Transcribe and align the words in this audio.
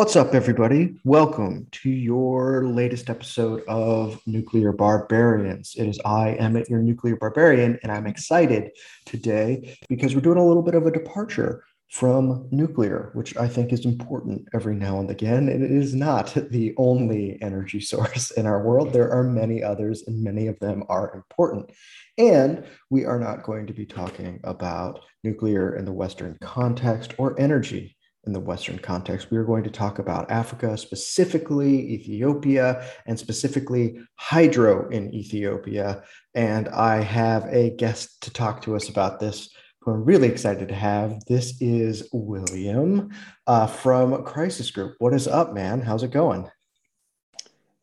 What's 0.00 0.16
up, 0.16 0.32
everybody? 0.32 0.94
Welcome 1.04 1.66
to 1.72 1.90
your 1.90 2.64
latest 2.64 3.10
episode 3.10 3.62
of 3.68 4.18
Nuclear 4.26 4.72
Barbarians. 4.72 5.74
It 5.76 5.86
is 5.86 6.00
I, 6.06 6.32
Emmett, 6.36 6.70
your 6.70 6.80
nuclear 6.80 7.16
barbarian, 7.16 7.78
and 7.82 7.92
I'm 7.92 8.06
excited 8.06 8.70
today 9.04 9.76
because 9.90 10.14
we're 10.14 10.22
doing 10.22 10.38
a 10.38 10.46
little 10.46 10.62
bit 10.62 10.74
of 10.74 10.86
a 10.86 10.90
departure 10.90 11.64
from 11.90 12.48
nuclear, 12.50 13.10
which 13.12 13.36
I 13.36 13.46
think 13.46 13.74
is 13.74 13.84
important 13.84 14.48
every 14.54 14.74
now 14.74 15.00
and 15.00 15.10
again. 15.10 15.50
And 15.50 15.62
it 15.62 15.70
is 15.70 15.94
not 15.94 16.32
the 16.50 16.72
only 16.78 17.36
energy 17.42 17.82
source 17.82 18.30
in 18.30 18.46
our 18.46 18.62
world. 18.62 18.94
There 18.94 19.12
are 19.12 19.22
many 19.22 19.62
others, 19.62 20.04
and 20.06 20.24
many 20.24 20.46
of 20.46 20.58
them 20.60 20.82
are 20.88 21.14
important. 21.14 21.72
And 22.16 22.64
we 22.88 23.04
are 23.04 23.18
not 23.18 23.42
going 23.42 23.66
to 23.66 23.74
be 23.74 23.84
talking 23.84 24.40
about 24.44 25.00
nuclear 25.24 25.76
in 25.76 25.84
the 25.84 25.92
Western 25.92 26.38
context 26.40 27.12
or 27.18 27.38
energy 27.38 27.98
in 28.30 28.32
the 28.32 28.38
Western 28.38 28.78
context. 28.78 29.32
We 29.32 29.38
are 29.38 29.44
going 29.44 29.64
to 29.64 29.70
talk 29.70 29.98
about 29.98 30.30
Africa, 30.30 30.78
specifically 30.78 31.94
Ethiopia, 31.94 32.86
and 33.06 33.18
specifically 33.18 33.98
hydro 34.14 34.88
in 34.90 35.12
Ethiopia. 35.12 36.04
And 36.34 36.68
I 36.68 37.00
have 37.02 37.46
a 37.46 37.70
guest 37.70 38.22
to 38.22 38.32
talk 38.32 38.62
to 38.62 38.76
us 38.76 38.88
about 38.88 39.18
this 39.18 39.50
who 39.80 39.90
I'm 39.90 40.04
really 40.04 40.28
excited 40.28 40.68
to 40.68 40.74
have. 40.74 41.24
This 41.24 41.60
is 41.60 42.08
William 42.12 43.10
uh, 43.48 43.66
from 43.66 44.22
Crisis 44.24 44.70
Group. 44.70 44.94
What 45.00 45.12
is 45.12 45.26
up, 45.26 45.52
man? 45.52 45.80
How's 45.80 46.04
it 46.04 46.12
going? 46.12 46.48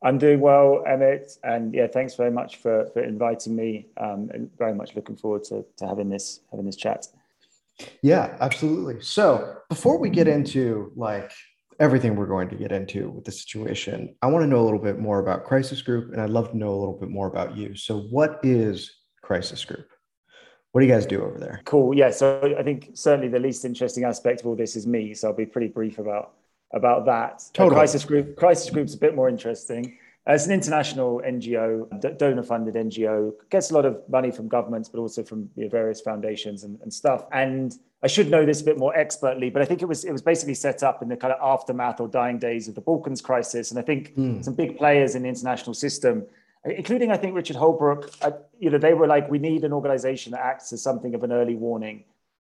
I'm 0.01 0.17
doing 0.17 0.39
well, 0.39 0.83
Emmett, 0.87 1.37
and 1.43 1.73
yeah, 1.73 1.87
thanks 1.87 2.15
very 2.15 2.31
much 2.31 2.57
for 2.57 2.85
for 2.93 3.03
inviting 3.03 3.55
me. 3.55 3.87
Um, 3.97 4.29
and 4.33 4.49
very 4.57 4.75
much 4.75 4.95
looking 4.95 5.17
forward 5.17 5.43
to, 5.45 5.65
to 5.77 5.87
having 5.87 6.07
this 6.07 6.39
having 6.51 6.67
this 6.67 6.77
chat. 6.77 7.07
Yeah, 8.01 8.37
absolutely. 8.39 9.01
So 9.01 9.57
before 9.69 9.99
we 9.99 10.09
get 10.09 10.27
into 10.27 10.91
like 10.95 11.31
everything 11.79 12.15
we're 12.15 12.25
going 12.25 12.49
to 12.49 12.55
get 12.55 12.71
into 12.71 13.09
with 13.11 13.25
the 13.25 13.31
situation, 13.31 14.15
I 14.21 14.27
want 14.27 14.43
to 14.43 14.47
know 14.47 14.59
a 14.59 14.65
little 14.65 14.79
bit 14.79 14.99
more 14.99 15.19
about 15.19 15.45
Crisis 15.45 15.81
Group, 15.81 16.11
and 16.11 16.21
I'd 16.21 16.29
love 16.29 16.51
to 16.51 16.57
know 16.57 16.69
a 16.69 16.79
little 16.79 16.97
bit 16.99 17.09
more 17.09 17.27
about 17.27 17.55
you. 17.55 17.75
So, 17.75 17.99
what 17.99 18.39
is 18.43 18.91
Crisis 19.21 19.63
Group? 19.63 19.87
What 20.71 20.81
do 20.81 20.87
you 20.87 20.93
guys 20.93 21.05
do 21.05 21.23
over 21.23 21.39
there? 21.39 21.61
Cool. 21.65 21.95
Yeah. 21.95 22.11
So 22.11 22.55
I 22.57 22.61
think 22.61 22.91
certainly 22.93 23.29
the 23.29 23.39
least 23.39 23.65
interesting 23.65 24.03
aspect 24.03 24.41
of 24.41 24.47
all 24.47 24.55
this 24.55 24.75
is 24.75 24.85
me. 24.85 25.13
So 25.13 25.29
I'll 25.29 25.33
be 25.33 25.45
pretty 25.45 25.69
brief 25.69 25.97
about 25.97 26.33
about 26.73 27.05
that. 27.05 27.43
Totally. 27.53 27.75
Crisis 27.75 28.05
Group. 28.05 28.35
Crisis 28.35 28.69
Group's 28.69 28.93
a 28.93 28.97
bit 28.97 29.15
more 29.15 29.29
interesting. 29.29 29.97
It's 30.29 30.45
an 30.45 30.51
international 30.51 31.21
NGO, 31.25 32.17
donor 32.17 32.43
funded 32.43 32.73
NGO, 32.73 33.31
gets 33.49 33.71
a 33.71 33.73
lot 33.73 33.85
of 33.85 33.97
money 34.09 34.29
from 34.29 34.49
governments, 34.49 34.89
but 34.89 34.99
also 34.99 35.23
from 35.23 35.49
you 35.55 35.63
know, 35.63 35.69
various 35.69 36.01
foundations 36.01 36.63
and, 36.65 36.77
and, 36.81 36.93
stuff. 36.93 37.25
And 37.31 37.73
I 38.03 38.07
should 38.07 38.29
know 38.29 38.45
this 38.45 38.61
a 38.61 38.65
bit 38.65 38.77
more 38.77 38.93
expertly, 38.93 39.49
but 39.49 39.61
I 39.61 39.65
think 39.65 39.81
it 39.81 39.85
was 39.85 40.03
it 40.03 40.11
was 40.11 40.21
basically 40.21 40.53
set 40.53 40.83
up 40.83 41.01
in 41.01 41.07
the 41.07 41.15
kind 41.15 41.33
of 41.33 41.39
aftermath 41.41 42.01
or 42.01 42.09
dying 42.09 42.39
days 42.39 42.67
of 42.67 42.75
the 42.75 42.81
Balkans 42.81 43.21
crisis. 43.21 43.71
And 43.71 43.79
I 43.79 43.83
think 43.83 44.15
mm. 44.15 44.43
some 44.43 44.53
big 44.53 44.77
players 44.77 45.15
in 45.15 45.23
the 45.23 45.29
international 45.29 45.73
system, 45.73 46.25
including 46.65 47.09
I 47.09 47.15
think 47.15 47.33
Richard 47.33 47.55
Holbrooke, 47.55 48.13
uh, 48.21 48.31
you 48.59 48.69
know, 48.69 48.77
they 48.77 48.93
were 48.93 49.07
like, 49.07 49.29
we 49.29 49.39
need 49.39 49.63
an 49.63 49.71
organization 49.71 50.33
that 50.33 50.41
acts 50.41 50.73
as 50.73 50.81
something 50.81 51.15
of 51.15 51.23
an 51.23 51.31
early 51.31 51.55
warning 51.55 52.03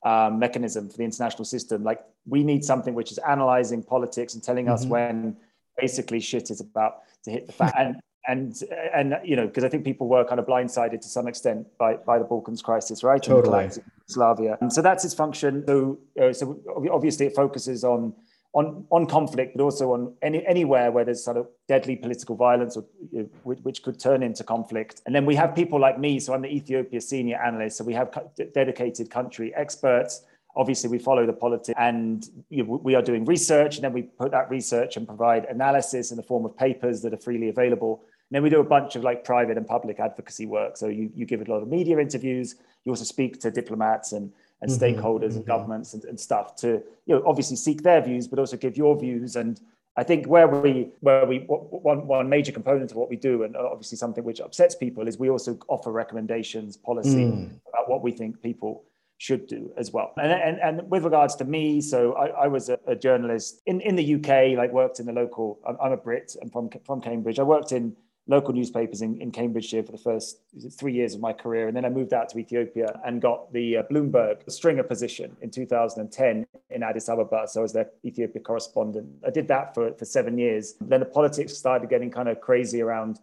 um, 0.04 0.40
mechanism 0.40 0.88
for 0.88 0.96
the 0.96 1.04
international 1.04 1.44
system. 1.44 1.84
Like 1.84 2.00
we 2.26 2.42
need 2.42 2.64
something 2.64 2.94
which 2.94 3.12
is 3.12 3.18
analyzing 3.18 3.84
politics 3.84 4.34
and 4.34 4.42
telling 4.42 4.64
mm-hmm. 4.64 4.74
us 4.74 4.84
when 4.84 5.36
basically 5.78 6.20
shit 6.20 6.50
is 6.50 6.60
about 6.60 7.02
to 7.24 7.30
hit 7.30 7.46
the 7.46 7.52
fan. 7.52 7.72
and 7.76 7.96
and 8.28 8.62
and 8.94 9.18
you 9.24 9.34
know 9.34 9.46
because 9.46 9.64
I 9.64 9.68
think 9.68 9.84
people 9.84 10.08
were 10.08 10.24
kind 10.24 10.38
of 10.38 10.46
blindsided 10.46 11.00
to 11.00 11.08
some 11.08 11.26
extent 11.26 11.66
by 11.78 11.94
by 11.94 12.18
the 12.18 12.24
Balkans 12.24 12.62
crisis, 12.62 13.02
right? 13.02 13.22
Totally. 13.22 13.70
Slavia. 14.06 14.56
And 14.60 14.72
so 14.72 14.80
that's 14.82 15.04
its 15.04 15.14
function. 15.14 15.64
So 15.66 15.98
uh, 16.20 16.32
so 16.32 16.60
obviously 16.92 17.26
it 17.26 17.34
focuses 17.34 17.84
on 17.84 18.14
on 18.52 18.84
on 18.90 19.06
conflict, 19.06 19.56
but 19.56 19.62
also 19.62 19.92
on 19.92 20.14
any 20.22 20.44
anywhere 20.46 20.90
where 20.90 21.04
there's 21.04 21.24
sort 21.24 21.36
of 21.36 21.48
deadly 21.68 21.96
political 21.96 22.36
violence 22.36 22.76
or 22.76 22.84
you 23.12 23.22
know, 23.22 23.28
which, 23.42 23.60
which, 23.60 23.82
could 23.82 23.98
turn 23.98 24.22
into 24.22 24.44
conflict. 24.44 25.02
And 25.06 25.14
then 25.14 25.26
we 25.26 25.34
have 25.34 25.54
people 25.54 25.78
like 25.80 25.98
me. 25.98 26.20
So 26.20 26.34
I'm 26.34 26.42
the 26.42 26.48
Ethiopia 26.48 27.00
senior 27.00 27.36
analyst. 27.36 27.76
So 27.76 27.84
we 27.84 27.94
have 27.94 28.10
dedicated 28.54 29.10
country 29.10 29.54
experts 29.54 30.22
obviously 30.58 30.90
we 30.90 30.98
follow 30.98 31.24
the 31.24 31.32
politics 31.32 31.78
and 31.78 32.28
you 32.50 32.64
know, 32.64 32.80
we 32.82 32.96
are 32.96 33.00
doing 33.00 33.24
research 33.24 33.76
and 33.76 33.84
then 33.84 33.92
we 33.92 34.02
put 34.02 34.32
that 34.32 34.50
research 34.50 34.96
and 34.96 35.06
provide 35.06 35.44
analysis 35.44 36.10
in 36.10 36.16
the 36.16 36.22
form 36.22 36.44
of 36.44 36.54
papers 36.56 37.00
that 37.00 37.14
are 37.14 37.18
freely 37.18 37.48
available. 37.48 38.02
And 38.02 38.34
then 38.34 38.42
we 38.42 38.50
do 38.50 38.58
a 38.58 38.64
bunch 38.64 38.96
of 38.96 39.04
like 39.04 39.24
private 39.24 39.56
and 39.56 39.66
public 39.66 40.00
advocacy 40.00 40.46
work. 40.46 40.76
So 40.76 40.88
you, 40.88 41.10
you 41.14 41.24
give 41.26 41.40
a 41.40 41.44
lot 41.50 41.62
of 41.62 41.68
media 41.68 41.98
interviews. 42.00 42.56
You 42.84 42.90
also 42.90 43.04
speak 43.04 43.40
to 43.40 43.52
diplomats 43.52 44.10
and, 44.12 44.32
and 44.60 44.70
mm-hmm, 44.70 44.82
stakeholders 44.82 45.28
mm-hmm. 45.28 45.36
and 45.38 45.46
governments 45.46 45.94
and, 45.94 46.04
and 46.04 46.18
stuff 46.18 46.56
to 46.56 46.82
you 47.06 47.14
know 47.14 47.22
obviously 47.24 47.54
seek 47.54 47.82
their 47.82 48.00
views 48.00 48.26
but 48.26 48.40
also 48.40 48.56
give 48.56 48.76
your 48.76 48.98
views. 48.98 49.36
And 49.36 49.60
I 49.96 50.02
think 50.02 50.26
where 50.26 50.48
we 50.48 50.88
where 51.00 51.24
we 51.24 51.38
one 51.46 52.06
one 52.08 52.28
major 52.28 52.50
component 52.50 52.90
of 52.90 52.96
what 52.96 53.08
we 53.08 53.16
do, 53.16 53.44
and 53.44 53.56
obviously 53.56 53.96
something 53.96 54.24
which 54.24 54.40
upsets 54.40 54.74
people, 54.74 55.06
is 55.06 55.18
we 55.18 55.30
also 55.30 55.56
offer 55.68 55.92
recommendations, 55.92 56.76
policy 56.76 57.24
mm. 57.26 57.50
about 57.68 57.88
what 57.88 58.02
we 58.02 58.10
think 58.10 58.42
people 58.42 58.84
should 59.18 59.46
do 59.48 59.70
as 59.76 59.92
well. 59.92 60.12
And, 60.16 60.32
and, 60.32 60.58
and 60.60 60.90
with 60.90 61.04
regards 61.04 61.34
to 61.36 61.44
me, 61.44 61.80
so 61.80 62.14
I, 62.14 62.44
I 62.44 62.46
was 62.46 62.68
a, 62.68 62.78
a, 62.86 62.94
journalist 62.94 63.60
in, 63.66 63.80
in 63.80 63.96
the 63.96 64.14
UK, 64.14 64.56
like 64.56 64.72
worked 64.72 65.00
in 65.00 65.06
the 65.06 65.12
local, 65.12 65.58
I'm, 65.66 65.76
I'm, 65.82 65.92
a 65.92 65.96
Brit, 65.96 66.36
I'm 66.40 66.50
from, 66.50 66.70
from 66.86 67.00
Cambridge. 67.00 67.40
I 67.40 67.42
worked 67.42 67.72
in 67.72 67.96
local 68.28 68.54
newspapers 68.54 69.02
in, 69.02 69.20
in 69.20 69.32
Cambridgeshire 69.32 69.82
for 69.82 69.90
the 69.90 69.98
first 69.98 70.40
three 70.78 70.92
years 70.92 71.14
of 71.14 71.20
my 71.20 71.32
career. 71.32 71.66
And 71.66 71.76
then 71.76 71.84
I 71.84 71.88
moved 71.88 72.12
out 72.12 72.28
to 72.28 72.38
Ethiopia 72.38 73.00
and 73.04 73.20
got 73.20 73.52
the 73.52 73.78
uh, 73.78 73.82
Bloomberg 73.90 74.48
stringer 74.50 74.84
position 74.84 75.36
in 75.40 75.50
2010 75.50 76.46
in 76.70 76.82
Addis 76.82 77.08
Ababa. 77.08 77.48
So 77.48 77.60
I 77.60 77.62
was 77.62 77.72
their 77.72 77.90
Ethiopia 78.04 78.40
correspondent. 78.40 79.08
I 79.26 79.30
did 79.30 79.48
that 79.48 79.74
for, 79.74 79.92
for 79.94 80.04
seven 80.04 80.38
years. 80.38 80.76
Then 80.80 81.00
the 81.00 81.06
politics 81.06 81.56
started 81.56 81.90
getting 81.90 82.10
kind 82.10 82.28
of 82.28 82.40
crazy 82.40 82.82
around 82.82 83.18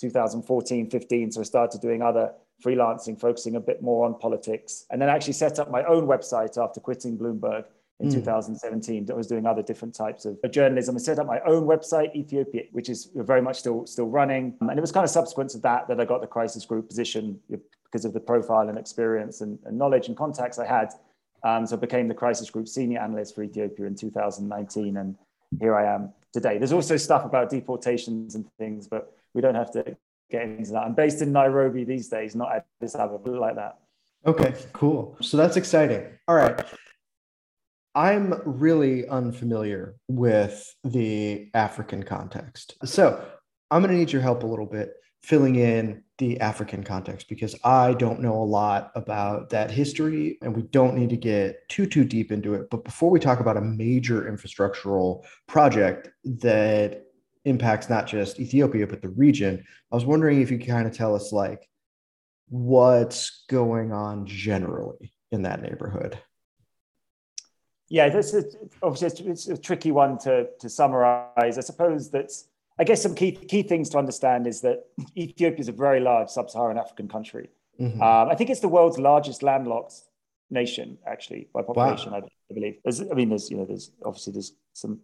2014, 0.00 0.90
15. 0.90 1.32
So 1.32 1.40
I 1.40 1.44
started 1.44 1.80
doing 1.80 2.02
other 2.02 2.32
freelancing, 2.64 3.18
focusing 3.18 3.56
a 3.56 3.60
bit 3.60 3.82
more 3.82 4.04
on 4.06 4.18
politics, 4.18 4.86
and 4.90 5.00
then 5.00 5.08
actually 5.08 5.32
set 5.32 5.58
up 5.58 5.70
my 5.70 5.84
own 5.84 6.06
website 6.06 6.62
after 6.62 6.80
quitting 6.80 7.16
Bloomberg 7.16 7.64
in 8.00 8.08
mm. 8.08 8.14
2017. 8.14 9.08
I 9.10 9.14
was 9.14 9.26
doing 9.26 9.46
other 9.46 9.62
different 9.62 9.94
types 9.94 10.24
of 10.24 10.38
journalism. 10.50 10.96
I 10.96 10.98
set 10.98 11.18
up 11.18 11.26
my 11.26 11.40
own 11.40 11.64
website, 11.64 12.14
Ethiopia, 12.14 12.64
which 12.72 12.88
is 12.88 13.10
very 13.14 13.42
much 13.42 13.58
still 13.58 13.86
still 13.86 14.06
running. 14.06 14.54
And 14.60 14.78
it 14.78 14.80
was 14.80 14.92
kind 14.92 15.04
of 15.04 15.10
subsequent 15.10 15.50
to 15.50 15.58
that 15.58 15.88
that 15.88 16.00
I 16.00 16.04
got 16.04 16.20
the 16.20 16.26
crisis 16.26 16.64
group 16.64 16.88
position 16.88 17.40
because 17.84 18.04
of 18.04 18.12
the 18.12 18.20
profile 18.20 18.68
and 18.68 18.78
experience 18.78 19.40
and, 19.40 19.58
and 19.64 19.78
knowledge 19.78 20.08
and 20.08 20.16
contacts 20.16 20.58
I 20.58 20.66
had. 20.66 20.92
Um, 21.44 21.66
so 21.66 21.76
I 21.76 21.78
became 21.78 22.08
the 22.08 22.14
crisis 22.14 22.50
group 22.50 22.68
senior 22.68 23.00
analyst 23.00 23.34
for 23.34 23.42
Ethiopia 23.42 23.86
in 23.86 23.94
2019, 23.94 24.96
and 24.96 25.16
here 25.60 25.76
I 25.76 25.94
am 25.94 26.12
today. 26.32 26.58
There's 26.58 26.72
also 26.72 26.96
stuff 26.96 27.24
about 27.24 27.48
deportations 27.48 28.34
and 28.34 28.44
things, 28.58 28.88
but 28.88 29.16
we 29.34 29.40
don't 29.40 29.54
have 29.54 29.70
to 29.72 29.96
get 30.30 30.42
into 30.42 30.72
that. 30.72 30.84
I'm 30.84 30.94
based 30.94 31.22
in 31.22 31.32
Nairobi 31.32 31.84
these 31.84 32.08
days, 32.08 32.34
not 32.34 32.64
Addis 32.80 32.94
Ababa, 32.94 33.30
like 33.30 33.56
that. 33.56 33.78
Okay, 34.26 34.54
cool. 34.72 35.16
So 35.20 35.36
that's 35.36 35.56
exciting. 35.56 36.04
All 36.26 36.34
right. 36.34 36.64
I'm 37.94 38.34
really 38.44 39.08
unfamiliar 39.08 39.96
with 40.08 40.74
the 40.84 41.50
African 41.54 42.02
context. 42.02 42.76
So 42.84 43.24
I'm 43.70 43.82
going 43.82 43.92
to 43.92 43.98
need 43.98 44.12
your 44.12 44.22
help 44.22 44.42
a 44.42 44.46
little 44.46 44.66
bit 44.66 44.94
filling 45.22 45.56
in 45.56 46.02
the 46.18 46.40
African 46.40 46.82
context 46.82 47.28
because 47.28 47.54
I 47.64 47.94
don't 47.94 48.20
know 48.20 48.34
a 48.34 48.44
lot 48.44 48.90
about 48.94 49.50
that 49.50 49.70
history 49.70 50.38
and 50.42 50.54
we 50.54 50.62
don't 50.62 50.96
need 50.96 51.10
to 51.10 51.16
get 51.16 51.68
too 51.68 51.86
too 51.86 52.04
deep 52.04 52.32
into 52.32 52.54
it 52.54 52.70
but 52.70 52.84
before 52.84 53.10
we 53.10 53.20
talk 53.20 53.40
about 53.40 53.56
a 53.56 53.60
major 53.60 54.22
infrastructural 54.22 55.24
project 55.46 56.10
that 56.24 57.04
impacts 57.48 57.88
not 57.88 58.06
just 58.06 58.38
Ethiopia 58.38 58.86
but 58.86 59.02
the 59.02 59.08
region. 59.08 59.64
I 59.90 59.94
was 59.94 60.04
wondering 60.04 60.40
if 60.40 60.50
you 60.50 60.58
could 60.58 60.68
kind 60.68 60.86
of 60.86 60.96
tell 60.96 61.14
us 61.14 61.32
like 61.32 61.68
what's 62.48 63.44
going 63.48 63.92
on 63.92 64.26
generally 64.26 65.12
in 65.32 65.42
that 65.42 65.62
neighborhood. 65.62 66.18
Yeah, 67.88 68.08
this 68.10 68.34
is 68.34 68.56
obviously 68.82 69.26
it's 69.30 69.48
a 69.48 69.56
tricky 69.56 69.92
one 69.92 70.18
to 70.18 70.48
to 70.60 70.68
summarize. 70.68 71.56
I 71.56 71.62
suppose 71.62 72.10
that 72.10 72.30
I 72.78 72.84
guess 72.84 73.02
some 73.02 73.14
key 73.14 73.32
key 73.32 73.62
things 73.62 73.88
to 73.90 73.98
understand 73.98 74.46
is 74.46 74.60
that 74.60 74.84
Ethiopia 75.16 75.60
is 75.60 75.68
a 75.68 75.72
very 75.72 76.00
large 76.00 76.28
sub-Saharan 76.28 76.78
African 76.78 77.08
country. 77.08 77.48
Mm-hmm. 77.80 78.02
Um, 78.02 78.28
I 78.28 78.34
think 78.34 78.50
it's 78.50 78.60
the 78.60 78.68
world's 78.68 78.98
largest 78.98 79.42
landlocked 79.42 79.94
nation, 80.50 80.98
actually, 81.06 81.48
by 81.54 81.62
population. 81.62 82.12
Wow. 82.12 82.22
I, 82.50 82.54
believe. 82.54 82.78
There's, 82.82 83.00
I 83.00 83.14
mean, 83.14 83.28
there's 83.28 83.50
you 83.50 83.58
know, 83.58 83.64
there's 83.64 83.90
obviously 84.04 84.32
there's 84.32 84.52
some 84.72 85.00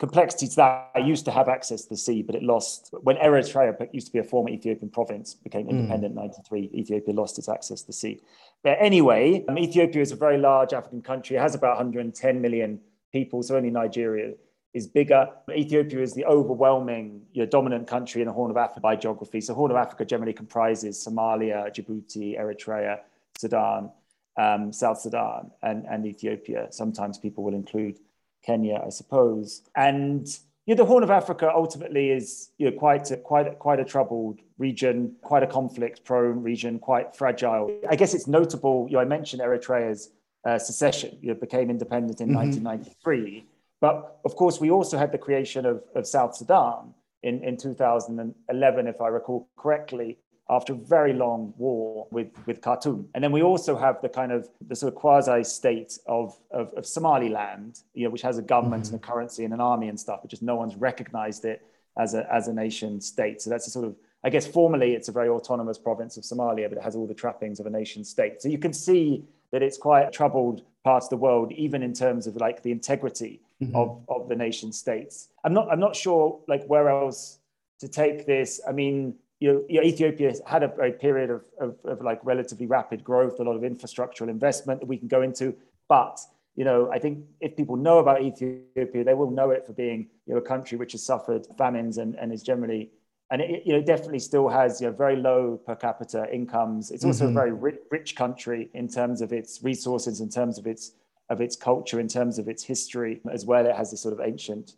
complexities 0.00 0.54
that 0.54 0.90
I 0.94 0.98
used 0.98 1.26
to 1.26 1.30
have 1.30 1.48
access 1.48 1.82
to 1.82 1.90
the 1.90 1.96
sea, 1.96 2.22
but 2.22 2.34
it 2.34 2.42
lost 2.42 2.88
when 3.02 3.16
Eritrea 3.16 3.86
used 3.92 4.06
to 4.06 4.12
be 4.14 4.18
a 4.18 4.24
former 4.24 4.48
Ethiopian 4.48 4.90
province, 4.90 5.34
became 5.34 5.66
hmm. 5.66 5.76
independent 5.76 6.14
mm. 6.14 6.18
in 6.18 6.30
93. 6.30 6.70
Ethiopia 6.74 7.14
lost 7.14 7.38
its 7.38 7.50
access 7.50 7.82
to 7.82 7.88
the 7.88 7.92
sea. 7.92 8.18
But 8.64 8.78
anyway, 8.80 9.44
um, 9.46 9.58
Ethiopia 9.58 10.00
is 10.00 10.10
a 10.10 10.16
very 10.16 10.38
large 10.38 10.72
African 10.72 11.02
country. 11.02 11.36
It 11.36 11.40
has 11.40 11.54
about 11.54 11.76
110 11.76 12.40
million 12.40 12.80
people, 13.12 13.42
so 13.42 13.56
only 13.56 13.70
Nigeria 13.70 14.32
is 14.72 14.86
bigger. 14.86 15.28
Ethiopia 15.50 16.00
is 16.00 16.14
the 16.14 16.24
overwhelming 16.24 17.20
you 17.32 17.42
know, 17.42 17.46
dominant 17.46 17.86
country 17.86 18.22
in 18.22 18.26
the 18.26 18.32
Horn 18.32 18.50
of 18.50 18.56
Africa 18.56 18.80
by 18.80 18.96
geography. 18.96 19.42
So 19.42 19.52
Horn 19.52 19.70
of 19.70 19.76
Africa 19.76 20.06
generally 20.06 20.32
comprises 20.32 21.06
Somalia, 21.06 21.68
Djibouti, 21.74 22.40
Eritrea, 22.40 23.00
Sudan, 23.38 23.90
um, 24.38 24.72
South 24.72 24.98
Sudan, 24.98 25.50
and, 25.62 25.84
and 25.90 26.06
Ethiopia. 26.06 26.68
Sometimes 26.70 27.18
people 27.18 27.44
will 27.44 27.54
include 27.54 27.98
Kenya, 28.44 28.82
I 28.84 28.90
suppose. 28.90 29.62
And 29.76 30.26
you 30.66 30.74
know, 30.74 30.82
the 30.82 30.86
Horn 30.86 31.02
of 31.02 31.10
Africa 31.10 31.50
ultimately 31.52 32.10
is 32.10 32.50
you 32.58 32.70
know, 32.70 32.76
quite 32.76 33.10
a, 33.10 33.16
quite 33.16 33.48
a, 33.48 33.54
quite 33.56 33.80
a 33.80 33.84
troubled 33.84 34.40
region, 34.58 35.16
quite 35.22 35.42
a 35.42 35.46
conflict-prone 35.46 36.42
region, 36.42 36.78
quite 36.78 37.16
fragile. 37.16 37.76
I 37.88 37.96
guess 37.96 38.14
it's 38.14 38.26
notable. 38.26 38.86
You 38.88 38.94
know, 38.94 39.00
I 39.00 39.04
mentioned 39.04 39.42
Eritrea's 39.42 40.10
uh, 40.44 40.58
secession. 40.58 41.18
You 41.20 41.28
know, 41.28 41.34
became 41.34 41.70
independent 41.70 42.20
in 42.20 42.28
mm-hmm. 42.28 42.64
1993, 42.64 43.46
but 43.80 44.20
of 44.24 44.36
course 44.36 44.60
we 44.60 44.70
also 44.70 44.96
had 44.96 45.12
the 45.12 45.18
creation 45.18 45.66
of, 45.66 45.82
of 45.94 46.06
South 46.06 46.36
Sudan 46.36 46.94
in, 47.22 47.42
in 47.44 47.56
2011, 47.56 48.86
if 48.86 49.00
I 49.00 49.08
recall 49.08 49.48
correctly, 49.56 50.18
after 50.50 50.72
a 50.72 50.76
very 50.76 51.12
long 51.12 51.54
war 51.56 52.08
with, 52.10 52.28
with 52.44 52.60
Khartoum. 52.60 53.08
And 53.14 53.22
then 53.22 53.30
we 53.30 53.40
also 53.40 53.76
have 53.76 54.02
the 54.02 54.08
kind 54.08 54.32
of 54.32 54.48
the 54.66 54.74
sort 54.74 54.92
of 54.92 54.98
quasi 54.98 55.44
state 55.44 55.96
of, 56.06 56.36
of, 56.50 56.74
of, 56.74 56.84
Somaliland, 56.84 57.80
you 57.94 58.04
know, 58.04 58.10
which 58.10 58.22
has 58.22 58.36
a 58.36 58.42
government 58.42 58.84
mm-hmm. 58.84 58.96
and 58.96 59.04
a 59.04 59.06
currency 59.06 59.44
and 59.44 59.54
an 59.54 59.60
army 59.60 59.88
and 59.88 59.98
stuff, 59.98 60.18
but 60.22 60.30
just 60.30 60.42
no 60.42 60.56
one's 60.56 60.74
recognized 60.74 61.44
it 61.44 61.64
as 61.96 62.14
a, 62.14 62.30
as 62.32 62.48
a 62.48 62.52
nation 62.52 63.00
state. 63.00 63.40
So 63.40 63.48
that's 63.48 63.68
a 63.68 63.70
sort 63.70 63.84
of, 63.84 63.94
I 64.24 64.30
guess 64.30 64.46
formally 64.46 64.94
it's 64.94 65.08
a 65.08 65.12
very 65.12 65.28
autonomous 65.28 65.78
province 65.78 66.16
of 66.16 66.24
Somalia, 66.24 66.68
but 66.68 66.78
it 66.78 66.84
has 66.84 66.96
all 66.96 67.06
the 67.06 67.14
trappings 67.14 67.60
of 67.60 67.66
a 67.66 67.70
nation 67.70 68.04
state. 68.04 68.42
So 68.42 68.48
you 68.48 68.58
can 68.58 68.72
see 68.72 69.24
that 69.52 69.62
it's 69.62 69.78
quite 69.78 70.12
troubled 70.12 70.62
parts 70.82 71.06
of 71.06 71.10
the 71.10 71.16
world, 71.16 71.52
even 71.52 71.80
in 71.82 71.92
terms 71.92 72.26
of 72.26 72.34
like 72.36 72.62
the 72.62 72.72
integrity 72.72 73.40
mm-hmm. 73.62 73.76
of, 73.76 74.00
of 74.08 74.28
the 74.28 74.34
nation 74.34 74.72
states. 74.72 75.28
I'm 75.44 75.54
not, 75.54 75.70
I'm 75.70 75.80
not 75.80 75.94
sure 75.94 76.40
like 76.48 76.64
where 76.66 76.88
else 76.88 77.38
to 77.78 77.88
take 77.88 78.26
this. 78.26 78.60
I 78.68 78.72
mean, 78.72 79.14
you 79.40 79.66
know, 79.68 79.82
Ethiopia 79.82 80.34
had 80.46 80.62
a, 80.62 80.70
a 80.80 80.92
period 80.92 81.30
of, 81.30 81.44
of, 81.58 81.76
of, 81.84 82.02
like 82.02 82.20
relatively 82.22 82.66
rapid 82.66 83.02
growth, 83.02 83.40
a 83.40 83.42
lot 83.42 83.56
of 83.56 83.62
infrastructural 83.62 84.28
investment 84.28 84.80
that 84.80 84.86
we 84.86 84.98
can 84.98 85.08
go 85.08 85.22
into. 85.22 85.54
But, 85.88 86.20
you 86.56 86.64
know, 86.64 86.90
I 86.92 86.98
think 86.98 87.24
if 87.40 87.56
people 87.56 87.76
know 87.76 87.98
about 87.98 88.22
Ethiopia, 88.22 89.02
they 89.02 89.14
will 89.14 89.30
know 89.30 89.50
it 89.50 89.66
for 89.66 89.72
being, 89.72 90.08
you 90.26 90.34
know, 90.34 90.38
a 90.38 90.42
country 90.42 90.76
which 90.76 90.92
has 90.92 91.02
suffered 91.02 91.46
famines 91.56 91.96
and, 91.96 92.14
and 92.16 92.32
is 92.32 92.42
generally, 92.42 92.90
and 93.30 93.40
it, 93.40 93.62
you 93.64 93.72
know, 93.72 93.80
definitely 93.80 94.18
still 94.18 94.48
has, 94.48 94.78
you 94.80 94.88
know, 94.88 94.92
very 94.92 95.16
low 95.16 95.58
per 95.66 95.74
capita 95.74 96.26
incomes. 96.30 96.90
It's 96.90 97.04
also 97.04 97.24
mm-hmm. 97.24 97.36
a 97.36 97.40
very 97.40 97.52
rich, 97.52 97.80
rich 97.90 98.16
country 98.16 98.68
in 98.74 98.88
terms 98.88 99.22
of 99.22 99.32
its 99.32 99.62
resources, 99.62 100.20
in 100.20 100.28
terms 100.28 100.58
of 100.58 100.66
its, 100.66 100.92
of 101.30 101.40
its 101.40 101.56
culture, 101.56 101.98
in 101.98 102.08
terms 102.08 102.38
of 102.38 102.46
its 102.46 102.62
history 102.62 103.20
as 103.32 103.46
well. 103.46 103.64
It 103.64 103.74
has 103.74 103.90
this 103.90 104.02
sort 104.02 104.12
of 104.12 104.20
ancient 104.20 104.74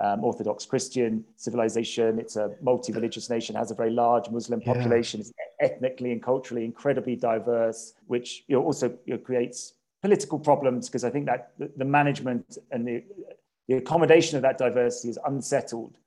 um, 0.00 0.24
Orthodox 0.24 0.64
Christian 0.64 1.24
civilization. 1.36 2.18
It's 2.18 2.36
a 2.36 2.50
multi 2.62 2.92
religious 2.92 3.28
nation, 3.28 3.54
has 3.54 3.70
a 3.70 3.74
very 3.74 3.90
large 3.90 4.30
Muslim 4.30 4.60
population, 4.60 5.20
yeah. 5.20 5.26
it's 5.26 5.32
ethnically 5.60 6.12
and 6.12 6.22
culturally 6.22 6.64
incredibly 6.64 7.16
diverse, 7.16 7.94
which 8.06 8.44
you 8.48 8.56
know, 8.56 8.64
also 8.64 8.88
you 9.04 9.14
know, 9.14 9.18
creates 9.18 9.74
political 10.02 10.38
problems 10.38 10.88
because 10.88 11.04
I 11.04 11.10
think 11.10 11.26
that 11.26 11.52
the, 11.58 11.84
management 11.84 12.56
and 12.70 12.86
the, 12.88 13.04
the 13.68 13.74
accommodation 13.76 14.36
of 14.36 14.42
that 14.42 14.56
diversity 14.56 15.10
is 15.10 15.18
unsettled 15.26 15.98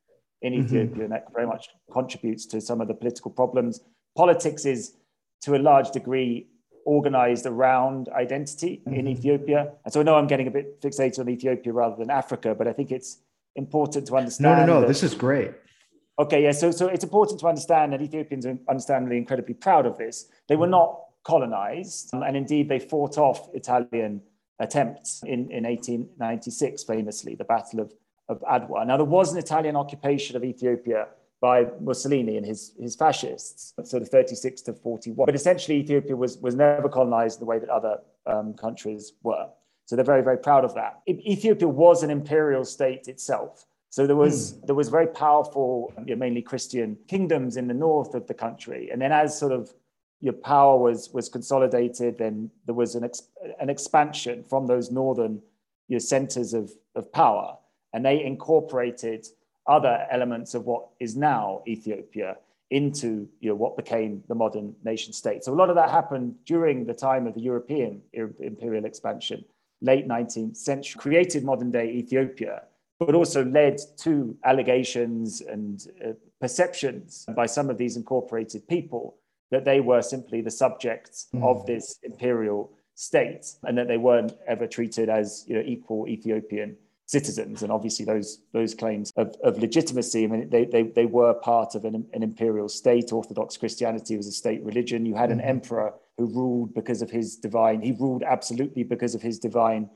in 0.41 0.53
mm-hmm. 0.53 0.65
Ethiopia, 0.65 1.03
and 1.03 1.13
that 1.13 1.27
very 1.31 1.45
much 1.45 1.69
contributes 1.91 2.45
to 2.47 2.59
some 2.59 2.81
of 2.81 2.87
the 2.87 2.93
political 2.95 3.29
problems. 3.29 3.81
Politics 4.15 4.65
is, 4.65 4.95
to 5.41 5.55
a 5.55 5.57
large 5.59 5.91
degree, 5.91 6.47
organized 6.85 7.45
around 7.45 8.09
identity 8.09 8.81
mm-hmm. 8.85 8.99
in 8.99 9.07
Ethiopia. 9.07 9.71
And 9.85 9.93
so 9.93 9.99
I 9.99 10.03
know 10.03 10.15
I'm 10.15 10.27
getting 10.27 10.47
a 10.47 10.51
bit 10.51 10.81
fixated 10.81 11.19
on 11.19 11.29
Ethiopia 11.29 11.71
rather 11.71 11.95
than 11.95 12.09
Africa, 12.09 12.55
but 12.55 12.67
I 12.67 12.73
think 12.73 12.91
it's 12.91 13.19
important 13.55 14.07
to 14.07 14.15
understand. 14.17 14.59
No, 14.59 14.65
no, 14.65 14.73
no. 14.73 14.81
That, 14.81 14.87
this 14.87 15.03
is 15.03 15.13
great. 15.13 15.51
Okay, 16.19 16.43
yeah. 16.43 16.51
So, 16.51 16.71
so 16.71 16.87
it's 16.87 17.03
important 17.03 17.39
to 17.39 17.47
understand 17.47 17.93
that 17.93 18.01
Ethiopians 18.01 18.45
are 18.45 18.57
understandably 18.69 19.17
incredibly 19.17 19.55
proud 19.55 19.85
of 19.85 19.97
this. 19.97 20.27
They 20.47 20.55
were 20.55 20.67
not 20.67 20.99
colonized, 21.23 22.13
and 22.13 22.37
indeed 22.37 22.69
they 22.69 22.79
fought 22.79 23.17
off 23.17 23.49
Italian 23.53 24.21
attempts 24.59 25.23
in, 25.23 25.51
in 25.51 25.63
1896, 25.63 26.83
famously, 26.83 27.35
the 27.35 27.43
Battle 27.43 27.79
of, 27.79 27.93
of 28.29 28.41
Adwa. 28.41 28.85
Now, 28.85 28.97
there 28.97 29.05
was 29.05 29.31
an 29.31 29.39
Italian 29.39 29.75
occupation 29.75 30.35
of 30.35 30.43
Ethiopia 30.43 31.07
by 31.41 31.65
Mussolini 31.81 32.37
and 32.37 32.45
his, 32.45 32.73
his 32.79 32.95
fascists, 32.95 33.73
sort 33.83 34.01
of 34.01 34.09
36 34.09 34.61
to 34.61 34.73
41. 34.73 35.25
But 35.25 35.35
essentially, 35.35 35.79
Ethiopia 35.79 36.15
was, 36.15 36.37
was 36.37 36.55
never 36.55 36.87
colonized 36.87 37.41
the 37.41 37.45
way 37.45 37.59
that 37.59 37.69
other 37.69 37.97
um, 38.25 38.53
countries 38.53 39.13
were. 39.23 39.47
So 39.85 39.95
they're 39.95 40.05
very, 40.05 40.23
very 40.23 40.37
proud 40.37 40.63
of 40.63 40.73
that. 40.75 41.01
Ethiopia 41.07 41.67
was 41.67 42.03
an 42.03 42.09
imperial 42.09 42.63
state 42.65 43.07
itself. 43.07 43.65
So 43.89 44.07
there 44.07 44.15
was 44.15 44.53
mm. 44.53 44.65
there 44.65 44.75
was 44.75 44.89
very 44.89 45.05
powerful, 45.05 45.93
you 45.99 46.15
know, 46.15 46.19
mainly 46.19 46.41
Christian 46.41 46.97
kingdoms 47.07 47.57
in 47.57 47.67
the 47.67 47.75
north 47.75 48.15
of 48.15 48.25
the 48.25 48.33
country, 48.33 48.89
and 48.91 48.99
then 48.99 49.11
as 49.11 49.37
sort 49.37 49.51
of 49.51 49.71
your 50.19 50.33
power 50.33 50.79
was 50.79 51.11
was 51.13 51.29
consolidated, 51.29 52.17
then 52.17 52.49
there 52.65 52.73
was 52.73 52.95
an 52.95 53.03
ex, 53.03 53.21
an 53.59 53.69
expansion 53.69 54.43
from 54.43 54.65
those 54.65 54.89
northern 54.89 55.43
your 55.89 55.99
centers 55.99 56.55
of 56.55 56.71
of 56.95 57.11
power, 57.11 57.55
and 57.93 58.03
they 58.03 58.23
incorporated 58.23 59.27
other 59.67 60.07
elements 60.09 60.55
of 60.55 60.65
what 60.65 60.87
is 60.99 61.15
now 61.15 61.61
Ethiopia 61.67 62.37
into 62.71 63.27
you 63.41 63.49
know, 63.49 63.55
what 63.55 63.77
became 63.77 64.23
the 64.27 64.33
modern 64.33 64.75
nation 64.83 65.13
state. 65.13 65.43
So 65.43 65.53
a 65.53 65.59
lot 65.61 65.69
of 65.69 65.75
that 65.75 65.91
happened 65.91 66.33
during 66.45 66.85
the 66.85 66.95
time 66.95 67.27
of 67.27 67.35
the 67.35 67.41
European 67.41 68.01
imperial 68.11 68.85
expansion 68.85 69.45
late 69.83 70.07
19th 70.07 70.57
century, 70.57 70.99
created 70.99 71.43
modern 71.43 71.69
day 71.69 71.91
Ethiopia, 71.91 72.63
but 72.99 73.13
also 73.13 73.45
led 73.45 73.77
to 73.97 74.35
allegations 74.43 75.41
and 75.41 75.87
uh, 76.03 76.13
perceptions 76.39 77.25
by 77.35 77.45
some 77.45 77.69
of 77.69 77.77
these 77.77 77.97
incorporated 77.97 78.67
people 78.67 79.17
that 79.51 79.65
they 79.65 79.79
were 79.79 80.01
simply 80.01 80.41
the 80.41 80.51
subjects 80.51 81.27
mm. 81.33 81.43
of 81.43 81.65
this 81.65 81.99
imperial 82.03 82.71
state 82.95 83.53
and 83.63 83.77
that 83.77 83.87
they 83.87 83.97
weren't 83.97 84.33
ever 84.47 84.65
treated 84.65 85.09
as 85.09 85.45
you 85.47 85.55
know, 85.55 85.63
equal 85.65 86.07
Ethiopian 86.07 86.75
citizens. 87.05 87.61
And 87.61 87.71
obviously, 87.71 88.05
those 88.05 88.39
those 88.53 88.73
claims 88.73 89.11
of, 89.15 89.35
of 89.43 89.59
legitimacy. 89.59 90.23
I 90.23 90.27
mean, 90.27 90.49
they, 90.49 90.65
they, 90.65 90.83
they 90.83 91.05
were 91.05 91.33
part 91.33 91.75
of 91.75 91.85
an, 91.85 92.05
an 92.13 92.23
imperial 92.23 92.69
state. 92.69 93.11
Orthodox 93.11 93.57
Christianity 93.57 94.17
was 94.17 94.27
a 94.27 94.31
state 94.31 94.63
religion. 94.63 95.05
You 95.05 95.15
had 95.15 95.31
an 95.31 95.39
mm-hmm. 95.39 95.49
emperor 95.49 95.93
who 96.17 96.25
ruled 96.25 96.73
because 96.73 97.01
of 97.01 97.09
his 97.09 97.35
divine. 97.35 97.81
He 97.81 97.91
ruled 97.91 98.23
absolutely 98.23 98.83
because 98.83 99.15
of 99.15 99.21
his 99.21 99.39
divine 99.39 99.89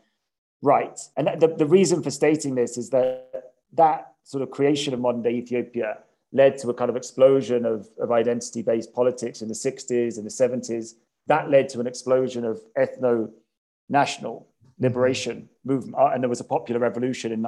right. 0.61 0.99
And 1.15 1.29
the, 1.39 1.47
the 1.47 1.65
reason 1.65 2.01
for 2.01 2.11
stating 2.11 2.55
this 2.55 2.77
is 2.77 2.89
that 2.89 3.53
that 3.73 4.13
sort 4.23 4.43
of 4.43 4.51
creation 4.51 4.93
of 4.93 4.99
modern 4.99 5.21
day 5.21 5.35
Ethiopia 5.35 5.99
led 6.33 6.57
to 6.57 6.69
a 6.69 6.73
kind 6.73 6.89
of 6.89 6.95
explosion 6.95 7.65
of, 7.65 7.87
of 7.99 8.11
identity 8.11 8.61
based 8.61 8.93
politics 8.93 9.41
in 9.41 9.47
the 9.47 9.53
60s 9.53 10.17
and 10.17 10.25
the 10.25 10.29
70s. 10.29 10.95
That 11.27 11.49
led 11.49 11.69
to 11.69 11.79
an 11.79 11.87
explosion 11.87 12.43
of 12.43 12.59
ethno 12.77 13.31
national 13.89 14.47
liberation 14.79 15.49
movement. 15.63 15.95
Uh, 15.97 16.11
and 16.13 16.23
there 16.23 16.29
was 16.29 16.39
a 16.39 16.45
popular 16.45 16.79
revolution 16.79 17.31
in 17.31 17.41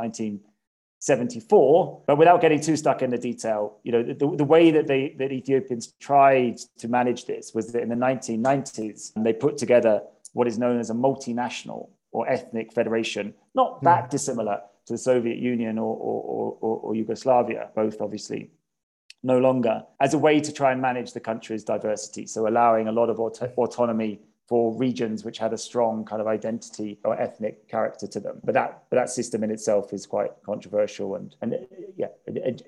1974. 0.99 2.03
But 2.07 2.17
without 2.17 2.41
getting 2.41 2.59
too 2.59 2.75
stuck 2.75 3.01
in 3.01 3.09
the 3.09 3.17
detail, 3.17 3.77
you 3.83 3.91
know, 3.91 4.03
the, 4.03 4.35
the 4.35 4.43
way 4.43 4.71
that 4.71 4.87
they 4.87 5.15
that 5.17 5.31
Ethiopians 5.31 5.93
tried 5.99 6.57
to 6.77 6.87
manage 6.87 7.25
this 7.25 7.53
was 7.53 7.71
that 7.71 7.81
in 7.81 7.89
the 7.89 7.95
1990s, 7.95 9.13
they 9.15 9.33
put 9.33 9.57
together 9.57 10.01
what 10.33 10.47
is 10.47 10.57
known 10.57 10.79
as 10.79 10.89
a 10.89 10.93
multinational 10.93 11.89
or 12.11 12.29
ethnic 12.29 12.73
federation, 12.73 13.33
not 13.55 13.81
that 13.83 14.05
mm. 14.05 14.09
dissimilar 14.09 14.61
to 14.85 14.93
the 14.93 14.97
Soviet 14.97 15.37
Union 15.37 15.77
or, 15.77 15.95
or, 15.95 16.57
or, 16.59 16.79
or 16.79 16.95
Yugoslavia, 16.95 17.69
both 17.75 18.01
obviously 18.01 18.49
no 19.21 19.37
longer, 19.37 19.83
as 19.99 20.13
a 20.13 20.17
way 20.17 20.39
to 20.39 20.51
try 20.51 20.71
and 20.71 20.81
manage 20.81 21.13
the 21.13 21.19
country's 21.19 21.63
diversity. 21.63 22.25
So 22.25 22.47
allowing 22.47 22.87
a 22.87 22.91
lot 22.91 23.09
of 23.09 23.19
auto- 23.19 23.51
autonomy 23.57 24.21
for 24.49 24.75
regions 24.75 25.23
which 25.23 25.37
had 25.37 25.53
a 25.53 25.57
strong 25.57 26.03
kind 26.03 26.19
of 26.19 26.27
identity 26.27 26.97
or 27.05 27.13
ethnic 27.21 27.67
character 27.67 28.07
to 28.07 28.19
them. 28.19 28.41
But 28.43 28.55
that 28.55 28.83
but 28.89 28.97
that 28.97 29.11
system 29.11 29.43
in 29.43 29.51
itself 29.51 29.93
is 29.93 30.07
quite 30.07 30.31
controversial 30.43 31.15
and 31.15 31.35
and 31.41 31.67
yeah, 31.95 32.07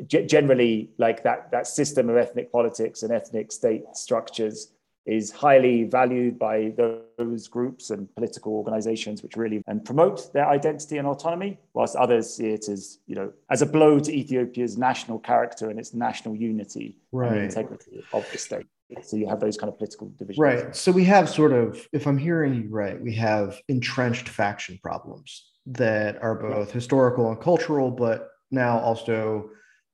generally 0.05 0.91
like 0.99 1.23
that 1.23 1.49
that 1.51 1.65
system 1.65 2.07
of 2.07 2.17
ethnic 2.17 2.51
politics 2.51 3.01
and 3.01 3.11
ethnic 3.11 3.51
state 3.51 3.83
structures 3.93 4.71
is 5.07 5.31
highly 5.31 5.83
valued 5.85 6.37
by 6.37 6.71
those 6.77 7.47
groups 7.47 7.89
and 7.89 8.13
political 8.13 8.53
organizations 8.53 9.23
which 9.23 9.35
really 9.35 9.63
and 9.65 9.83
promote 9.83 10.31
their 10.33 10.47
identity 10.47 10.99
and 10.99 11.07
autonomy 11.07 11.57
whilst 11.73 11.95
others 11.95 12.31
see 12.35 12.49
it 12.49 12.69
as 12.69 12.99
you 13.07 13.15
know 13.15 13.33
as 13.49 13.63
a 13.63 13.65
blow 13.65 13.99
to 13.99 14.15
ethiopia's 14.15 14.77
national 14.77 15.17
character 15.17 15.71
and 15.71 15.79
its 15.79 15.95
national 15.95 16.35
unity 16.35 16.95
right. 17.11 17.31
and 17.31 17.41
integrity 17.45 18.03
of 18.13 18.23
the 18.31 18.37
state 18.37 18.67
so 19.01 19.17
you 19.17 19.27
have 19.27 19.39
those 19.39 19.57
kind 19.57 19.71
of 19.71 19.77
political 19.77 20.09
divisions. 20.17 20.39
Right. 20.39 20.75
So 20.75 20.91
we 20.91 21.05
have 21.05 21.29
sort 21.29 21.53
of, 21.53 21.87
if 21.93 22.07
I'm 22.07 22.17
hearing 22.17 22.55
you 22.55 22.69
right, 22.69 23.01
we 23.01 23.13
have 23.15 23.59
entrenched 23.67 24.29
faction 24.29 24.79
problems 24.81 25.51
that 25.67 26.21
are 26.21 26.35
both 26.35 26.67
right. 26.67 26.71
historical 26.71 27.29
and 27.29 27.39
cultural, 27.39 27.91
but 27.91 28.29
now 28.49 28.79
also 28.79 29.49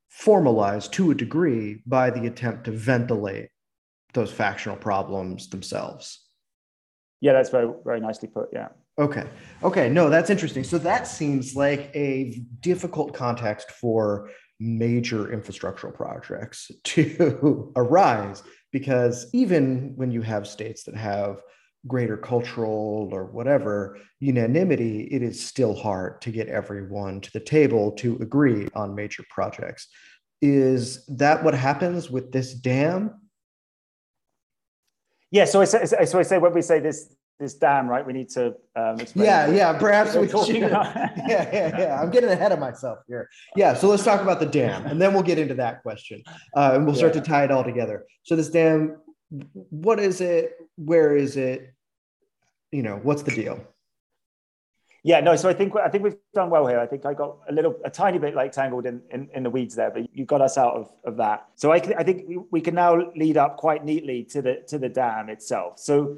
formalized 0.09 0.93
to 0.93 1.11
a 1.11 1.15
degree 1.15 1.81
by 1.85 2.09
the 2.09 2.25
attempt 2.27 2.63
to 2.65 2.71
ventilate 2.71 3.49
those 4.13 4.31
factional 4.31 4.77
problems 4.77 5.49
themselves. 5.49 6.23
Yeah, 7.21 7.33
that's 7.33 7.49
very, 7.49 7.71
very 7.83 7.99
nicely 7.99 8.29
put. 8.29 8.49
Yeah. 8.53 8.69
Okay. 8.99 9.27
Okay. 9.63 9.89
No, 9.89 10.09
that's 10.09 10.29
interesting. 10.29 10.63
So 10.63 10.77
that 10.79 11.07
seems 11.07 11.55
like 11.55 11.91
a 11.93 12.41
difficult 12.61 13.13
context 13.13 13.71
for 13.71 14.29
major 14.59 15.25
infrastructural 15.27 15.93
projects 15.93 16.71
to 16.83 17.71
arise 17.75 18.43
because 18.71 19.29
even 19.33 19.93
when 19.95 20.11
you 20.11 20.21
have 20.21 20.47
states 20.47 20.83
that 20.83 20.95
have 20.95 21.41
greater 21.85 22.17
cultural 22.17 23.09
or 23.11 23.25
whatever 23.25 23.97
unanimity, 24.19 25.03
it 25.03 25.21
is 25.21 25.43
still 25.43 25.73
hard 25.73 26.21
to 26.21 26.31
get 26.31 26.47
everyone 26.47 27.21
to 27.21 27.31
the 27.31 27.39
table 27.39 27.91
to 27.91 28.17
agree 28.21 28.67
on 28.73 28.95
major 28.95 29.23
projects. 29.29 29.87
Is 30.41 31.05
that 31.07 31.43
what 31.43 31.53
happens 31.53 32.09
with 32.09 32.31
this 32.31 32.53
dam? 32.53 33.21
Yeah, 35.31 35.45
so 35.45 35.61
I 35.61 35.65
say, 35.65 35.85
so 36.05 36.19
I 36.19 36.23
say 36.23 36.37
when 36.37 36.53
we 36.53 36.61
say 36.61 36.79
this 36.79 37.13
this 37.39 37.53
dam, 37.53 37.87
right? 37.87 38.05
We 38.05 38.13
need 38.13 38.29
to 38.29 38.55
um, 38.75 38.97
Yeah, 39.15 39.49
yeah. 39.49 39.77
Perhaps 39.77 40.15
we 40.15 40.27
should. 40.27 40.47
yeah, 40.57 41.13
yeah, 41.27 41.79
yeah. 41.79 42.01
I'm 42.01 42.09
getting 42.09 42.29
ahead 42.29 42.51
of 42.51 42.59
myself 42.59 42.99
here. 43.07 43.29
Yeah. 43.55 43.73
So 43.73 43.87
let's 43.87 44.03
talk 44.03 44.21
about 44.21 44.39
the 44.39 44.45
dam, 44.45 44.85
and 44.85 45.01
then 45.01 45.13
we'll 45.13 45.23
get 45.23 45.37
into 45.37 45.53
that 45.55 45.83
question, 45.83 46.23
uh, 46.55 46.71
and 46.73 46.85
we'll 46.85 46.95
start 46.95 47.15
yeah. 47.15 47.21
to 47.21 47.27
tie 47.27 47.43
it 47.43 47.51
all 47.51 47.63
together. 47.63 48.05
So 48.23 48.35
this 48.35 48.49
dam, 48.49 48.97
what 49.69 49.99
is 49.99 50.21
it? 50.21 50.57
Where 50.75 51.15
is 51.15 51.37
it? 51.37 51.73
You 52.71 52.83
know, 52.83 52.99
what's 53.01 53.23
the 53.23 53.31
deal? 53.31 53.65
Yeah, 55.03 55.21
no. 55.21 55.35
So 55.35 55.47
I 55.47 55.53
think 55.53 55.73
I 55.75 55.89
think 55.89 56.03
we've 56.03 56.17
done 56.33 56.49
well 56.49 56.67
here. 56.67 56.79
I 56.79 56.87
think 56.87 57.05
I 57.05 57.13
got 57.13 57.37
a 57.47 57.53
little, 57.53 57.75
a 57.85 57.89
tiny 57.89 58.17
bit 58.17 58.35
like 58.35 58.51
tangled 58.51 58.85
in 58.85 59.01
in, 59.11 59.29
in 59.33 59.43
the 59.43 59.49
weeds 59.49 59.75
there, 59.75 59.91
but 59.91 60.13
you 60.13 60.25
got 60.25 60.41
us 60.41 60.57
out 60.57 60.73
of, 60.73 60.91
of 61.05 61.17
that. 61.17 61.45
So 61.55 61.71
I, 61.71 61.75
I 61.75 62.03
think 62.03 62.25
we 62.51 62.61
can 62.61 62.75
now 62.75 63.11
lead 63.15 63.37
up 63.37 63.57
quite 63.57 63.85
neatly 63.85 64.23
to 64.31 64.41
the 64.41 64.63
to 64.67 64.77
the 64.77 64.89
dam 64.89 65.29
itself. 65.29 65.79
So 65.79 66.17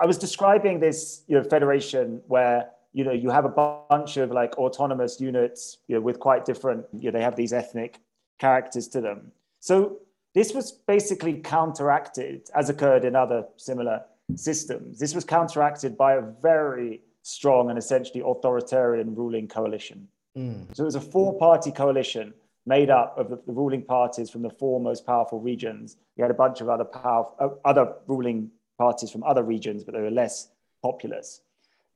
I 0.00 0.06
was 0.06 0.18
describing 0.18 0.80
this 0.80 1.22
you 1.28 1.36
know, 1.36 1.44
federation 1.44 2.20
where 2.26 2.70
you 2.92 3.04
know 3.04 3.12
you 3.12 3.30
have 3.30 3.44
a 3.44 3.48
bunch 3.90 4.16
of 4.16 4.30
like 4.30 4.56
autonomous 4.58 5.20
units 5.20 5.78
you 5.88 5.96
know, 5.96 6.00
with 6.00 6.18
quite 6.18 6.44
different 6.44 6.86
you 6.98 7.10
know, 7.10 7.18
they 7.18 7.24
have 7.24 7.36
these 7.36 7.52
ethnic 7.52 8.00
characters 8.38 8.88
to 8.88 9.00
them. 9.00 9.32
So 9.60 9.98
this 10.34 10.52
was 10.52 10.72
basically 10.72 11.34
counteracted, 11.34 12.50
as 12.54 12.68
occurred 12.68 13.04
in 13.04 13.14
other 13.14 13.46
similar 13.56 14.02
systems. 14.34 14.98
This 14.98 15.14
was 15.14 15.24
counteracted 15.24 15.96
by 15.96 16.14
a 16.14 16.22
very 16.42 17.00
strong 17.22 17.70
and 17.70 17.78
essentially 17.78 18.20
authoritarian 18.20 19.14
ruling 19.14 19.48
coalition. 19.48 20.08
Mm. 20.36 20.74
So 20.76 20.82
it 20.82 20.86
was 20.86 20.96
a 20.96 21.00
four-party 21.00 21.70
coalition 21.70 22.34
made 22.66 22.90
up 22.90 23.16
of 23.16 23.30
the, 23.30 23.36
the, 23.46 23.52
ruling 23.52 23.82
parties 23.82 24.30
from 24.30 24.42
the 24.42 24.50
four 24.50 24.80
most 24.80 25.06
powerful 25.06 25.40
regions. 25.40 25.96
You 26.16 26.24
had 26.24 26.30
a 26.30 26.34
bunch 26.34 26.60
of 26.60 26.68
other 26.68 26.84
powerful, 26.84 27.36
uh, 27.38 27.68
other 27.68 27.94
ruling 28.06 28.50
parties 28.78 29.10
from 29.10 29.22
other 29.24 29.42
regions, 29.42 29.84
but 29.84 29.94
they 29.94 30.00
were 30.00 30.10
less 30.10 30.48
populous. 30.82 31.40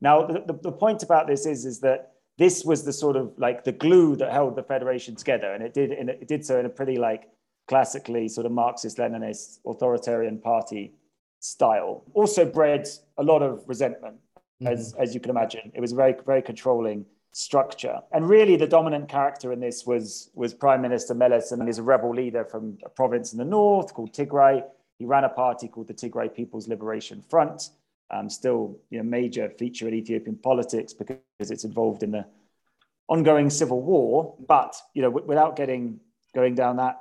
Now, 0.01 0.25
the, 0.25 0.43
the, 0.45 0.59
the, 0.61 0.71
point 0.71 1.03
about 1.03 1.27
this 1.27 1.45
is, 1.45 1.65
is 1.65 1.79
that 1.81 2.13
this 2.37 2.63
was 2.63 2.83
the 2.83 2.93
sort 2.93 3.17
of 3.17 3.33
like 3.37 3.63
the 3.63 3.71
glue 3.71 4.15
that 4.15 4.31
held 4.31 4.55
the 4.55 4.63
federation 4.63 5.15
together, 5.15 5.53
and 5.53 5.63
it 5.63 5.73
did, 5.73 5.91
in, 5.91 6.09
it 6.09 6.27
did 6.27 6.45
so 6.45 6.59
in 6.59 6.65
a 6.65 6.69
pretty 6.69 6.97
like 6.97 7.29
classically 7.67 8.27
sort 8.27 8.45
of 8.45 8.51
Marxist-Leninist 8.51 9.59
authoritarian 9.65 10.39
party 10.39 10.93
style. 11.39 12.03
Also 12.13 12.45
bred 12.45 12.87
a 13.17 13.23
lot 13.23 13.41
of 13.41 13.63
resentment, 13.67 14.15
mm-hmm. 14.61 14.67
as, 14.67 14.95
as 14.97 15.13
you 15.13 15.19
can 15.19 15.29
imagine. 15.29 15.71
It 15.73 15.81
was 15.81 15.91
a 15.91 15.95
very, 15.95 16.15
very 16.25 16.41
controlling 16.41 17.05
structure. 17.31 17.99
And 18.11 18.27
really 18.27 18.55
the 18.55 18.67
dominant 18.67 19.07
character 19.07 19.53
in 19.53 19.59
this 19.59 19.85
was, 19.85 20.31
was 20.33 20.53
Prime 20.53 20.81
Minister 20.81 21.13
Meles, 21.13 21.51
and 21.51 21.65
he's 21.67 21.77
a 21.77 21.83
rebel 21.83 22.13
leader 22.13 22.43
from 22.43 22.77
a 22.83 22.89
province 22.89 23.33
in 23.33 23.39
the 23.39 23.45
north 23.45 23.93
called 23.93 24.13
Tigray, 24.13 24.63
he 24.99 25.05
ran 25.05 25.23
a 25.23 25.29
party 25.29 25.69
called 25.69 25.87
the 25.87 25.93
Tigray 25.93 26.33
People's 26.33 26.67
Liberation 26.67 27.23
Front, 27.29 27.69
um, 28.11 28.29
still 28.29 28.77
you 28.89 28.97
know, 28.97 29.03
major 29.03 29.49
feature 29.49 29.87
in 29.87 29.93
Ethiopian 29.93 30.35
politics 30.35 30.93
because 30.93 31.17
it's 31.39 31.63
involved 31.63 32.03
in 32.03 32.11
the 32.11 32.25
ongoing 33.07 33.49
civil 33.49 33.81
war. 33.81 34.35
But 34.45 34.75
you 34.93 35.01
know, 35.01 35.09
w- 35.09 35.25
without 35.25 35.55
getting 35.55 36.01
going 36.35 36.53
down 36.53 36.75
that 36.77 36.99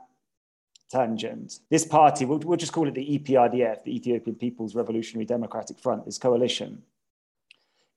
tangent, 0.91 1.59
this 1.71 1.85
party, 1.85 2.25
we'll, 2.25 2.39
we'll 2.39 2.57
just 2.57 2.73
call 2.73 2.87
it 2.87 2.95
the 2.95 3.19
EPRDF, 3.19 3.83
the 3.83 3.97
Ethiopian 3.97 4.37
People's 4.37 4.77
Revolutionary 4.77 5.27
Democratic 5.27 5.81
Front, 5.81 6.07
this 6.07 6.19
coalition. 6.19 6.83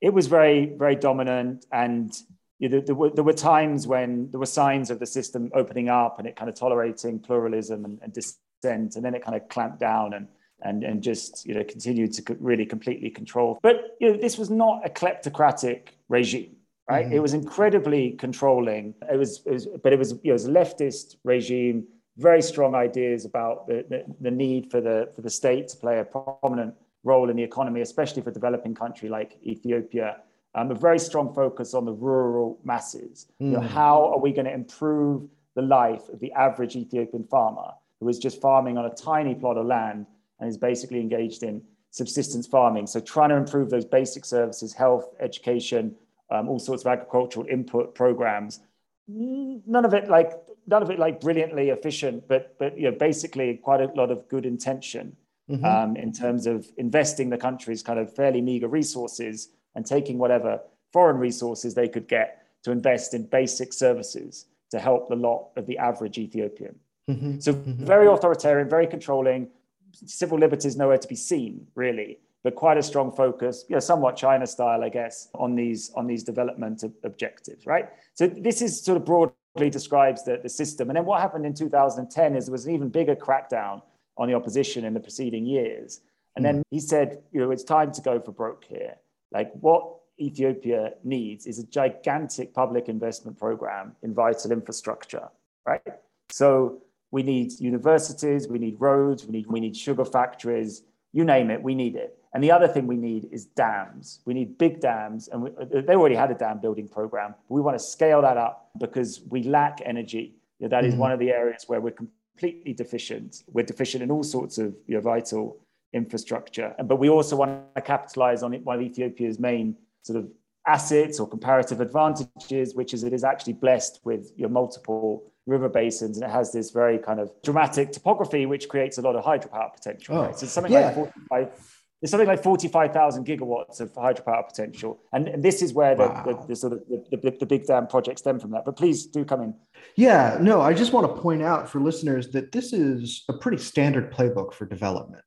It 0.02 0.16
was 0.16 0.26
very, 0.26 0.66
very 0.66 0.96
dominant 0.96 1.68
and 1.72 2.12
you 2.58 2.70
know, 2.70 2.80
there, 2.80 2.96
were, 2.96 3.10
there 3.12 3.24
were 3.24 3.34
times 3.34 3.88
when 3.88 4.30
there 4.32 4.40
were 4.40 4.46
signs 4.46 4.90
of 4.90 5.00
the 5.00 5.06
system 5.06 5.52
opening 5.54 5.90
up 5.90 6.20
and 6.20 6.28
it 6.28 6.36
kind 6.36 6.50
of 6.50 6.56
tolerating 6.56 7.20
pluralism 7.20 7.86
and, 7.86 8.00
and 8.02 8.14
and 8.64 9.06
then 9.06 9.16
it 9.16 9.24
kind 9.24 9.36
of 9.36 9.48
clamped 9.50 9.80
down 9.80 10.14
and 10.14 10.28
and 10.64 10.84
and 10.84 11.02
just 11.02 11.46
you 11.46 11.54
know 11.54 11.64
continued 11.64 12.14
to 12.14 12.38
really 12.40 12.66
completely 12.66 13.10
control. 13.10 13.60
But 13.62 13.98
you 14.00 14.12
know 14.12 14.18
this 14.18 14.38
was 14.38 14.50
not 14.50 14.86
a 14.86 14.90
kleptocratic 14.90 15.90
regime, 16.10 16.56
right? 16.90 17.06
Mm-hmm. 17.06 17.16
It 17.16 17.22
was 17.22 17.34
incredibly 17.34 18.12
controlling. 18.12 18.94
It 19.12 19.18
was, 19.18 19.42
it 19.46 19.52
was 19.52 19.68
but 19.84 19.94
it 19.94 20.00
was 20.00 20.12
you 20.12 20.20
know, 20.26 20.30
it 20.30 20.34
was 20.34 20.46
a 20.46 20.52
leftist 20.52 21.16
regime, 21.24 21.86
very 22.18 22.42
strong 22.42 22.76
ideas 22.76 23.26
about 23.26 23.68
the, 23.68 23.86
the, 23.90 24.06
the 24.20 24.32
need 24.32 24.70
for 24.72 24.82
the 24.82 25.10
for 25.16 25.22
the 25.22 25.30
state 25.30 25.68
to 25.70 25.78
play 25.78 26.00
a 26.00 26.06
prominent 26.06 26.76
role 27.04 27.30
in 27.30 27.36
the 27.36 27.44
economy, 27.44 27.82
especially 27.82 28.22
for 28.22 28.30
a 28.30 28.34
developing 28.34 28.76
country 28.76 29.10
like 29.10 29.38
Ethiopia. 29.44 30.18
Um, 30.54 30.70
a 30.70 30.76
very 30.76 31.00
strong 31.00 31.34
focus 31.34 31.74
on 31.74 31.86
the 31.86 31.94
rural 31.94 32.60
masses. 32.66 33.28
Mm. 33.42 33.46
You 33.46 33.52
know, 33.54 33.62
how 33.62 34.12
are 34.12 34.20
we 34.20 34.34
going 34.34 34.48
to 34.48 34.54
improve 34.54 35.30
the 35.56 35.62
life 35.62 36.10
of 36.10 36.20
the 36.20 36.34
average 36.34 36.76
Ethiopian 36.76 37.24
farmer? 37.24 37.72
Who 38.02 38.10
is 38.10 38.20
just 38.20 38.42
farming 38.42 38.78
on 38.78 38.86
a 38.86 38.90
tiny 38.90 39.36
plot 39.36 39.58
of 39.58 39.66
land 39.66 40.08
and 40.40 40.50
is 40.50 40.58
basically 40.58 41.00
engaged 41.00 41.44
in 41.44 41.62
subsistence 41.92 42.48
farming. 42.48 42.88
So 42.88 43.00
trying 43.00 43.30
to 43.30 43.36
improve 43.36 43.70
those 43.70 43.86
basic 43.86 44.26
services, 44.26 44.74
health, 44.74 45.14
education, 45.22 45.96
um, 46.32 46.50
all 46.50 46.60
sorts 46.60 46.84
of 46.84 46.92
agricultural 46.92 47.46
input 47.50 47.94
programs. 47.94 48.60
None 49.08 49.86
of 49.86 49.94
it 49.94 50.10
like 50.10 50.32
none 50.68 50.82
of 50.82 50.90
it 50.90 51.00
like 51.00 51.22
brilliantly 51.22 51.70
efficient, 51.70 52.28
but 52.28 52.58
but 52.58 52.78
you 52.78 52.90
know 52.90 52.98
basically 52.98 53.56
quite 53.58 53.82
a 53.82 53.86
lot 53.94 54.10
of 54.10 54.28
good 54.30 54.46
intention 54.46 55.16
mm-hmm. 55.50 55.64
um, 55.64 55.96
in 55.96 56.12
terms 56.12 56.48
of 56.48 56.66
investing 56.78 57.30
the 57.30 57.38
country's 57.38 57.84
kind 57.84 58.00
of 58.00 58.14
fairly 58.16 58.42
meager 58.42 58.68
resources 58.68 59.50
and 59.76 59.86
taking 59.86 60.18
whatever 60.18 60.60
foreign 60.92 61.18
resources 61.18 61.76
they 61.76 61.88
could 61.88 62.08
get 62.08 62.44
to 62.64 62.72
invest 62.72 63.14
in 63.14 63.26
basic 63.26 63.74
services 63.74 64.46
to 64.70 64.80
help 64.80 65.10
the 65.10 65.16
lot 65.16 65.50
of 65.58 65.66
the 65.66 65.78
average 65.78 66.18
Ethiopian. 66.18 66.76
Mm-hmm. 67.12 67.40
So 67.40 67.54
mm-hmm. 67.54 67.86
very 67.86 68.08
authoritarian, 68.08 68.70
very 68.70 68.88
controlling. 68.88 69.48
Civil 69.94 70.40
liberties 70.40 70.78
nowhere 70.78 70.98
to 70.98 71.08
be 71.08 71.16
seen, 71.16 71.68
really, 71.76 72.18
but 72.44 72.56
quite 72.56 72.78
a 72.78 72.84
strong 72.84 73.12
focus, 73.12 73.66
you 73.68 73.76
know, 73.76 73.80
somewhat 73.80 74.16
China 74.16 74.48
style, 74.48 74.84
I 74.84 74.90
guess, 74.90 75.28
on 75.36 75.56
these 75.56 75.92
on 75.96 76.08
these 76.08 76.24
development 76.24 76.84
objectives, 77.04 77.66
right? 77.66 77.90
So 78.14 78.28
this 78.28 78.62
is 78.62 78.82
sort 78.82 78.98
of 78.98 79.06
broadly 79.06 79.70
describes 79.70 80.24
the, 80.24 80.40
the 80.42 80.50
system. 80.50 80.90
And 80.90 80.98
then 80.98 81.06
what 81.06 81.22
happened 81.22 81.46
in 81.46 81.54
2010 81.54 82.36
is 82.36 82.46
there 82.46 82.52
was 82.52 82.66
an 82.66 82.74
even 82.74 82.90
bigger 82.90 83.16
crackdown 83.16 83.82
on 84.18 84.28
the 84.28 84.34
opposition 84.34 84.86
in 84.86 84.94
the 84.94 85.00
preceding 85.00 85.46
years. 85.46 86.02
And 86.36 86.46
then 86.46 86.60
mm. 86.60 86.64
he 86.70 86.80
said, 86.80 87.22
you 87.32 87.42
know, 87.42 87.52
it's 87.52 87.64
time 87.64 87.92
to 87.92 88.02
go 88.02 88.20
for 88.20 88.32
broke 88.32 88.64
here. 88.64 88.96
Like 89.32 89.52
what 89.60 89.98
Ethiopia 90.20 90.94
needs 91.04 91.46
is 91.46 91.60
a 91.60 91.66
gigantic 91.66 92.54
public 92.54 92.88
investment 92.90 93.38
program 93.38 93.96
in 94.04 94.14
vital 94.14 94.52
infrastructure, 94.52 95.28
right? 95.66 95.82
So 96.30 96.82
we 97.12 97.24
need 97.24 97.60
universities, 97.60 98.48
we 98.48 98.58
need 98.58 98.78
roads, 98.80 99.26
we 99.26 99.32
need, 99.32 99.48
we 99.48 99.60
need 99.60 99.76
sugar 99.76 100.06
factories, 100.06 100.84
you 101.12 101.26
name 101.26 101.52
it, 101.52 101.62
we 101.62 101.76
need 101.76 101.96
it. 101.96 102.18
And 102.34 102.42
the 102.42 102.52
other 102.52 102.68
thing 102.68 102.88
we 102.88 102.96
need 102.96 103.28
is 103.32 103.46
dams. 103.46 104.22
We 104.26 104.34
need 104.34 104.58
big 104.58 104.80
dams, 104.80 105.28
and 105.28 105.44
we, 105.44 105.52
they 105.82 105.96
already 105.96 106.16
had 106.16 106.32
a 106.32 106.34
dam 106.34 106.60
building 106.60 106.88
program. 106.88 107.36
we 107.50 107.60
want 107.60 107.78
to 107.78 107.84
scale 107.84 108.22
that 108.22 108.38
up 108.38 108.70
because 108.80 109.22
we 109.30 109.44
lack 109.44 109.82
energy. 109.84 110.36
You 110.60 110.66
know, 110.66 110.70
that 110.70 110.86
is 110.86 110.94
mm-hmm. 110.94 111.02
one 111.02 111.12
of 111.12 111.20
the 111.20 111.30
areas 111.32 111.66
where 111.68 111.82
we're 111.82 111.92
completely 111.92 112.74
deficient. 112.74 113.44
We're 113.52 113.66
deficient 113.66 114.02
in 114.02 114.12
all 114.12 114.24
sorts 114.24 114.58
of 114.58 114.74
you 114.88 114.96
know, 114.96 115.02
vital 115.02 115.58
infrastructure, 115.92 116.74
but 116.86 116.96
we 116.96 117.10
also 117.10 117.36
want 117.36 117.76
to 117.76 117.82
capitalize 117.82 118.44
on 118.44 118.54
it, 118.54 118.64
one 118.64 118.78
of 118.78 118.82
Ethiopia's 118.82 119.38
main 119.38 119.76
sort 120.04 120.20
of 120.20 120.30
assets 120.68 121.20
or 121.20 121.28
comparative 121.28 121.82
advantages, 121.82 122.76
which 122.76 122.94
is 122.94 123.04
it 123.04 123.14
is 123.14 123.24
actually 123.24 123.54
blessed 123.54 124.00
with 124.04 124.32
your 124.36 124.50
multiple 124.50 125.32
river 125.48 125.70
basins 125.70 126.18
and 126.18 126.26
it 126.26 126.32
has 126.32 126.52
this 126.52 126.72
very 126.72 126.98
kind 127.00 127.20
of 127.20 127.32
dramatic 127.44 127.92
topography 127.92 128.46
which 128.46 128.70
creates 128.70 128.98
a 128.98 129.02
lot 129.02 129.16
of 129.16 129.24
hydropower 129.26 129.74
potential 129.74 130.16
oh, 130.16 130.26
right? 130.26 130.38
so 130.38 130.46
something 130.46 130.72
yeah. 130.72 130.88
like 130.88 130.96
45 130.96 131.78
there's 132.00 132.10
something 132.10 132.28
like 132.28 132.42
45,000 132.42 133.28
gigawatts 133.28 133.80
of 133.80 133.94
hydropower 133.94 134.48
potential 134.48 135.00
and, 135.14 135.28
and 135.28 135.44
this 135.44 135.62
is 135.62 135.74
where 135.74 135.96
the, 135.96 136.08
wow. 136.08 136.24
the, 136.26 136.48
the, 136.48 136.56
sort 136.56 136.74
of 136.74 136.80
the, 136.88 137.18
the, 137.18 137.38
the 137.40 137.46
big 137.46 137.66
dam 137.66 137.88
project 137.88 138.20
stem 138.20 138.40
from 138.40 138.52
that 138.52 138.66
but 138.66 138.78
please 138.78 139.08
do 139.08 139.26
come 139.26 139.42
in 139.42 139.54
yeah 139.96 140.38
no 140.40 140.62
i 140.62 140.74
just 140.74 140.94
want 140.94 141.08
to 141.08 141.22
point 141.22 141.42
out 141.42 141.68
for 141.68 141.80
listeners 141.80 142.30
that 142.30 142.52
this 142.52 142.72
is 142.72 143.24
a 143.28 143.34
pretty 143.34 143.58
standard 143.58 144.14
playbook 144.14 144.54
for 144.54 144.66
development 144.66 145.24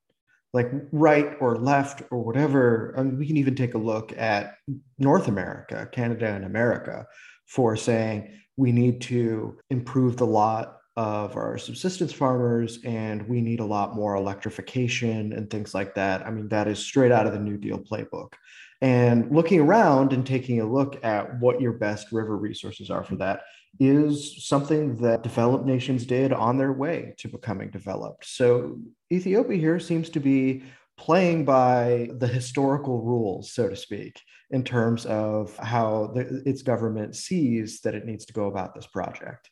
like 0.55 0.71
right 0.93 1.37
or 1.41 1.57
left 1.57 2.03
or 2.11 2.25
whatever 2.25 2.95
I 2.97 3.03
mean, 3.03 3.19
we 3.19 3.27
can 3.27 3.37
even 3.37 3.55
take 3.55 3.75
a 3.75 3.79
look 3.79 4.17
at 4.17 4.55
north 4.99 5.29
america 5.29 5.87
canada 5.93 6.29
and 6.29 6.45
america 6.47 7.07
for 7.47 7.77
saying 7.77 8.31
we 8.57 8.73
need 8.73 9.03
to 9.03 9.59
improve 9.69 10.17
the 10.17 10.27
lot 10.27 10.79
of 10.97 11.37
our 11.37 11.59
subsistence 11.59 12.13
farmers 12.13 12.79
and 12.85 13.29
we 13.29 13.41
need 13.41 13.61
a 13.61 13.65
lot 13.65 13.97
more 13.97 14.15
electrification 14.15 15.33
and 15.33 15.51
things 15.51 15.75
like 15.75 15.95
that. 15.95 16.25
I 16.25 16.31
mean, 16.31 16.49
that 16.49 16.69
is 16.69 16.79
straight 16.79 17.11
out 17.11 17.27
of 17.27 17.33
the 17.33 17.41
New 17.41 17.57
Deal 17.57 17.79
playbook. 17.79 18.33
And 18.81 19.35
looking 19.35 19.61
around 19.61 20.13
and 20.13 20.27
taking 20.27 20.61
a 20.61 20.71
look 20.71 21.05
at 21.05 21.41
what 21.41 21.61
your 21.61 21.73
best 21.73 22.13
river 22.13 22.37
resources 22.37 22.91
are 22.91 23.03
for 23.03 23.17
that 23.17 23.43
is 23.81 24.47
something 24.47 24.97
that 24.99 25.23
developed 25.23 25.67
nations 25.67 26.07
did 26.07 26.33
on 26.33 26.59
their 26.59 26.73
way 26.73 27.15
to 27.19 27.29
becoming 27.29 27.71
developed. 27.71 28.25
So 28.27 28.79
Ethiopia 29.13 29.59
here 29.59 29.81
seems 29.81 30.09
to 30.11 30.21
be 30.21 30.63
playing 30.97 31.45
by 31.45 32.09
the 32.19 32.27
historical 32.27 33.03
rules, 33.03 33.53
so 33.53 33.69
to 33.69 33.77
speak, 33.77 34.21
in 34.51 34.63
terms 34.63 35.07
of 35.07 35.57
how 35.57 36.13
the, 36.15 36.43
its 36.47 36.63
government 36.63 37.17
sees 37.17 37.81
that 37.81 37.95
it 37.95 38.07
needs 38.07 38.25
to 38.27 38.33
go 38.33 38.47
about 38.47 38.75
this 38.75 38.87
project. 38.87 39.51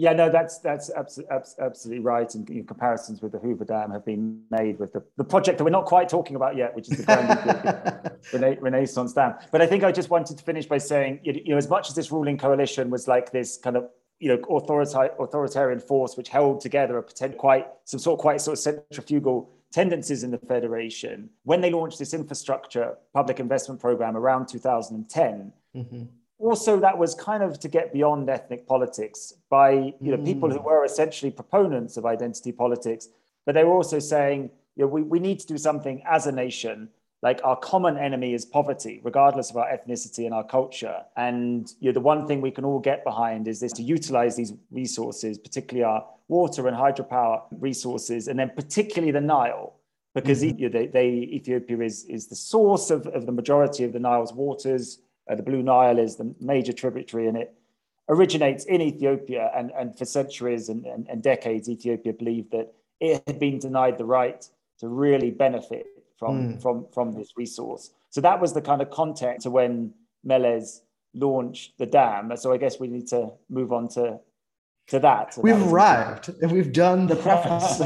Yeah, 0.00 0.12
no, 0.12 0.30
that's 0.30 0.58
that's 0.58 0.90
absolutely, 0.90 1.36
absolutely 1.58 2.04
right. 2.04 2.32
And 2.32 2.46
comparisons 2.68 3.20
with 3.20 3.32
the 3.32 3.38
Hoover 3.38 3.64
Dam 3.64 3.90
have 3.90 4.04
been 4.04 4.40
made 4.48 4.78
with 4.78 4.92
the, 4.92 5.02
the 5.16 5.24
project 5.24 5.58
that 5.58 5.64
we're 5.64 5.70
not 5.70 5.86
quite 5.86 6.08
talking 6.08 6.36
about 6.36 6.56
yet, 6.56 6.74
which 6.76 6.88
is 6.88 6.98
the 6.98 7.04
Grand 8.32 8.58
Renaissance 8.62 9.12
Dam. 9.12 9.34
But 9.50 9.60
I 9.60 9.66
think 9.66 9.82
I 9.82 9.90
just 9.90 10.08
wanted 10.08 10.38
to 10.38 10.44
finish 10.44 10.66
by 10.66 10.78
saying, 10.78 11.18
you 11.24 11.42
know, 11.48 11.56
as 11.56 11.68
much 11.68 11.88
as 11.88 11.96
this 11.96 12.12
ruling 12.12 12.38
coalition 12.38 12.90
was 12.90 13.08
like 13.08 13.32
this 13.32 13.56
kind 13.56 13.76
of 13.76 13.88
you 14.20 14.28
know 14.28 14.56
authoritarian 14.56 15.80
force 15.80 16.16
which 16.16 16.28
held 16.28 16.60
together 16.60 16.98
a 16.98 17.02
potential 17.02 17.38
quite 17.38 17.66
some 17.84 18.00
sort 18.00 18.18
of 18.18 18.22
quite 18.22 18.40
sort 18.40 18.54
of 18.54 18.58
centrifugal 18.58 19.48
tendencies 19.70 20.24
in 20.24 20.32
the 20.32 20.38
federation 20.38 21.30
when 21.44 21.60
they 21.60 21.70
launched 21.70 22.00
this 22.00 22.12
infrastructure 22.14 22.96
public 23.14 23.38
investment 23.38 23.80
program 23.80 24.16
around 24.16 24.48
2010 24.48 25.52
mm-hmm 25.76 26.04
also 26.38 26.78
that 26.78 26.96
was 26.96 27.14
kind 27.14 27.42
of 27.42 27.58
to 27.60 27.68
get 27.68 27.92
beyond 27.92 28.30
ethnic 28.30 28.66
politics 28.66 29.34
by 29.50 29.72
you 30.00 30.16
know 30.16 30.18
people 30.18 30.48
who 30.50 30.58
mm. 30.58 30.64
were 30.64 30.84
essentially 30.84 31.30
proponents 31.30 31.96
of 31.96 32.06
identity 32.06 32.52
politics 32.52 33.08
but 33.44 33.54
they 33.54 33.64
were 33.64 33.74
also 33.74 33.98
saying 33.98 34.50
you 34.76 34.84
know, 34.84 34.88
we, 34.88 35.02
we 35.02 35.18
need 35.18 35.40
to 35.40 35.46
do 35.46 35.58
something 35.58 36.02
as 36.06 36.26
a 36.26 36.32
nation 36.32 36.88
like 37.20 37.40
our 37.42 37.56
common 37.56 37.96
enemy 37.98 38.32
is 38.34 38.44
poverty 38.44 39.00
regardless 39.02 39.50
of 39.50 39.56
our 39.56 39.66
ethnicity 39.66 40.24
and 40.24 40.34
our 40.34 40.44
culture 40.44 41.02
and 41.16 41.74
you 41.80 41.88
know, 41.88 41.92
the 41.92 42.00
one 42.00 42.26
thing 42.26 42.40
we 42.40 42.52
can 42.52 42.64
all 42.64 42.78
get 42.78 43.04
behind 43.04 43.48
is 43.48 43.58
this 43.58 43.72
to 43.72 43.82
utilize 43.82 44.36
these 44.36 44.52
resources 44.70 45.38
particularly 45.38 45.84
our 45.84 46.06
water 46.28 46.68
and 46.68 46.76
hydropower 46.76 47.42
resources 47.50 48.28
and 48.28 48.38
then 48.38 48.50
particularly 48.54 49.10
the 49.10 49.20
nile 49.20 49.74
because 50.14 50.42
mm-hmm. 50.42 50.58
you 50.58 50.68
know, 50.68 50.78
they, 50.78 50.86
they, 50.86 51.08
ethiopia 51.08 51.80
is, 51.80 52.04
is 52.04 52.28
the 52.28 52.36
source 52.36 52.90
of, 52.90 53.06
of 53.08 53.26
the 53.26 53.32
majority 53.32 53.82
of 53.82 53.92
the 53.92 53.98
nile's 53.98 54.32
waters 54.32 55.00
uh, 55.28 55.34
the 55.34 55.42
Blue 55.42 55.62
Nile 55.62 55.98
is 55.98 56.16
the 56.16 56.34
major 56.40 56.72
tributary, 56.72 57.28
and 57.28 57.36
it 57.36 57.54
originates 58.08 58.64
in 58.64 58.80
Ethiopia. 58.80 59.50
And, 59.54 59.70
and 59.72 59.96
for 59.96 60.04
centuries 60.04 60.68
and, 60.68 60.84
and, 60.86 61.06
and 61.08 61.22
decades, 61.22 61.68
Ethiopia 61.68 62.12
believed 62.12 62.52
that 62.52 62.72
it 63.00 63.22
had 63.26 63.38
been 63.38 63.58
denied 63.58 63.98
the 63.98 64.04
right 64.04 64.44
to 64.80 64.88
really 64.88 65.30
benefit 65.30 65.86
from, 66.18 66.54
mm. 66.54 66.62
from, 66.62 66.86
from 66.92 67.12
this 67.12 67.32
resource. 67.36 67.90
So 68.10 68.20
that 68.22 68.40
was 68.40 68.52
the 68.52 68.62
kind 68.62 68.80
of 68.80 68.90
context 68.90 69.42
to 69.44 69.50
when 69.50 69.92
Meles 70.24 70.80
launched 71.14 71.78
the 71.78 71.86
dam. 71.86 72.34
So 72.36 72.52
I 72.52 72.56
guess 72.56 72.80
we 72.80 72.88
need 72.88 73.06
to 73.08 73.32
move 73.48 73.72
on 73.72 73.88
to 73.90 74.20
to 74.88 74.98
that. 74.98 75.36
we've 75.42 75.58
that 75.58 75.68
arrived 75.68 76.30
and 76.40 76.50
we've 76.50 76.72
done 76.72 77.06
the 77.06 77.16
preface. 77.26 77.80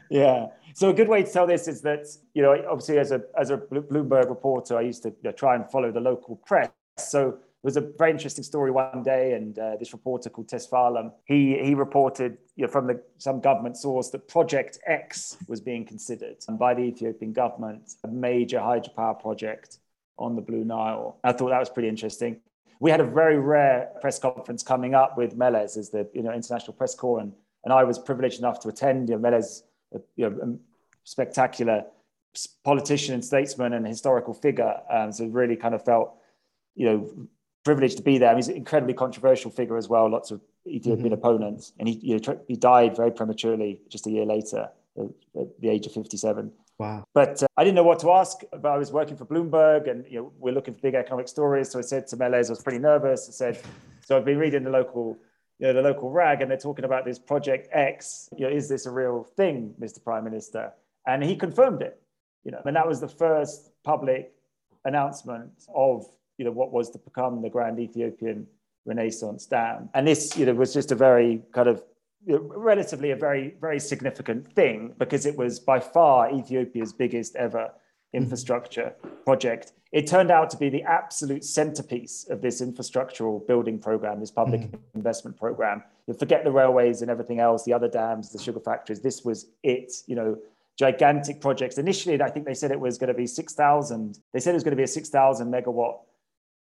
yeah. 0.10 0.46
So 0.74 0.90
a 0.90 0.94
good 0.94 1.08
way 1.08 1.22
to 1.22 1.30
tell 1.30 1.46
this 1.46 1.68
is 1.68 1.80
that 1.82 2.06
you 2.34 2.42
know 2.42 2.52
obviously 2.68 2.98
as 2.98 3.12
a 3.12 3.22
as 3.38 3.50
a 3.50 3.56
Bloomberg 3.56 4.28
reporter, 4.28 4.76
I 4.76 4.82
used 4.82 5.02
to 5.04 5.08
you 5.10 5.16
know, 5.24 5.32
try 5.32 5.54
and 5.54 5.68
follow 5.70 5.90
the 5.90 6.00
local 6.00 6.36
press. 6.36 6.70
So 6.98 7.38
there 7.62 7.68
was 7.68 7.76
a 7.76 7.92
very 7.98 8.10
interesting 8.10 8.42
story 8.42 8.70
one 8.70 9.02
day, 9.02 9.34
and 9.34 9.58
uh, 9.58 9.76
this 9.78 9.92
reporter 9.92 10.30
called 10.30 10.48
Tesfalem, 10.48 11.12
he 11.26 11.58
he 11.62 11.74
reported 11.74 12.38
you 12.56 12.64
know, 12.64 12.72
from 12.72 12.86
the, 12.86 13.02
some 13.18 13.40
government 13.40 13.76
source 13.76 14.08
that 14.10 14.28
Project 14.28 14.78
X 14.86 15.36
was 15.46 15.60
being 15.60 15.84
considered 15.84 16.36
by 16.58 16.72
the 16.72 16.82
Ethiopian 16.82 17.32
government, 17.32 17.94
a 18.04 18.08
major 18.08 18.58
hydropower 18.58 19.20
project 19.20 19.78
on 20.18 20.36
the 20.36 20.42
Blue 20.42 20.64
Nile. 20.64 21.18
I 21.22 21.32
thought 21.32 21.50
that 21.50 21.58
was 21.58 21.68
pretty 21.68 21.88
interesting. 21.88 22.40
We 22.78 22.90
had 22.90 23.00
a 23.00 23.04
very 23.04 23.38
rare 23.38 23.90
press 24.00 24.18
conference 24.18 24.62
coming 24.62 24.94
up 24.94 25.18
with 25.18 25.36
Meles 25.36 25.76
as 25.76 25.90
the 25.90 26.08
you 26.14 26.22
know 26.22 26.32
international 26.32 26.72
press 26.72 26.94
corps, 26.94 27.20
and 27.20 27.32
and 27.64 27.74
I 27.74 27.84
was 27.84 27.98
privileged 27.98 28.38
enough 28.38 28.60
to 28.60 28.68
attend. 28.68 29.10
You 29.10 29.16
know, 29.16 29.20
Meles 29.20 29.64
you 30.16 30.30
know, 30.30 30.58
spectacular 31.04 31.84
politician 32.64 33.14
and 33.14 33.24
statesman 33.24 33.72
and 33.72 33.86
historical 33.86 34.34
figure. 34.34 34.74
Um, 34.90 35.12
so 35.12 35.26
really 35.26 35.56
kind 35.56 35.74
of 35.74 35.84
felt, 35.84 36.14
you 36.74 36.86
know, 36.86 37.28
privileged 37.64 37.96
to 37.98 38.02
be 38.02 38.18
there. 38.18 38.28
I 38.28 38.32
mean, 38.32 38.38
he's 38.38 38.48
an 38.48 38.56
incredibly 38.56 38.94
controversial 38.94 39.50
figure 39.50 39.76
as 39.76 39.88
well. 39.88 40.08
Lots 40.10 40.30
of 40.30 40.40
Ethiopian 40.66 41.06
mm-hmm. 41.06 41.14
opponents, 41.14 41.72
and 41.78 41.88
he 41.88 41.94
you 42.02 42.18
know, 42.18 42.40
he 42.46 42.56
died 42.56 42.96
very 42.96 43.10
prematurely 43.10 43.80
just 43.88 44.06
a 44.06 44.10
year 44.10 44.24
later 44.24 44.68
at, 44.98 45.60
the 45.60 45.68
age 45.68 45.86
of 45.86 45.92
57. 45.92 46.52
Wow. 46.78 47.04
But 47.12 47.42
uh, 47.42 47.46
I 47.56 47.64
didn't 47.64 47.76
know 47.76 47.82
what 47.82 47.98
to 48.00 48.10
ask. 48.12 48.40
But 48.50 48.66
I 48.66 48.78
was 48.78 48.92
working 48.92 49.16
for 49.16 49.26
Bloomberg, 49.26 49.90
and 49.90 50.04
you 50.08 50.18
know, 50.18 50.32
we're 50.38 50.54
looking 50.54 50.74
for 50.74 50.80
big 50.80 50.94
economic 50.94 51.28
stories. 51.28 51.70
So 51.70 51.78
I 51.78 51.82
said 51.82 52.06
to 52.08 52.16
Meles, 52.16 52.48
I 52.48 52.52
was 52.52 52.62
pretty 52.62 52.78
nervous. 52.78 53.28
I 53.28 53.32
said, 53.32 53.60
so 54.04 54.16
I've 54.16 54.24
been 54.24 54.38
reading 54.38 54.64
the 54.64 54.70
local 54.70 55.18
you 55.60 55.66
know, 55.66 55.74
the 55.74 55.82
local 55.82 56.10
rag 56.10 56.40
and 56.40 56.50
they're 56.50 56.58
talking 56.58 56.86
about 56.86 57.04
this 57.04 57.18
project 57.18 57.68
X. 57.72 58.30
You 58.36 58.48
know, 58.48 58.52
is 58.52 58.68
this 58.68 58.86
a 58.86 58.90
real 58.90 59.24
thing, 59.36 59.74
Mr. 59.78 60.02
Prime 60.02 60.24
Minister? 60.24 60.72
And 61.06 61.22
he 61.22 61.36
confirmed 61.36 61.82
it. 61.82 62.00
You 62.44 62.52
know, 62.52 62.62
and 62.64 62.74
that 62.74 62.88
was 62.88 63.00
the 63.00 63.08
first 63.08 63.70
public 63.84 64.32
announcement 64.86 65.50
of 65.74 66.06
you 66.38 66.46
know 66.46 66.50
what 66.50 66.72
was 66.72 66.88
to 66.90 66.98
become 66.98 67.42
the 67.42 67.50
Grand 67.50 67.78
Ethiopian 67.78 68.46
Renaissance 68.86 69.44
Dam. 69.44 69.90
And 69.92 70.08
this, 70.08 70.34
you 70.38 70.46
know, 70.46 70.54
was 70.54 70.72
just 70.72 70.90
a 70.90 70.94
very 70.94 71.42
kind 71.52 71.68
of 71.68 71.84
you 72.26 72.36
know, 72.36 72.52
relatively 72.56 73.10
a 73.10 73.16
very 73.16 73.54
very 73.60 73.78
significant 73.78 74.50
thing 74.54 74.94
because 74.96 75.26
it 75.26 75.36
was 75.36 75.60
by 75.60 75.78
far 75.78 76.32
Ethiopia's 76.32 76.94
biggest 76.94 77.36
ever 77.36 77.70
infrastructure 78.12 78.94
project. 79.24 79.72
It 79.92 80.06
turned 80.06 80.30
out 80.30 80.50
to 80.50 80.56
be 80.56 80.68
the 80.68 80.82
absolute 80.82 81.44
centerpiece 81.44 82.26
of 82.30 82.40
this 82.42 82.60
infrastructural 82.60 83.44
building 83.46 83.78
program, 83.78 84.20
this 84.20 84.30
public 84.30 84.62
mm-hmm. 84.62 84.76
investment 84.94 85.36
program. 85.36 85.82
You 86.06 86.14
forget 86.14 86.44
the 86.44 86.52
railways 86.52 87.02
and 87.02 87.10
everything 87.10 87.40
else, 87.40 87.64
the 87.64 87.72
other 87.72 87.88
dams, 87.88 88.30
the 88.30 88.38
sugar 88.38 88.60
factories. 88.60 89.00
This 89.00 89.24
was 89.24 89.46
it, 89.62 89.92
you 90.06 90.14
know, 90.14 90.38
gigantic 90.78 91.40
projects. 91.40 91.76
Initially, 91.78 92.20
I 92.22 92.30
think 92.30 92.46
they 92.46 92.54
said 92.54 92.70
it 92.70 92.80
was 92.80 92.98
going 92.98 93.08
to 93.08 93.14
be 93.14 93.26
6,000. 93.26 94.18
They 94.32 94.40
said 94.40 94.50
it 94.50 94.54
was 94.54 94.64
going 94.64 94.72
to 94.72 94.76
be 94.76 94.84
a 94.84 94.88
6,000 94.88 95.52
megawatt 95.52 95.98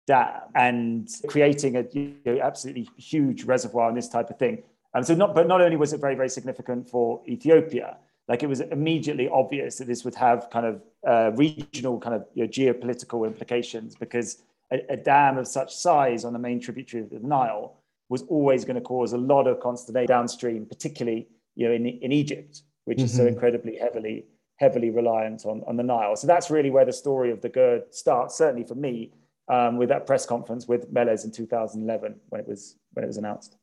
dam 0.08 0.41
and 0.54 1.10
creating 1.28 1.78
a 1.78 1.86
you 1.91 2.15
know, 2.26 2.39
absolutely 2.39 2.88
huge 2.98 3.43
reservoir 3.45 3.88
and 3.88 3.98
this 3.98 4.10
type 4.10 4.30
of 4.30 4.38
thing. 4.38 4.62
And 4.93 5.06
so 5.06 5.15
not, 5.15 5.34
but 5.36 5.48
not 5.48 5.62
only 5.62 5.76
was 5.76 5.93
it 5.93 6.00
very, 6.00 6.15
very 6.15 6.30
significant 6.30 6.89
for 6.89 7.21
Ethiopia, 7.28 7.98
like 8.27 8.43
it 8.43 8.47
was 8.47 8.59
immediately 8.59 9.29
obvious 9.29 9.77
that 9.77 9.88
this 9.88 10.03
would 10.03 10.15
have 10.15 10.49
kind 10.49 10.65
of 10.65 10.81
uh, 11.07 11.31
regional 11.35 11.99
kind 11.99 12.15
of 12.15 12.25
you 12.33 12.43
know, 12.43 12.49
geopolitical 12.49 13.25
implications 13.27 13.95
because 13.95 14.41
a, 14.71 14.79
a, 14.89 14.97
dam 14.97 15.38
of 15.38 15.47
such 15.47 15.75
size 15.75 16.25
on 16.25 16.33
the 16.33 16.39
main 16.39 16.59
tributary 16.59 17.03
of 17.03 17.09
the 17.11 17.19
Nile 17.19 17.77
was 18.09 18.23
always 18.23 18.65
going 18.65 18.75
to 18.75 18.81
cause 18.81 19.13
a 19.13 19.17
lot 19.17 19.47
of 19.47 19.59
consternation 19.59 20.07
downstream, 20.07 20.65
particularly 20.65 21.27
you 21.55 21.67
know 21.67 21.73
in, 21.73 21.85
in 21.85 22.11
Egypt, 22.11 22.63
which 22.85 22.97
mm-hmm. 22.97 23.05
is 23.05 23.13
so 23.13 23.19
mm-hmm. 23.19 23.33
incredibly 23.33 23.77
heavily 23.77 24.25
heavily 24.57 24.89
reliant 24.89 25.45
on, 25.45 25.61
on 25.67 25.75
the 25.75 25.83
Nile. 25.83 26.15
So 26.15 26.27
that's 26.27 26.49
really 26.49 26.69
where 26.71 26.85
the 26.85 26.93
story 26.93 27.29
of 27.29 27.41
the 27.41 27.49
GERD 27.49 27.93
starts, 27.93 28.38
certainly 28.38 28.65
for 28.65 28.75
me, 28.75 29.11
um, 29.49 29.77
with 29.77 29.89
that 29.89 30.07
press 30.07 30.25
conference 30.25 30.65
with 30.67 30.91
Meles 30.91 31.25
in 31.25 31.31
2011 31.31 32.15
when 32.29 32.41
it 32.41 32.47
was 32.47 32.77
when 32.93 33.03
it 33.03 33.07
was 33.07 33.17
announced. 33.17 33.57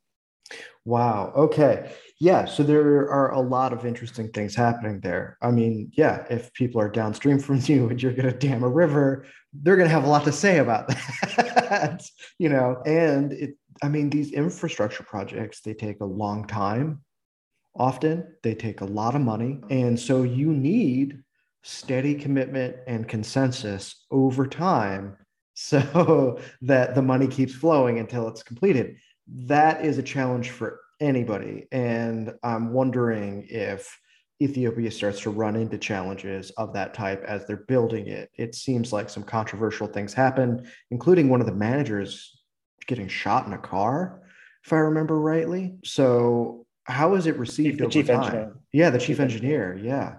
Wow. 0.84 1.32
Okay. 1.36 1.92
Yeah. 2.18 2.44
So 2.44 2.62
there 2.62 3.08
are 3.10 3.32
a 3.32 3.40
lot 3.40 3.72
of 3.72 3.86
interesting 3.86 4.30
things 4.30 4.54
happening 4.54 5.00
there. 5.00 5.38
I 5.40 5.50
mean, 5.50 5.90
yeah, 5.96 6.24
if 6.28 6.52
people 6.54 6.80
are 6.80 6.88
downstream 6.88 7.38
from 7.38 7.60
you 7.64 7.88
and 7.88 8.02
you're 8.02 8.12
going 8.12 8.30
to 8.30 8.36
dam 8.36 8.62
a 8.62 8.68
river, 8.68 9.26
they're 9.52 9.76
going 9.76 9.88
to 9.88 9.94
have 9.94 10.04
a 10.04 10.08
lot 10.08 10.24
to 10.24 10.32
say 10.32 10.58
about 10.58 10.88
that, 11.36 12.02
you 12.38 12.48
know. 12.48 12.82
And 12.86 13.32
it, 13.32 13.56
I 13.82 13.88
mean, 13.88 14.10
these 14.10 14.32
infrastructure 14.32 15.02
projects 15.04 15.60
they 15.60 15.74
take 15.74 16.00
a 16.00 16.04
long 16.06 16.46
time. 16.46 17.02
Often 17.74 18.34
they 18.42 18.54
take 18.54 18.82
a 18.82 18.86
lot 18.86 19.14
of 19.14 19.22
money, 19.22 19.60
and 19.70 19.98
so 19.98 20.24
you 20.24 20.52
need 20.52 21.22
steady 21.62 22.14
commitment 22.14 22.76
and 22.86 23.08
consensus 23.08 24.04
over 24.10 24.46
time 24.46 25.16
so 25.54 26.38
that 26.62 26.94
the 26.94 27.02
money 27.02 27.26
keeps 27.28 27.54
flowing 27.54 27.98
until 27.98 28.28
it's 28.28 28.42
completed 28.42 28.96
that 29.28 29.84
is 29.84 29.98
a 29.98 30.02
challenge 30.02 30.50
for 30.50 30.80
anybody. 31.00 31.66
And 31.72 32.32
I'm 32.42 32.72
wondering 32.72 33.46
if 33.48 33.98
Ethiopia 34.40 34.90
starts 34.90 35.20
to 35.20 35.30
run 35.30 35.54
into 35.54 35.78
challenges 35.78 36.50
of 36.52 36.72
that 36.72 36.94
type 36.94 37.22
as 37.26 37.46
they're 37.46 37.64
building 37.68 38.08
it. 38.08 38.30
It 38.36 38.54
seems 38.54 38.92
like 38.92 39.08
some 39.08 39.22
controversial 39.22 39.86
things 39.86 40.12
happen, 40.12 40.66
including 40.90 41.28
one 41.28 41.40
of 41.40 41.46
the 41.46 41.54
managers 41.54 42.42
getting 42.86 43.08
shot 43.08 43.46
in 43.46 43.52
a 43.52 43.58
car, 43.58 44.22
if 44.64 44.72
I 44.72 44.76
remember 44.76 45.18
rightly. 45.18 45.76
So, 45.84 46.66
how 46.84 47.14
is 47.14 47.26
it 47.26 47.36
received 47.36 47.78
the 47.78 47.84
over 47.84 47.92
chief 47.92 48.06
time? 48.08 48.24
Engineer. 48.24 48.56
Yeah, 48.72 48.90
the 48.90 48.98
chief, 48.98 49.06
chief 49.06 49.20
engineer. 49.20 49.72
engineer. 49.74 49.86
Yeah. 49.86 50.16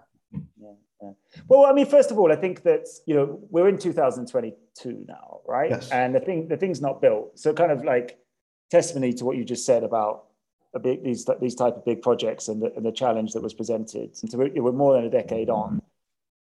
Well, 1.48 1.66
I 1.66 1.74
mean, 1.74 1.86
first 1.86 2.12
of 2.12 2.18
all, 2.18 2.32
I 2.32 2.36
think 2.36 2.64
that 2.64 2.88
you 3.06 3.16
know 3.16 3.40
we're 3.50 3.68
in 3.68 3.78
2022 3.78 5.06
now, 5.08 5.42
right? 5.46 5.72
Yes. 5.72 5.90
And 5.92 6.16
the 6.16 6.22
thing, 6.22 6.48
the 6.48 6.56
thing's 6.56 6.82
not 6.82 7.02
built, 7.02 7.38
so 7.38 7.54
kind 7.54 7.72
of 7.72 7.84
like 7.84 8.18
testimony 8.78 9.14
to 9.14 9.24
what 9.26 9.38
you 9.38 9.46
just 9.46 9.66
said 9.66 9.84
about 9.84 10.14
big, 10.82 11.04
these 11.04 11.30
these 11.40 11.56
type 11.56 11.76
of 11.78 11.86
big 11.86 12.02
projects 12.02 12.48
and 12.48 12.58
the, 12.64 12.70
and 12.76 12.84
the 12.86 12.92
challenge 12.92 13.34
that 13.34 13.44
was 13.48 13.54
presented. 13.54 14.10
And 14.22 14.28
so 14.30 14.38
we're, 14.40 14.52
we're 14.64 14.72
more 14.72 14.94
than 14.96 15.06
a 15.06 15.10
decade 15.10 15.50
on, 15.50 15.82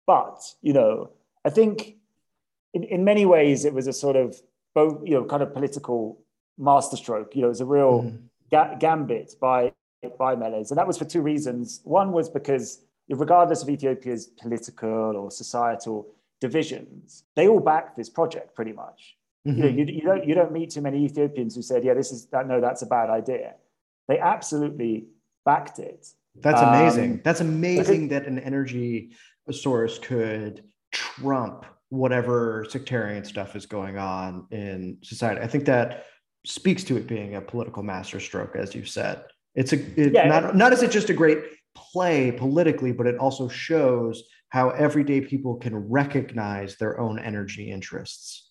but 0.06 0.38
you 0.62 0.74
know, 0.74 1.10
I 1.44 1.50
think 1.50 1.96
in, 2.76 2.84
in 2.84 3.04
many 3.04 3.26
ways 3.26 3.66
it 3.66 3.74
was 3.74 3.88
a 3.88 3.94
sort 3.94 4.16
of 4.16 4.40
both 4.76 5.02
you 5.08 5.16
know 5.16 5.26
kind 5.26 5.44
of 5.44 5.54
political 5.54 6.00
masterstroke. 6.58 7.36
You 7.36 7.42
know, 7.42 7.48
it 7.48 7.56
was 7.58 7.62
a 7.62 7.72
real 7.80 8.04
mm. 8.04 8.20
ga- 8.52 8.76
gambit 8.80 9.36
by 9.42 9.74
by 10.18 10.36
Meles. 10.36 10.72
And 10.72 10.78
that 10.78 10.88
was 10.88 10.98
for 10.98 11.06
two 11.06 11.22
reasons. 11.22 11.82
One 11.84 12.12
was 12.12 12.30
because 12.30 12.82
regardless 13.10 13.62
of 13.64 13.70
Ethiopia's 13.70 14.28
political 14.28 15.16
or 15.20 15.32
societal 15.32 16.08
divisions, 16.40 17.24
they 17.36 17.48
all 17.48 17.60
backed 17.60 17.98
this 17.98 18.10
project 18.10 18.56
pretty 18.56 18.74
much. 18.74 19.18
Mm-hmm. 19.48 19.58
You, 19.58 19.64
know, 19.64 19.70
you, 19.70 19.86
you, 19.86 20.02
don't, 20.02 20.28
you 20.28 20.36
don't 20.36 20.52
meet 20.52 20.72
too 20.72 20.82
many 20.82 21.06
Ethiopians 21.06 21.56
who 21.56 21.62
said, 21.62 21.84
yeah, 21.84 21.94
this 21.94 22.12
is, 22.12 22.28
that, 22.28 22.48
no, 22.48 22.62
that's 22.62 22.82
a 22.82 22.86
bad 22.86 23.10
idea. 23.10 23.56
They 24.08 24.20
absolutely 24.20 25.08
backed 25.46 25.80
it. 25.80 26.08
That's 26.36 26.62
amazing. 26.62 27.12
Um, 27.12 27.22
That's 27.24 27.42
amazing 27.42 28.08
that 28.10 28.26
an 28.26 28.40
energy 28.40 29.12
source 29.52 30.00
could 30.00 30.64
trump 30.92 31.66
whatever 31.90 32.66
sectarian 32.70 33.26
stuff 33.26 33.56
is 33.56 33.66
going 33.66 33.98
on 33.98 34.48
in 34.52 34.98
society. 35.04 35.42
I 35.42 35.48
think 35.48 35.66
that 35.66 36.06
speaks 36.46 36.84
to 36.86 36.96
it 36.96 37.06
being 37.06 37.36
a 37.36 37.42
political 37.42 37.84
masterstroke, 37.84 38.56
as 38.56 38.74
you 38.74 38.86
said. 38.86 39.26
It's 39.56 39.74
a 39.74 40.02
it, 40.02 40.14
yeah, 40.14 40.28
not 40.28 40.56
not 40.56 40.72
is 40.72 40.84
it 40.84 40.92
just 40.92 41.10
a 41.10 41.14
great 41.14 41.40
play 41.76 42.32
politically, 42.32 42.94
but 42.94 43.08
it 43.08 43.18
also 43.18 43.50
shows 43.50 44.24
how 44.50 44.70
everyday 44.70 45.20
people 45.20 45.56
can 45.56 45.76
recognize 45.90 46.78
their 46.78 47.00
own 47.00 47.20
energy 47.20 47.72
interests. 47.72 48.51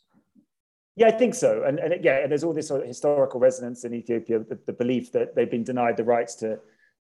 Yeah, 0.97 1.07
I 1.07 1.13
think 1.13 1.35
so. 1.35 1.63
And, 1.65 1.79
and 1.79 2.05
yeah, 2.05 2.19
and 2.19 2.31
there's 2.31 2.45
all 2.45 2.53
this 2.53 2.69
sort 2.69 2.83
of 2.83 2.87
historical 2.89 3.41
resonance 3.41 3.85
in 3.85 3.95
Ethiopia, 3.95 4.41
the, 4.41 4.59
the, 4.67 4.73
belief 4.73 5.13
that 5.13 5.35
they've 5.35 5.51
been 5.51 5.65
denied 5.65 5.97
the 5.97 6.05
rights 6.05 6.35
to 6.37 6.59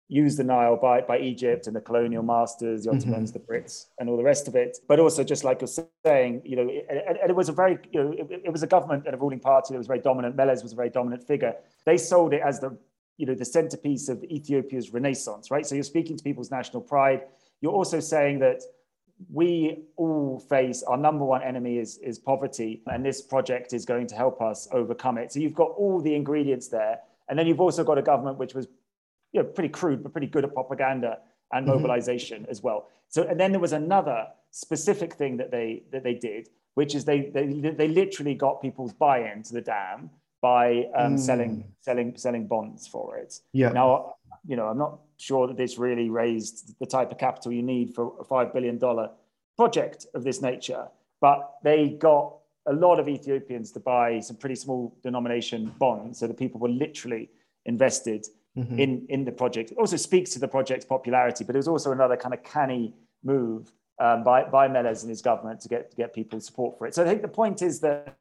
use 0.09 0.35
the 0.37 0.43
Nile 0.43 0.77
by, 0.77 1.01
by 1.01 1.19
Egypt 1.19 1.67
and 1.67 1.75
the 1.75 1.81
colonial 1.81 2.23
masters, 2.23 2.83
the 2.83 2.91
Ottomans, 2.91 3.31
mm-hmm. 3.31 3.39
the 3.39 3.59
Brits, 3.59 3.87
and 3.99 4.09
all 4.09 4.17
the 4.17 4.23
rest 4.23 4.47
of 4.47 4.55
it. 4.55 4.77
But 4.87 4.99
also, 4.99 5.23
just 5.23 5.43
like 5.43 5.61
you're 5.61 5.85
saying, 6.05 6.41
you 6.45 6.55
know, 6.55 6.69
and, 6.89 6.99
and 6.99 7.29
it 7.29 7.35
was 7.35 7.49
a 7.49 7.51
very, 7.51 7.77
you 7.91 8.03
know, 8.03 8.11
it, 8.11 8.41
it, 8.45 8.51
was 8.51 8.63
a 8.63 8.67
government 8.67 9.03
and 9.05 9.13
a 9.13 9.17
ruling 9.17 9.39
party 9.39 9.73
that 9.73 9.77
was 9.77 9.87
very 9.87 9.99
dominant. 9.99 10.35
Meles 10.35 10.63
was 10.63 10.73
a 10.73 10.75
very 10.75 10.89
dominant 10.89 11.27
figure. 11.27 11.53
They 11.85 11.97
sold 11.97 12.33
it 12.33 12.41
as 12.41 12.59
the, 12.59 12.77
you 13.17 13.25
know, 13.25 13.35
the 13.35 13.45
centerpiece 13.45 14.07
of 14.07 14.23
Ethiopia's 14.23 14.93
renaissance, 14.93 15.51
right? 15.51 15.65
So 15.65 15.75
you're 15.75 15.83
speaking 15.83 16.17
to 16.17 16.23
people's 16.23 16.51
national 16.51 16.81
pride. 16.83 17.23
You're 17.61 17.73
also 17.73 17.99
saying 17.99 18.39
that 18.39 18.61
we 19.32 19.84
all 19.95 20.39
face 20.39 20.84
our 20.84 20.97
number 20.97 21.25
one 21.25 21.43
enemy 21.43 21.77
is, 21.77 21.97
is 21.97 22.19
poverty, 22.19 22.82
and 22.88 23.06
this 23.06 23.21
project 23.21 23.73
is 23.73 23.86
going 23.86 24.08
to 24.08 24.15
help 24.15 24.41
us 24.41 24.67
overcome 24.71 25.17
it. 25.17 25.32
So 25.32 25.39
you've 25.39 25.56
got 25.56 25.71
all 25.71 26.01
the 26.01 26.13
ingredients 26.13 26.67
there. 26.67 26.99
And 27.30 27.38
then 27.38 27.47
you've 27.47 27.60
also 27.60 27.84
got 27.84 27.97
a 27.97 28.01
government 28.01 28.38
which 28.38 28.53
was 28.53 28.67
you 29.34 29.41
know, 29.41 29.47
pretty 29.47 29.69
crude, 29.69 30.03
but 30.03 30.12
pretty 30.12 30.27
good 30.27 30.43
at 30.43 30.53
propaganda 30.53 31.19
and 31.51 31.65
mm-hmm. 31.65 31.75
mobilization 31.75 32.45
as 32.49 32.62
well. 32.62 32.88
So, 33.10 33.23
and 33.23 33.39
then 33.39 33.51
there 33.51 33.60
was 33.60 33.73
another 33.73 34.27
specific 34.51 35.13
thing 35.13 35.38
that 35.38 35.51
they 35.51 35.84
that 35.91 36.03
they 36.03 36.13
did, 36.13 36.49
which 36.75 36.95
is 36.95 37.06
they 37.06 37.30
they, 37.34 37.45
they 37.47 37.88
literally 37.88 38.36
got 38.36 38.62
people's 38.62 38.93
buy-in 38.93 39.43
to 39.43 39.53
the 39.53 39.62
dam 39.62 40.10
by 40.41 40.86
um, 40.95 41.15
mm. 41.15 41.19
selling 41.19 41.65
selling 41.80 42.15
selling 42.17 42.47
bonds 42.47 42.88
for 42.88 43.17
it. 43.17 43.39
Yeah. 43.53 43.69
Now, 43.69 44.15
you 44.45 44.56
know, 44.56 44.67
I'm 44.67 44.77
not 44.77 44.99
sure 45.17 45.47
that 45.47 45.58
this 45.58 45.77
really 45.77 46.10
raised 46.10 46.77
the 46.80 46.86
type 46.86 47.12
of 47.12 47.17
capital 47.17 47.51
you 47.51 47.63
need 47.63 47.93
for 47.93 48.13
a 48.19 48.23
five 48.23 48.53
billion 48.53 48.77
dollar 48.77 49.10
project 49.56 50.06
of 50.13 50.23
this 50.23 50.41
nature, 50.41 50.88
but 51.19 51.56
they 51.63 51.89
got 51.89 52.38
a 52.67 52.73
lot 52.73 52.99
of 52.99 53.08
Ethiopians 53.08 53.71
to 53.71 53.80
buy 53.80 54.19
some 54.19 54.36
pretty 54.36 54.56
small 54.56 54.95
denomination 55.01 55.73
bonds, 55.80 56.19
so 56.19 56.27
the 56.27 56.34
people 56.34 56.60
were 56.60 56.69
literally 56.69 57.30
invested 57.65 58.27
mm-hmm. 58.58 58.80
in 58.80 59.06
in 59.10 59.25
the 59.25 59.32
project. 59.32 59.71
It 59.71 59.77
also 59.77 59.97
speaks 59.97 60.32
to 60.32 60.39
the 60.39 60.47
project's 60.47 60.86
popularity, 60.86 61.43
but 61.43 61.56
it 61.56 61.60
was 61.60 61.67
also 61.67 61.91
another 61.91 62.17
kind 62.17 62.34
of 62.34 62.43
canny 62.43 62.93
move 63.23 63.71
um, 63.99 64.23
by 64.23 64.43
by 64.43 64.67
Meles 64.67 65.03
and 65.03 65.10
his 65.10 65.21
government 65.21 65.62
to 65.62 65.69
get 65.69 65.91
to 65.91 65.97
get 65.97 66.13
people 66.13 66.39
support 66.39 66.77
for 66.77 66.88
it. 66.88 66.93
So 66.93 67.03
I 67.03 67.08
think 67.08 67.21
the 67.21 67.27
point 67.27 67.62
is 67.62 67.80
that 67.80 68.15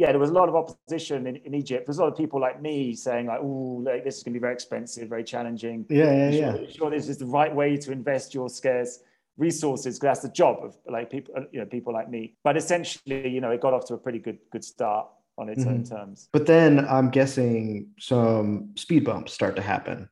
yeah, 0.00 0.12
there 0.12 0.18
was 0.18 0.30
a 0.30 0.32
lot 0.32 0.48
of 0.48 0.56
opposition 0.56 1.26
in, 1.26 1.36
in 1.36 1.52
Egypt. 1.54 1.84
There's 1.86 1.98
a 1.98 2.00
lot 2.00 2.10
of 2.10 2.16
people 2.16 2.40
like 2.40 2.62
me 2.62 2.94
saying 2.94 3.26
like, 3.26 3.40
"Oh, 3.42 3.82
like, 3.84 4.02
this 4.02 4.16
is 4.16 4.22
going 4.22 4.32
to 4.32 4.40
be 4.40 4.40
very 4.40 4.54
expensive, 4.54 5.10
very 5.10 5.22
challenging." 5.22 5.84
Yeah, 5.90 6.04
yeah, 6.04 6.30
yeah. 6.30 6.52
Sure, 6.56 6.70
sure, 6.70 6.90
this 6.90 7.06
is 7.10 7.18
the 7.18 7.26
right 7.26 7.54
way 7.54 7.76
to 7.76 7.92
invest 7.92 8.32
your 8.32 8.48
scarce 8.48 9.00
resources 9.36 9.98
because 9.98 10.08
that's 10.08 10.22
the 10.22 10.32
job 10.32 10.64
of 10.64 10.74
like 10.88 11.10
people, 11.10 11.34
you 11.52 11.60
know, 11.60 11.66
people 11.66 11.92
like 11.92 12.08
me. 12.08 12.34
But 12.42 12.56
essentially, 12.56 13.28
you 13.28 13.42
know, 13.42 13.50
it 13.50 13.60
got 13.60 13.74
off 13.74 13.84
to 13.88 13.94
a 13.94 13.98
pretty 13.98 14.20
good 14.20 14.38
good 14.50 14.64
start 14.64 15.06
on 15.36 15.50
its 15.50 15.64
mm-hmm. 15.64 15.74
own 15.74 15.84
terms. 15.84 16.30
But 16.32 16.46
then 16.46 16.86
I'm 16.88 17.10
guessing 17.10 17.88
some 17.98 18.70
speed 18.76 19.04
bumps 19.04 19.34
start 19.34 19.54
to 19.56 19.62
happen 19.62 20.08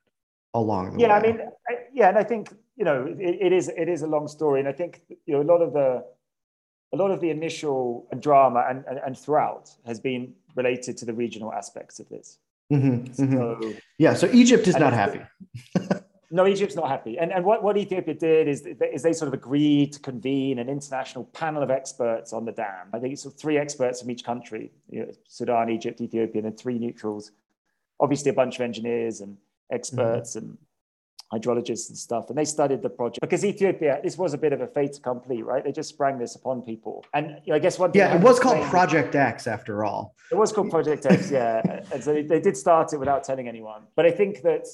along 0.53 0.98
the 0.98 1.01
yeah, 1.01 1.09
way. 1.09 1.14
I 1.14 1.33
mean, 1.33 1.40
I, 1.66 1.74
yeah, 1.94 2.09
and 2.11 2.18
I 2.18 2.24
think 2.24 2.53
you 2.77 2.85
know 2.85 3.07
it, 3.18 3.38
it 3.46 3.53
is 3.55 3.70
it 3.74 3.88
is 3.88 4.03
a 4.03 4.07
long 4.07 4.29
story, 4.29 4.61
and 4.61 4.68
I 4.68 4.72
think 4.72 5.01
you 5.24 5.33
know 5.33 5.40
a 5.40 5.48
lot 5.51 5.62
of 5.62 5.72
the 5.72 6.05
a 6.92 6.96
lot 6.96 7.11
of 7.11 7.20
the 7.20 7.31
initial 7.31 8.07
drama 8.20 8.64
and, 8.68 8.85
and, 8.88 8.98
and 9.05 9.18
throughout 9.18 9.70
has 9.87 10.01
been 10.01 10.35
related 10.55 10.96
to 10.98 11.05
the 11.05 11.12
regional 11.12 11.53
aspects 11.53 12.01
of 12.01 12.09
this. 12.09 12.38
Mm-hmm, 12.72 13.12
so, 13.12 13.22
mm-hmm. 13.22 13.70
Yeah, 13.98 14.14
so 14.14 14.29
Egypt 14.33 14.68
is 14.68 14.77
not 14.77 14.92
happy. 14.92 15.20
No, 16.31 16.46
Egypt's 16.46 16.77
not 16.77 16.88
happy. 16.88 17.18
And, 17.18 17.33
and 17.33 17.42
what, 17.42 17.62
what 17.62 17.79
Ethiopia 17.79 18.12
did 18.12 18.48
is, 18.48 18.66
is 18.66 19.03
they 19.03 19.14
sort 19.14 19.29
of 19.29 19.35
agreed 19.35 19.94
to 19.94 20.01
convene 20.01 20.59
an 20.59 20.68
international 20.68 21.24
panel 21.24 21.62
of 21.62 21.70
experts 21.70 22.35
on 22.35 22.44
the 22.44 22.53
dam. 22.53 22.88
I 22.92 22.98
think 22.98 23.14
it's 23.14 23.22
sort 23.22 23.35
of 23.35 23.40
three 23.40 23.57
experts 23.57 24.03
from 24.03 24.11
each 24.11 24.24
country 24.24 24.70
you 24.90 25.07
know, 25.07 25.12
Sudan, 25.27 25.70
Egypt, 25.70 26.03
Ethiopia, 26.03 26.44
and 26.44 26.59
three 26.59 26.79
neutrals. 26.79 27.33
Obviously, 27.98 28.31
a 28.31 28.35
bunch 28.35 28.57
of 28.57 28.61
engineers 28.61 29.22
and 29.22 29.38
experts 29.72 30.37
mm-hmm. 30.37 30.48
and 30.48 30.59
hydrologists 31.32 31.88
and 31.88 31.98
stuff. 31.98 32.28
And 32.28 32.38
they 32.38 32.44
studied 32.44 32.82
the 32.82 32.90
project 32.90 33.20
because 33.20 33.44
Ethiopia, 33.44 34.00
this 34.02 34.16
was 34.16 34.34
a 34.34 34.38
bit 34.38 34.52
of 34.52 34.60
a 34.60 34.66
fait 34.66 34.96
accompli, 34.96 35.42
right? 35.42 35.62
They 35.62 35.72
just 35.72 35.90
sprang 35.90 36.18
this 36.18 36.34
upon 36.36 36.62
people. 36.62 37.04
And 37.14 37.40
I 37.52 37.58
guess 37.58 37.78
one 37.78 37.90
Yeah, 37.94 38.14
it 38.14 38.22
was 38.22 38.40
called 38.40 38.64
Project 38.66 39.14
X 39.14 39.46
after 39.46 39.84
all. 39.84 40.14
It 40.30 40.36
was 40.36 40.52
called 40.52 40.70
Project 40.70 41.06
X, 41.06 41.30
yeah. 41.30 41.60
and 41.92 42.02
so 42.02 42.14
they, 42.14 42.22
they 42.22 42.40
did 42.40 42.56
start 42.56 42.92
it 42.92 42.98
without 42.98 43.24
telling 43.24 43.48
anyone. 43.48 43.82
But 43.94 44.06
I 44.06 44.10
think 44.10 44.42
that 44.42 44.66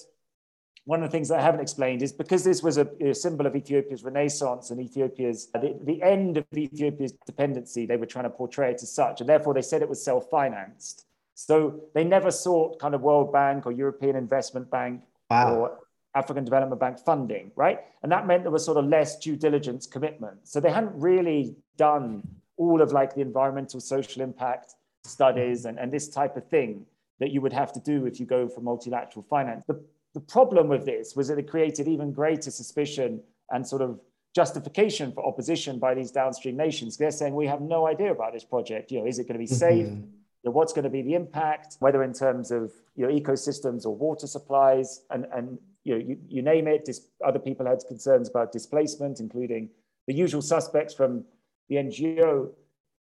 one 0.84 1.02
of 1.02 1.10
the 1.10 1.12
things 1.12 1.28
that 1.28 1.40
I 1.40 1.42
haven't 1.42 1.60
explained 1.60 2.02
is 2.02 2.12
because 2.12 2.44
this 2.44 2.62
was 2.62 2.76
a, 2.76 2.86
a 3.00 3.14
symbol 3.14 3.46
of 3.46 3.56
Ethiopia's 3.56 4.04
renaissance 4.04 4.70
and 4.70 4.80
Ethiopia's 4.80 5.46
the, 5.46 5.78
the, 5.82 6.02
end 6.02 6.36
of 6.36 6.44
Ethiopia's 6.54 7.12
dependency, 7.26 7.86
they 7.86 7.96
were 7.96 8.06
trying 8.06 8.24
to 8.24 8.30
portray 8.30 8.70
it 8.70 8.82
as 8.82 8.92
such, 8.92 9.20
and 9.20 9.28
therefore 9.28 9.54
they 9.54 9.62
said 9.62 9.80
it 9.80 9.88
was 9.88 10.04
self-financed. 10.04 11.06
So 11.34 11.80
they 11.94 12.04
never 12.04 12.30
sought 12.30 12.78
kind 12.78 12.94
of 12.94 13.00
World 13.00 13.32
Bank 13.32 13.66
or 13.66 13.72
European 13.72 14.14
Investment 14.14 14.70
Bank 14.70 15.02
wow. 15.30 15.56
or 15.56 15.78
African 16.14 16.44
Development 16.44 16.80
Bank 16.80 16.98
funding, 16.98 17.50
right? 17.56 17.80
And 18.02 18.12
that 18.12 18.26
meant 18.26 18.44
there 18.44 18.52
was 18.52 18.64
sort 18.64 18.76
of 18.76 18.86
less 18.86 19.18
due 19.18 19.36
diligence 19.36 19.86
commitment. 19.86 20.46
So 20.48 20.60
they 20.60 20.70
hadn't 20.70 20.94
really 20.94 21.56
done 21.76 22.26
all 22.56 22.80
of 22.80 22.92
like 22.92 23.14
the 23.14 23.20
environmental 23.20 23.80
social 23.80 24.22
impact 24.22 24.74
studies 25.02 25.64
and, 25.64 25.78
and 25.78 25.92
this 25.92 26.08
type 26.08 26.36
of 26.36 26.46
thing 26.48 26.86
that 27.20 27.30
you 27.30 27.40
would 27.40 27.52
have 27.52 27.72
to 27.72 27.80
do 27.80 28.06
if 28.06 28.20
you 28.20 28.26
go 28.26 28.48
for 28.48 28.60
multilateral 28.60 29.24
finance. 29.28 29.64
The, 29.66 29.82
the 30.14 30.20
problem 30.20 30.68
with 30.68 30.84
this 30.84 31.14
was 31.16 31.28
that 31.28 31.38
it 31.38 31.48
created 31.48 31.88
even 31.88 32.12
greater 32.12 32.50
suspicion 32.50 33.20
and 33.50 33.66
sort 33.66 33.82
of 33.82 34.00
justification 34.34 35.12
for 35.12 35.24
opposition 35.26 35.78
by 35.78 35.94
these 35.94 36.10
downstream 36.10 36.56
nations. 36.56 36.96
They're 36.96 37.10
saying 37.10 37.34
we 37.34 37.46
have 37.46 37.60
no 37.60 37.86
idea 37.86 38.12
about 38.12 38.32
this 38.32 38.44
project. 38.44 38.90
You 38.90 39.00
know, 39.00 39.06
is 39.06 39.18
it 39.18 39.24
going 39.24 39.34
to 39.34 39.38
be 39.38 39.46
safe? 39.46 39.86
Mm-hmm. 39.86 40.00
You 40.42 40.50
know, 40.50 40.52
what's 40.52 40.72
going 40.72 40.84
to 40.84 40.90
be 40.90 41.02
the 41.02 41.14
impact, 41.14 41.76
whether 41.78 42.02
in 42.02 42.12
terms 42.12 42.50
of 42.50 42.72
you 42.96 43.06
know 43.06 43.12
ecosystems 43.12 43.86
or 43.86 43.94
water 43.94 44.26
supplies, 44.26 45.02
and 45.10 45.26
and 45.32 45.58
you 45.84 45.94
know 45.94 46.04
you, 46.04 46.18
you 46.28 46.42
name 46.42 46.66
it. 46.66 46.84
Dis- 46.84 47.06
other 47.24 47.38
people 47.38 47.66
had 47.66 47.78
concerns 47.86 48.28
about 48.28 48.52
displacement, 48.52 49.20
including 49.20 49.70
the 50.06 50.14
usual 50.14 50.42
suspects 50.42 50.92
from 50.94 51.24
the 51.68 51.76
NGO 51.76 52.50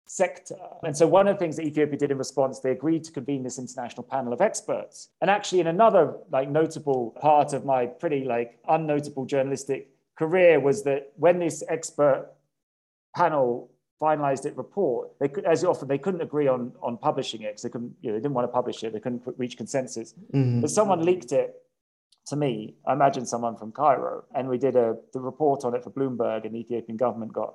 sector. 0.07 0.57
And 0.83 0.97
so 0.97 1.07
one 1.07 1.27
of 1.29 1.37
the 1.37 1.39
things 1.39 1.57
that 1.57 1.65
Ethiopia 1.65 1.99
did 1.99 2.11
in 2.11 2.19
response, 2.19 2.61
they 2.61 2.71
agreed 2.71 3.05
to 3.05 3.13
convene 3.13 3.43
this 3.43 3.59
international 3.59 4.03
panel 4.03 4.33
of 4.33 4.41
experts. 4.41 5.09
And 5.21 5.31
actually 5.31 5.61
in 5.61 5.67
another 5.67 6.15
like 6.31 6.49
notable 6.51 7.17
part 7.21 7.53
of 7.53 7.65
my 7.65 7.87
pretty 7.87 8.25
like 8.25 8.59
unnotable 8.69 9.27
journalistic 9.27 9.89
career 10.17 10.61
was 10.61 10.85
that 10.85 11.13
when 11.17 11.39
this 11.39 11.65
expert 11.69 12.31
panel 13.17 13.71
finalized 14.01 14.45
its 14.45 14.57
report, 14.57 15.11
they 15.21 15.29
could, 15.29 15.45
as 15.47 15.65
often, 15.65 15.89
they 15.89 15.99
couldn't 15.99 16.21
agree 16.21 16.49
on, 16.49 16.73
on 16.83 16.99
publishing 16.99 17.43
it 17.43 17.53
because 17.53 17.63
they 17.63 17.71
couldn't, 17.71 17.95
you 18.03 18.11
know, 18.11 18.17
they 18.17 18.23
didn't 18.23 18.35
want 18.35 18.47
to 18.47 18.53
publish 18.53 18.85
it. 18.85 18.93
They 18.93 19.01
couldn't 19.01 19.23
reach 19.39 19.57
consensus. 19.57 20.15
Mm-hmm. 20.35 20.61
But 20.61 20.71
someone 20.71 21.05
leaked 21.05 21.33
it 21.33 21.55
to 22.27 22.37
me, 22.37 22.75
I 22.87 22.93
imagine 22.93 23.27
someone 23.27 23.57
from 23.57 23.73
Cairo, 23.73 24.25
and 24.35 24.49
we 24.49 24.59
did 24.59 24.77
a 24.77 24.97
the 25.13 25.21
report 25.21 25.65
on 25.65 25.75
it 25.75 25.85
for 25.85 25.91
Bloomberg, 25.91 26.45
and 26.45 26.55
the 26.55 26.61
Ethiopian 26.61 26.97
government 26.97 27.33
got 27.33 27.55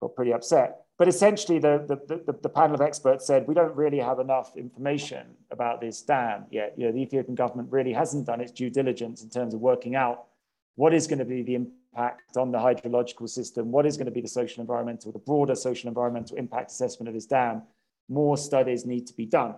got 0.00 0.14
pretty 0.14 0.32
upset. 0.32 0.82
But 0.98 1.08
essentially, 1.08 1.58
the, 1.58 1.84
the, 1.88 2.22
the, 2.26 2.32
the, 2.32 2.48
panel 2.48 2.74
of 2.74 2.80
experts 2.80 3.26
said 3.26 3.48
we 3.48 3.54
don't 3.54 3.74
really 3.74 3.98
have 3.98 4.18
enough 4.18 4.56
information 4.56 5.26
about 5.50 5.80
this 5.80 6.02
dam 6.02 6.44
yet. 6.50 6.74
You 6.76 6.86
know, 6.86 6.92
the 6.92 6.98
Ethiopian 6.98 7.34
government 7.34 7.72
really 7.72 7.92
hasn't 7.92 8.26
done 8.26 8.40
its 8.40 8.52
due 8.52 8.70
diligence 8.70 9.22
in 9.22 9.30
terms 9.30 9.54
of 9.54 9.60
working 9.60 9.96
out 9.96 10.26
what 10.74 10.92
is 10.94 11.06
going 11.06 11.18
to 11.18 11.24
be 11.24 11.42
the 11.42 11.54
impact 11.54 12.36
on 12.36 12.52
the 12.52 12.58
hydrological 12.58 13.28
system, 13.28 13.72
what 13.72 13.86
is 13.86 13.96
going 13.96 14.06
to 14.06 14.12
be 14.12 14.20
the 14.20 14.28
social 14.28 14.60
environmental, 14.60 15.12
the 15.12 15.18
broader 15.18 15.54
social 15.54 15.88
environmental 15.88 16.36
impact 16.36 16.70
assessment 16.70 17.08
of 17.08 17.14
this 17.14 17.26
dam. 17.26 17.62
More 18.08 18.36
studies 18.36 18.84
need 18.84 19.06
to 19.06 19.14
be 19.14 19.26
done. 19.26 19.54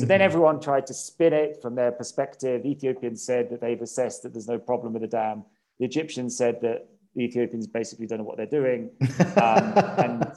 So 0.00 0.04
mm-hmm. 0.04 0.08
then 0.08 0.22
everyone 0.22 0.60
tried 0.60 0.86
to 0.86 0.94
spin 0.94 1.34
it 1.34 1.60
from 1.60 1.74
their 1.74 1.92
perspective. 1.92 2.64
Ethiopians 2.64 3.22
said 3.22 3.50
that 3.50 3.60
they've 3.60 3.82
assessed 3.82 4.22
that 4.22 4.32
there's 4.32 4.48
no 4.48 4.58
problem 4.58 4.94
with 4.94 5.02
the 5.02 5.08
dam. 5.08 5.44
The 5.78 5.84
Egyptians 5.84 6.38
said 6.38 6.58
that 6.62 6.88
the 7.14 7.24
Ethiopians 7.24 7.66
basically 7.66 8.06
don't 8.06 8.18
know 8.18 8.24
what 8.24 8.38
they're 8.38 8.46
doing. 8.46 8.92
Um, 9.36 9.74
and, 9.98 10.32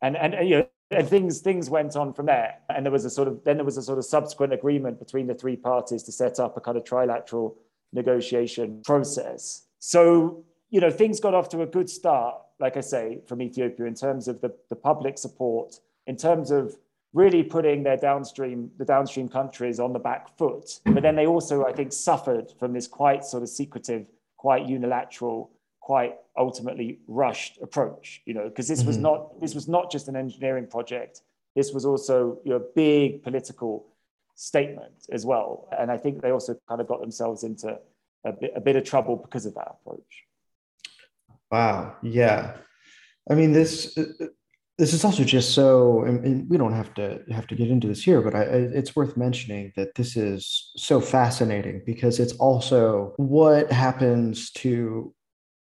and, 0.00 0.16
and, 0.16 0.48
you 0.48 0.56
know, 0.56 0.66
and 0.90 1.06
things, 1.06 1.40
things 1.40 1.68
went 1.68 1.94
on 1.94 2.14
from 2.14 2.24
there. 2.24 2.54
And 2.70 2.86
there 2.86 2.92
was 2.92 3.04
a 3.04 3.10
sort 3.10 3.28
of, 3.28 3.44
then 3.44 3.56
there 3.56 3.66
was 3.66 3.76
a 3.76 3.82
sort 3.82 3.98
of 3.98 4.06
subsequent 4.06 4.54
agreement 4.54 4.98
between 4.98 5.26
the 5.26 5.34
three 5.34 5.56
parties 5.56 6.02
to 6.04 6.12
set 6.12 6.40
up 6.40 6.56
a 6.56 6.60
kind 6.62 6.78
of 6.78 6.84
trilateral 6.84 7.56
negotiation 7.92 8.80
process. 8.82 9.66
So, 9.78 10.42
you 10.70 10.80
know, 10.80 10.90
things 10.90 11.20
got 11.20 11.34
off 11.34 11.50
to 11.50 11.60
a 11.60 11.66
good 11.66 11.90
start, 11.90 12.36
like 12.60 12.78
I 12.78 12.80
say, 12.80 13.20
from 13.28 13.42
Ethiopia 13.42 13.84
in 13.84 13.94
terms 13.94 14.26
of 14.26 14.40
the, 14.40 14.54
the 14.70 14.76
public 14.76 15.18
support, 15.18 15.74
in 16.06 16.16
terms 16.16 16.50
of 16.50 16.78
really 17.12 17.42
putting 17.42 17.82
their 17.82 17.96
downstream, 17.96 18.70
the 18.78 18.84
downstream 18.84 19.28
countries 19.28 19.78
on 19.78 19.92
the 19.92 19.98
back 19.98 20.36
foot. 20.38 20.80
But 20.84 21.02
then 21.02 21.14
they 21.16 21.26
also, 21.26 21.66
I 21.66 21.72
think, 21.72 21.92
suffered 21.92 22.52
from 22.58 22.72
this 22.72 22.86
quite 22.86 23.24
sort 23.24 23.42
of 23.42 23.48
secretive, 23.48 24.06
quite 24.36 24.66
unilateral, 24.66 25.50
quite 25.80 26.16
ultimately 26.38 27.00
rushed 27.06 27.58
approach, 27.60 28.22
you 28.24 28.34
know, 28.34 28.48
because 28.48 28.68
this 28.68 28.80
mm-hmm. 28.80 28.88
was 28.88 28.98
not 28.98 29.40
this 29.40 29.54
was 29.54 29.68
not 29.68 29.90
just 29.90 30.08
an 30.08 30.16
engineering 30.16 30.66
project. 30.66 31.22
This 31.54 31.72
was 31.72 31.84
also 31.84 32.38
you 32.44 32.50
know, 32.50 32.56
a 32.56 32.66
big 32.74 33.22
political 33.22 33.86
statement 34.34 35.06
as 35.10 35.26
well. 35.26 35.68
And 35.78 35.90
I 35.90 35.98
think 35.98 36.22
they 36.22 36.30
also 36.30 36.56
kind 36.68 36.80
of 36.80 36.88
got 36.88 37.00
themselves 37.00 37.44
into 37.44 37.78
a 38.24 38.32
bit, 38.32 38.52
a 38.56 38.60
bit 38.60 38.76
of 38.76 38.84
trouble 38.84 39.16
because 39.16 39.44
of 39.44 39.54
that 39.54 39.76
approach. 39.80 40.24
Wow. 41.50 41.96
Yeah. 42.02 42.56
I 43.30 43.34
mean, 43.34 43.52
this 43.52 43.96
this 44.78 44.94
is 44.94 45.04
also 45.04 45.22
just 45.22 45.54
so, 45.54 46.02
and 46.02 46.48
we 46.48 46.56
don't 46.56 46.72
have 46.72 46.94
to 46.94 47.20
have 47.30 47.46
to 47.48 47.54
get 47.54 47.70
into 47.70 47.86
this 47.86 48.02
here, 48.02 48.22
but 48.22 48.34
I, 48.34 48.42
it's 48.42 48.96
worth 48.96 49.16
mentioning 49.16 49.72
that 49.76 49.94
this 49.94 50.16
is 50.16 50.72
so 50.76 51.00
fascinating 51.00 51.82
because 51.84 52.18
it's 52.18 52.32
also 52.34 53.12
what 53.16 53.70
happens 53.70 54.50
to 54.52 55.14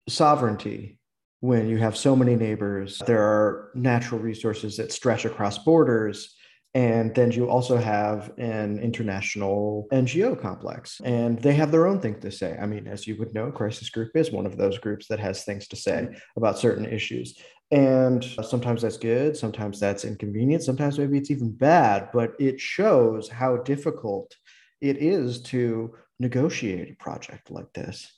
sovereignty 0.08 0.98
when 1.40 1.68
you 1.68 1.78
have 1.78 1.96
so 1.96 2.16
many 2.16 2.34
neighbors. 2.34 3.00
There 3.06 3.22
are 3.22 3.70
natural 3.74 4.20
resources 4.20 4.76
that 4.78 4.92
stretch 4.92 5.24
across 5.24 5.58
borders 5.58 6.34
and 6.74 7.14
then 7.14 7.32
you 7.32 7.48
also 7.48 7.78
have 7.78 8.30
an 8.37 8.78
international 8.78 9.88
NGO 9.90 10.40
complex, 10.40 11.00
and 11.02 11.38
they 11.38 11.54
have 11.54 11.72
their 11.72 11.87
own 11.87 11.98
thing 12.00 12.20
to 12.20 12.30
say. 12.30 12.58
I 12.61 12.66
mean, 12.66 12.87
as 12.87 13.06
you 13.06 13.16
would 13.18 13.32
know, 13.32 13.50
Crisis 13.50 13.88
Group 13.88 14.11
is 14.14 14.30
one 14.30 14.44
of 14.44 14.58
those 14.58 14.78
groups 14.78 15.08
that 15.08 15.18
has 15.18 15.44
things 15.44 15.66
to 15.68 15.76
say 15.76 16.08
about 16.37 16.58
certain 16.58 16.84
issues. 16.84 17.38
And 17.70 18.24
sometimes 18.24 18.83
that's 18.83 18.96
good, 18.96 19.37
sometimes 19.37 19.78
that's 19.78 20.04
inconvenient, 20.04 20.62
sometimes 20.62 20.98
maybe 20.98 21.18
it's 21.18 21.31
even 21.31 21.50
bad, 21.50 22.09
but 22.14 22.33
it 22.38 22.59
shows 22.59 23.28
how 23.28 23.59
difficult 23.59 24.35
it 24.81 24.96
is 24.98 25.42
to 25.42 25.94
negotiate 26.18 26.90
a 26.90 27.02
project 27.02 27.50
like 27.50 27.70
this. 27.74 28.11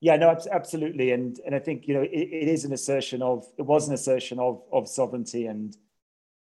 Yeah, 0.00 0.16
no, 0.16 0.36
absolutely, 0.50 1.12
and 1.12 1.38
and 1.46 1.54
I 1.54 1.60
think 1.60 1.86
you 1.86 1.94
know 1.94 2.02
it, 2.02 2.10
it 2.10 2.48
is 2.48 2.64
an 2.64 2.72
assertion 2.72 3.22
of 3.22 3.46
it 3.56 3.62
was 3.62 3.86
an 3.86 3.94
assertion 3.94 4.40
of 4.40 4.60
of 4.72 4.88
sovereignty 4.88 5.46
and 5.46 5.76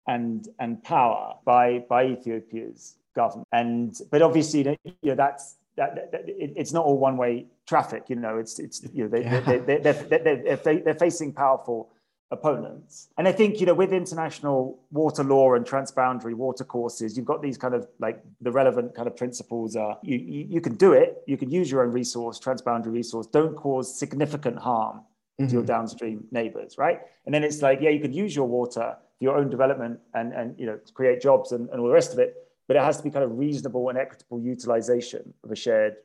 and 0.08 0.48
and 0.58 0.82
power 0.82 1.36
by 1.44 1.84
by 1.88 2.06
Ethiopia's 2.06 2.96
government. 3.14 3.46
And 3.52 3.96
but 4.10 4.22
obviously, 4.22 4.76
you 4.84 5.10
know, 5.10 5.14
that's 5.14 5.54
that, 5.76 5.94
that, 5.94 6.12
that 6.12 6.28
it, 6.28 6.52
it's 6.56 6.72
not 6.72 6.84
all 6.84 6.98
one 6.98 7.16
way 7.16 7.46
traffic. 7.66 8.04
You 8.08 8.16
know, 8.16 8.38
it's 8.38 8.58
it's 8.58 8.86
you 8.92 9.04
know 9.04 9.08
they, 9.08 9.22
yeah. 9.22 9.40
they, 9.40 9.58
they, 9.58 9.78
they're, 9.78 9.92
they're, 9.92 10.56
they're, 10.56 10.80
they're 10.80 10.94
facing 10.94 11.32
powerful 11.32 11.90
opponents. 12.30 13.08
And 13.16 13.26
I 13.26 13.32
think, 13.32 13.60
you 13.60 13.66
know, 13.66 13.74
with 13.74 13.92
international 13.92 14.78
water 14.90 15.24
law 15.24 15.54
and 15.54 15.64
transboundary 15.64 16.34
water 16.34 16.64
courses, 16.64 17.16
you've 17.16 17.26
got 17.26 17.42
these 17.42 17.56
kind 17.56 17.74
of 17.74 17.86
like 17.98 18.22
the 18.40 18.50
relevant 18.50 18.94
kind 18.94 19.06
of 19.06 19.16
principles 19.16 19.76
are 19.76 19.98
you, 20.02 20.18
you, 20.18 20.46
you, 20.50 20.60
can 20.60 20.74
do 20.74 20.92
it, 20.92 21.22
you 21.26 21.36
can 21.36 21.50
use 21.50 21.70
your 21.70 21.84
own 21.84 21.92
resource, 21.92 22.38
transboundary 22.38 22.92
resource, 22.92 23.26
don't 23.26 23.56
cause 23.56 23.98
significant 23.98 24.58
harm 24.58 24.96
mm-hmm. 24.98 25.46
to 25.46 25.52
your 25.52 25.62
mm-hmm. 25.62 25.68
downstream 25.68 26.24
neighbors, 26.30 26.76
right? 26.76 27.00
And 27.24 27.34
then 27.34 27.44
it's 27.44 27.62
like, 27.62 27.80
yeah, 27.80 27.90
you 27.90 28.00
could 28.00 28.14
use 28.14 28.34
your 28.34 28.46
water 28.46 28.96
for 29.18 29.24
your 29.24 29.36
own 29.36 29.48
development 29.48 30.00
and, 30.14 30.32
and 30.32 30.58
you 30.58 30.66
know, 30.66 30.78
create 30.92 31.22
jobs 31.22 31.52
and, 31.52 31.68
and 31.70 31.80
all 31.80 31.86
the 31.86 31.92
rest 31.92 32.12
of 32.12 32.18
it, 32.18 32.43
but 32.66 32.76
it 32.76 32.82
has 32.82 32.96
to 32.98 33.02
be 33.02 33.10
kind 33.10 33.24
of 33.24 33.38
reasonable 33.38 33.88
and 33.88 33.98
equitable 33.98 34.40
utilization 34.40 35.34
of 35.42 35.50
a 35.50 35.56
shared 35.56 35.96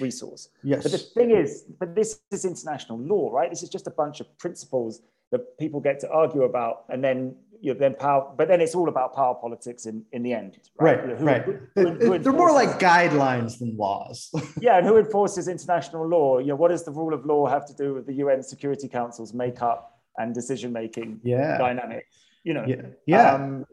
resource. 0.00 0.48
Yes. 0.62 0.82
But 0.82 0.92
the 0.92 0.98
thing 0.98 1.30
is, 1.30 1.64
but 1.78 1.94
this 1.94 2.20
is 2.30 2.44
international 2.44 2.98
law, 2.98 3.32
right? 3.32 3.50
This 3.50 3.62
is 3.62 3.68
just 3.68 3.86
a 3.86 3.90
bunch 3.90 4.20
of 4.20 4.38
principles 4.38 5.02
that 5.30 5.58
people 5.58 5.80
get 5.80 6.00
to 6.00 6.10
argue 6.10 6.42
about 6.42 6.84
and 6.88 7.02
then 7.02 7.36
you 7.60 7.74
know, 7.74 7.78
then 7.78 7.94
power, 7.94 8.32
but 8.36 8.48
then 8.48 8.60
it's 8.60 8.74
all 8.74 8.88
about 8.88 9.14
power 9.14 9.34
politics 9.34 9.86
in, 9.86 10.04
in 10.12 10.22
the 10.22 10.32
end, 10.32 10.58
right? 10.78 10.98
Right, 10.98 11.02
you 11.02 11.10
know, 11.10 11.16
who, 11.16 11.24
right. 11.24 11.44
Who, 11.74 12.12
who, 12.12 12.18
They're 12.18 12.32
more 12.32 12.52
like 12.52 12.78
guidelines 12.78 13.58
than 13.58 13.76
laws. 13.76 14.30
yeah, 14.60 14.78
and 14.78 14.86
who 14.86 14.96
enforces 14.96 15.48
international 15.48 16.06
law? 16.06 16.38
You 16.38 16.48
know, 16.48 16.56
what 16.56 16.68
does 16.68 16.84
the 16.84 16.92
rule 16.92 17.12
of 17.14 17.26
law 17.26 17.46
have 17.46 17.66
to 17.66 17.74
do 17.74 17.94
with 17.94 18.06
the 18.06 18.14
UN 18.14 18.42
Security 18.42 18.88
Council's 18.88 19.34
makeup 19.34 19.98
and 20.16 20.34
decision 20.34 20.72
making 20.72 21.20
yeah. 21.24 21.58
dynamic? 21.58 22.06
You 22.44 22.54
know, 22.54 22.64
yeah, 22.66 22.82
yeah. 23.06 23.34
Um, 23.34 23.64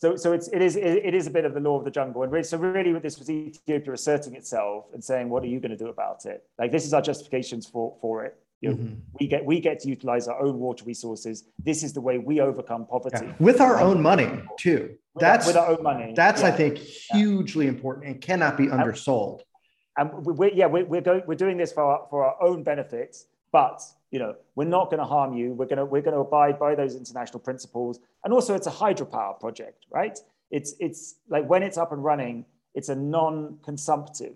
so, 0.00 0.16
so 0.16 0.32
it's, 0.32 0.48
it 0.48 0.62
is 0.62 0.76
it 0.76 1.14
is 1.14 1.26
a 1.26 1.30
bit 1.30 1.44
of 1.44 1.52
the 1.52 1.60
law 1.60 1.78
of 1.78 1.84
the 1.84 1.90
jungle, 1.90 2.22
and 2.22 2.32
really, 2.32 2.44
so 2.44 2.56
really, 2.56 2.98
this 2.98 3.18
was 3.18 3.28
Ethiopia 3.28 3.92
asserting 3.92 4.34
itself 4.34 4.86
and 4.94 5.04
saying, 5.04 5.28
"What 5.28 5.42
are 5.42 5.46
you 5.46 5.60
going 5.60 5.72
to 5.72 5.76
do 5.76 5.88
about 5.88 6.24
it?" 6.24 6.42
Like 6.58 6.72
this 6.72 6.86
is 6.86 6.94
our 6.94 7.02
justifications 7.02 7.66
for 7.66 7.94
for 8.00 8.24
it. 8.24 8.38
You 8.62 8.70
know, 8.70 8.76
mm-hmm. 8.76 8.94
We 9.18 9.26
get 9.26 9.44
we 9.44 9.60
get 9.60 9.78
to 9.80 9.88
utilize 9.88 10.26
our 10.26 10.40
own 10.40 10.58
water 10.58 10.86
resources. 10.86 11.44
This 11.62 11.82
is 11.82 11.92
the 11.92 12.00
way 12.00 12.16
we 12.16 12.40
overcome 12.40 12.86
poverty 12.86 13.26
yeah. 13.26 13.34
with 13.38 13.60
our 13.60 13.78
own 13.78 14.00
money 14.00 14.42
too. 14.58 14.96
With 15.14 15.20
that's 15.20 15.46
with 15.46 15.56
our 15.56 15.68
own 15.68 15.82
money. 15.82 16.14
That's 16.16 16.40
yeah. 16.40 16.48
I 16.48 16.50
think 16.52 16.78
hugely 16.78 17.66
yeah. 17.66 17.72
important 17.72 18.06
and 18.06 18.20
cannot 18.22 18.56
be 18.56 18.68
undersold. 18.68 19.42
And, 19.98 20.10
and 20.10 20.24
we, 20.24 20.52
yeah, 20.54 20.66
we're, 20.66 20.86
we're 20.86 21.00
going 21.02 21.22
we're 21.26 21.34
doing 21.34 21.58
this 21.58 21.72
for 21.72 21.82
our, 21.82 22.06
for 22.08 22.24
our 22.24 22.42
own 22.42 22.62
benefits, 22.62 23.26
but 23.52 23.82
you 24.10 24.18
know 24.18 24.34
we're 24.54 24.64
not 24.64 24.90
going 24.90 25.00
to 25.00 25.06
harm 25.06 25.34
you. 25.34 25.52
We're 25.52 25.66
going 25.66 25.78
to 25.78 25.84
we're 25.84 26.02
going 26.02 26.14
to 26.14 26.20
abide 26.20 26.58
by 26.58 26.74
those 26.74 26.96
international 26.96 27.40
principles. 27.40 28.00
And 28.24 28.32
also, 28.32 28.54
it's 28.54 28.66
a 28.66 28.70
hydropower 28.70 29.38
project, 29.38 29.86
right? 29.90 30.18
It's 30.50 30.74
it's 30.80 31.16
like 31.28 31.48
when 31.48 31.62
it's 31.62 31.78
up 31.78 31.92
and 31.92 32.02
running, 32.02 32.44
it's 32.74 32.88
a 32.88 32.94
non-consumptive 32.94 34.34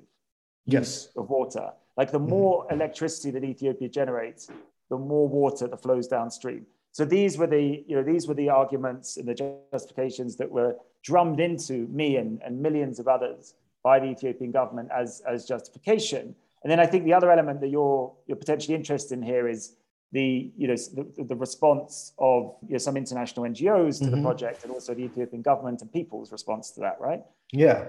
yes. 0.66 0.80
use 0.80 1.08
of 1.16 1.30
water 1.30 1.72
like 1.96 2.10
the 2.10 2.18
mm-hmm. 2.18 2.30
more 2.30 2.66
electricity 2.70 3.30
that 3.30 3.44
Ethiopia 3.44 3.88
generates, 3.88 4.50
the 4.90 4.98
more 4.98 5.28
water 5.28 5.66
that 5.66 5.82
flows 5.82 6.08
downstream. 6.08 6.66
So 6.92 7.04
these 7.04 7.36
were 7.38 7.46
the, 7.46 7.84
you 7.86 7.96
know, 7.96 8.02
these 8.02 8.28
were 8.28 8.34
the 8.34 8.50
arguments 8.50 9.16
and 9.16 9.26
the 9.26 9.34
justifications 9.72 10.36
that 10.36 10.50
were 10.50 10.76
drummed 11.02 11.40
into 11.40 11.88
me 11.88 12.16
and, 12.16 12.40
and 12.44 12.60
millions 12.60 12.98
of 12.98 13.08
others 13.08 13.54
by 13.82 13.98
the 13.98 14.06
Ethiopian 14.06 14.52
government 14.52 14.90
as, 14.94 15.20
as 15.28 15.44
justification. 15.44 16.34
And 16.64 16.70
then 16.70 16.80
I 16.80 16.86
think 16.86 17.04
the 17.04 17.12
other 17.12 17.30
element 17.30 17.60
that 17.60 17.68
you're, 17.68 18.12
you're 18.26 18.38
potentially 18.38 18.74
interested 18.74 19.16
in 19.18 19.22
here 19.22 19.46
is 19.46 19.76
the, 20.12 20.50
you 20.56 20.66
know, 20.66 20.74
the, 20.74 21.24
the 21.24 21.36
response 21.36 22.12
of 22.18 22.56
you 22.66 22.72
know, 22.72 22.78
some 22.78 22.96
international 22.96 23.44
NGOs 23.44 23.98
to 23.98 24.06
mm-hmm. 24.06 24.16
the 24.16 24.22
project 24.22 24.64
and 24.64 24.72
also 24.72 24.94
the 24.94 25.02
Ethiopian 25.02 25.42
government 25.42 25.82
and 25.82 25.92
people's 25.92 26.32
response 26.32 26.70
to 26.72 26.80
that, 26.80 26.98
right? 27.00 27.22
Yeah. 27.52 27.84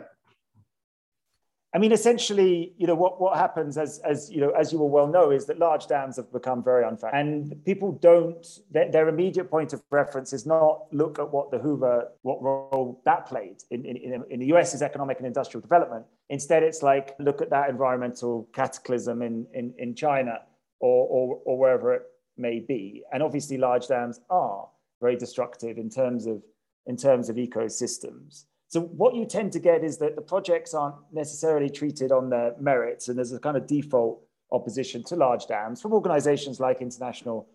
I 1.73 1.77
mean, 1.77 1.91
essentially, 1.91 2.73
you 2.77 2.87
know, 2.87 2.95
what, 2.95 3.19
what 3.19 3.37
happens 3.37 3.77
as, 3.77 3.99
as, 3.99 4.29
you 4.31 4.39
know, 4.39 4.49
as 4.51 4.71
you 4.71 4.79
will 4.79 4.89
well 4.89 5.07
know 5.07 5.31
is 5.31 5.45
that 5.47 5.59
large 5.59 5.87
dams 5.87 6.15
have 6.15 6.31
become 6.31 6.63
very 6.63 6.85
unfair 6.85 7.13
and 7.13 7.53
people 7.65 7.91
don't, 7.91 8.45
their, 8.71 8.89
their, 8.89 9.09
immediate 9.09 9.51
point 9.51 9.73
of 9.73 9.83
reference 9.91 10.31
is 10.31 10.45
not 10.45 10.85
look 10.93 11.19
at 11.19 11.29
what 11.29 11.51
the 11.51 11.59
Hoover, 11.59 12.09
what 12.21 12.41
role 12.41 13.01
that 13.05 13.25
played 13.25 13.57
in, 13.71 13.85
in, 13.85 14.23
in 14.29 14.39
the 14.39 14.45
US's 14.47 14.81
economic 14.81 15.17
and 15.17 15.27
industrial 15.27 15.61
development. 15.61 16.05
Instead, 16.29 16.63
it's 16.63 16.81
like, 16.81 17.15
look 17.19 17.41
at 17.41 17.49
that 17.51 17.69
environmental 17.69 18.49
cataclysm 18.53 19.21
in, 19.21 19.45
in, 19.53 19.73
in 19.77 19.95
China 19.95 20.39
or, 20.79 21.07
or, 21.07 21.41
or 21.45 21.57
wherever 21.57 21.93
it 21.93 22.03
may 22.37 22.59
be. 22.59 23.03
And 23.13 23.21
obviously 23.21 23.57
large 23.57 23.87
dams 23.87 24.19
are 24.29 24.67
very 25.01 25.15
destructive 25.15 25.77
in 25.77 25.89
terms 25.89 26.25
of, 26.25 26.41
in 26.87 26.97
terms 26.97 27.29
of 27.29 27.35
ecosystems. 27.35 28.45
So 28.67 28.81
what 28.81 29.15
you 29.15 29.25
tend 29.25 29.51
to 29.53 29.59
get 29.59 29.83
is 29.83 29.97
that 29.99 30.15
the 30.15 30.21
projects 30.21 30.73
aren't 30.73 30.95
necessarily 31.13 31.69
treated 31.69 32.11
on 32.11 32.29
their 32.29 32.55
merits, 32.59 33.07
and 33.07 33.17
there's 33.17 33.31
a 33.31 33.39
kind 33.39 33.55
of 33.55 33.67
default 33.67 34.21
opposition 34.51 35.03
to 35.05 35.15
large 35.15 35.45
dams 35.47 35.81
from 35.81 35.93
organizations 35.93 36.59
like 36.59 36.81
International 36.81 37.47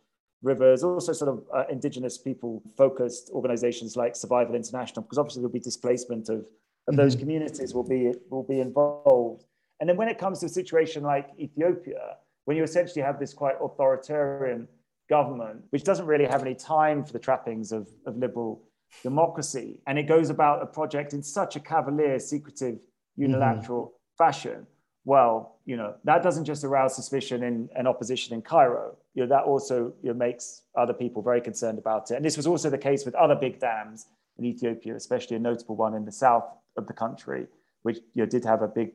Rivers, 0.42 0.83
also 0.83 1.12
sort 1.12 1.30
of 1.30 1.44
uh, 1.54 1.64
indigenous 1.70 2.16
people 2.16 2.62
focused 2.76 3.30
organizations 3.35 3.96
like 3.96 4.16
Survival 4.16 4.54
International, 4.54 5.02
because 5.02 5.18
obviously 5.18 5.40
there'll 5.42 5.52
be 5.52 5.61
displacement 5.61 6.28
of, 6.28 6.46
of 6.90 6.96
those 6.96 7.14
mm-hmm. 7.14 7.20
communities 7.20 7.72
will 7.74 7.88
be, 7.88 8.12
will 8.29 8.42
be 8.42 8.61
involved. 8.61 9.44
And 9.79 9.88
then 9.88 9.96
when 9.96 10.09
it 10.09 10.18
comes 10.18 10.40
to 10.40 10.46
a 10.46 10.48
situation 10.48 11.03
like 11.03 11.31
Ethiopia, 11.38 12.16
when 12.44 12.57
you 12.57 12.62
essentially 12.62 13.03
have 13.03 13.18
this 13.18 13.33
quite 13.33 13.57
authoritarian 13.62 14.68
government, 15.09 15.64
which 15.70 15.85
doesn't 15.85 16.07
really 16.07 16.26
have 16.26 16.42
any 16.42 16.55
time 16.55 17.05
for 17.05 17.12
the 17.12 17.18
trappings 17.18 17.72
of, 17.72 17.88
of 18.07 18.16
liberal 18.16 18.62
democracy. 19.03 19.81
And 19.87 19.98
it 19.98 20.05
goes 20.05 20.31
about 20.31 20.62
a 20.62 20.66
project 20.66 21.14
in 21.14 21.22
such 21.22 21.57
a 21.57 21.61
cavalier, 21.61 22.18
secretive, 22.18 22.81
unilateral 23.16 23.87
mm-hmm. 23.87 24.24
fashion. 24.24 24.66
Well, 25.05 25.59
you 25.64 25.76
know, 25.76 25.94
that 26.05 26.22
doesn't 26.22 26.44
just 26.44 26.62
arouse 26.62 26.94
suspicion 26.94 27.42
in, 27.42 27.68
and 27.76 27.88
opposition 27.88 28.35
in 28.35 28.42
Cairo. 28.42 28.96
You 29.14 29.22
know, 29.22 29.29
that 29.29 29.44
also 29.44 29.92
you 30.03 30.11
know, 30.11 30.14
makes 30.14 30.62
other 30.76 30.92
people 30.92 31.22
very 31.22 31.40
concerned 31.40 31.79
about 31.79 32.11
it. 32.11 32.16
And 32.16 32.24
this 32.24 32.37
was 32.37 32.46
also 32.46 32.68
the 32.68 32.79
case 32.79 33.05
with 33.05 33.14
other 33.14 33.35
big 33.35 33.59
dams 33.59 34.07
in 34.38 34.44
Ethiopia, 34.44 34.94
especially 34.94 35.37
a 35.37 35.40
notable 35.40 35.76
one 35.76 35.94
in 35.94 36.05
the 36.05 36.12
south 36.12 36.44
of 36.76 36.87
the 36.87 36.92
country, 36.92 37.46
which 37.83 37.98
you 38.14 38.22
know, 38.22 38.26
did 38.26 38.44
have 38.44 38.62
a 38.62 38.68
big 38.68 38.92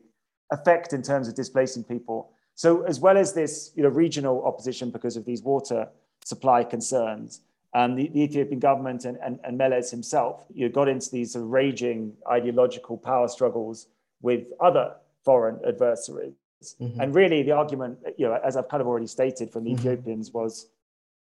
effect 0.50 0.92
in 0.92 1.02
terms 1.02 1.28
of 1.28 1.34
displacing 1.34 1.84
people. 1.84 2.30
So 2.54 2.82
as 2.82 3.00
well 3.00 3.16
as 3.18 3.32
this 3.32 3.72
you 3.74 3.82
know, 3.82 3.88
regional 3.88 4.44
opposition 4.44 4.90
because 4.90 5.16
of 5.16 5.24
these 5.24 5.42
water 5.42 5.88
supply 6.24 6.64
concerns, 6.64 7.40
um, 7.74 7.94
the, 7.94 8.08
the, 8.08 8.22
Ethiopian 8.22 8.58
government 8.58 9.04
and, 9.04 9.18
and, 9.18 9.38
and 9.44 9.58
Meles 9.58 9.90
himself 9.90 10.46
you 10.54 10.66
know, 10.66 10.72
got 10.72 10.88
into 10.88 11.10
these 11.10 11.32
sort 11.32 11.44
of 11.44 11.50
raging 11.50 12.14
ideological 12.30 12.96
power 12.96 13.28
struggles 13.28 13.88
with 14.22 14.46
other 14.60 14.94
foreign 15.24 15.60
adversaries. 15.66 16.32
Mm-hmm. 16.80 17.00
And 17.00 17.14
really, 17.14 17.42
the 17.42 17.52
argument, 17.52 17.98
you 18.16 18.26
know, 18.26 18.40
as 18.42 18.56
I've 18.56 18.68
kind 18.68 18.80
of 18.80 18.86
already 18.86 19.06
stated 19.06 19.52
from 19.52 19.64
the 19.64 19.70
mm-hmm. 19.70 19.80
Ethiopians, 19.80 20.32
was, 20.32 20.68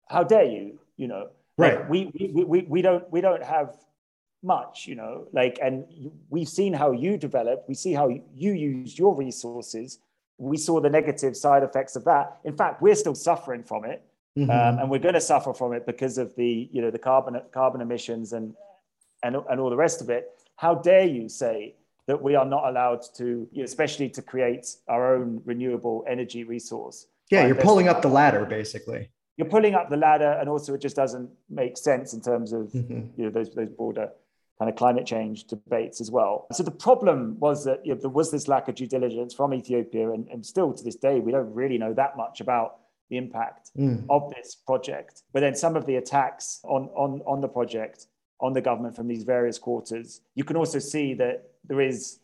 "How 0.09 0.25
dare 0.25 0.45
you?" 0.45 0.79
You 0.97 1.09
know, 1.09 1.29
right? 1.59 1.81
Like 1.81 1.91
we, 1.91 2.11
we 2.19 2.45
we 2.45 2.61
we 2.63 2.83
don't 2.83 3.11
we 3.13 3.21
don't 3.21 3.43
have 3.43 3.77
much, 4.43 4.87
you 4.87 4.95
know, 4.95 5.27
like, 5.33 5.59
and 5.63 5.85
we've 6.31 6.49
seen 6.49 6.73
how 6.73 6.93
you 6.93 7.17
developed. 7.17 7.69
We 7.69 7.75
see 7.75 7.93
how 7.93 8.09
you 8.09 8.53
used 8.53 8.99
your 8.99 9.15
resources. 9.15 9.99
We 10.39 10.57
saw 10.57 10.81
the 10.81 10.91
negative 10.91 11.37
side 11.37 11.63
effects 11.63 11.97
of 11.97 12.05
that. 12.05 12.39
In 12.45 12.57
fact, 12.57 12.81
we're 12.81 12.95
still 12.95 13.15
suffering 13.15 13.63
from 13.63 13.85
it, 13.85 14.03
mm-hmm. 14.39 14.51
um, 14.51 14.79
and 14.79 14.91
we're 14.91 14.99
going 14.99 15.15
to 15.15 15.21
suffer 15.21 15.53
from 15.53 15.73
it 15.75 15.85
because 15.87 16.17
of 16.17 16.35
the, 16.37 16.69
you 16.73 16.81
know, 16.81 16.91
the 16.91 16.99
carbon 16.99 17.41
carbon 17.53 17.81
emissions 17.81 18.33
and 18.33 18.55
and 19.23 19.37
and 19.37 19.61
all 19.61 19.71
the 19.71 19.77
rest 19.77 20.01
of 20.01 20.09
it. 20.09 20.31
How 20.57 20.75
dare 20.75 21.05
you 21.05 21.29
say 21.29 21.75
that 22.07 22.21
we 22.21 22.35
are 22.35 22.45
not 22.45 22.67
allowed 22.69 23.03
to, 23.15 23.49
you 23.53 23.59
know, 23.59 23.65
especially 23.65 24.09
to 24.09 24.23
create 24.23 24.75
our 24.89 25.15
own 25.15 25.41
renewable 25.45 26.05
energy 26.09 26.43
resource. 26.43 27.07
Yeah, 27.31 27.47
you're 27.47 27.55
pulling 27.55 27.89
up 27.89 28.03
the 28.03 28.09
ladder, 28.09 28.45
basically. 28.45 29.11
You're 29.37 29.49
pulling 29.49 29.75
up 29.75 29.91
the 29.91 29.97
ladder, 29.97 30.33
and 30.41 30.49
also 30.49 30.75
it 30.75 30.81
just 30.81 30.97
doesn't 30.97 31.31
make 31.49 31.77
sense 31.77 32.13
in 32.13 32.21
terms 32.21 32.53
of 32.53 32.63
mm-hmm. 32.73 33.03
you 33.17 33.25
know 33.25 33.31
those 33.31 33.55
those 33.55 33.69
broader 33.69 34.11
kind 34.61 34.69
of 34.69 34.77
climate 34.77 35.07
change 35.07 35.45
debates 35.45 36.01
as 36.01 36.11
well. 36.11 36.47
So 36.53 36.63
the 36.63 36.71
problem 36.71 37.37
was 37.41 37.65
that 37.65 37.85
you 37.85 37.95
know, 37.95 38.01
there 38.01 38.11
was 38.11 38.31
this 38.31 38.47
lack 38.47 38.69
of 38.69 38.75
due 38.75 38.87
diligence 38.87 39.33
from 39.35 39.55
Ethiopia, 39.55 40.13
and, 40.13 40.29
and 40.29 40.45
still 40.45 40.73
to 40.73 40.85
this 40.85 40.97
day 40.97 41.19
we 41.19 41.33
don't 41.33 41.53
really 41.53 41.79
know 41.79 41.95
that 41.95 42.17
much 42.17 42.41
about 42.41 42.77
the 43.09 43.17
impact 43.17 43.71
mm. 43.77 44.05
of 44.09 44.33
this 44.37 44.55
project. 44.55 45.23
But 45.33 45.41
then 45.41 45.55
some 45.55 45.77
of 45.77 45.87
the 45.87 45.97
attacks 45.97 46.61
on 46.65 46.91
on 46.95 47.23
on 47.27 47.41
the 47.41 47.49
project 47.49 48.07
on 48.41 48.53
the 48.53 48.61
government 48.61 48.97
from 48.97 49.09
these 49.09 49.25
various 49.25 49.59
quarters. 49.59 50.21
You 50.35 50.45
can 50.45 50.57
also 50.57 50.79
see 50.79 51.15
that 51.15 51.45
there 51.65 51.81
is, 51.81 52.20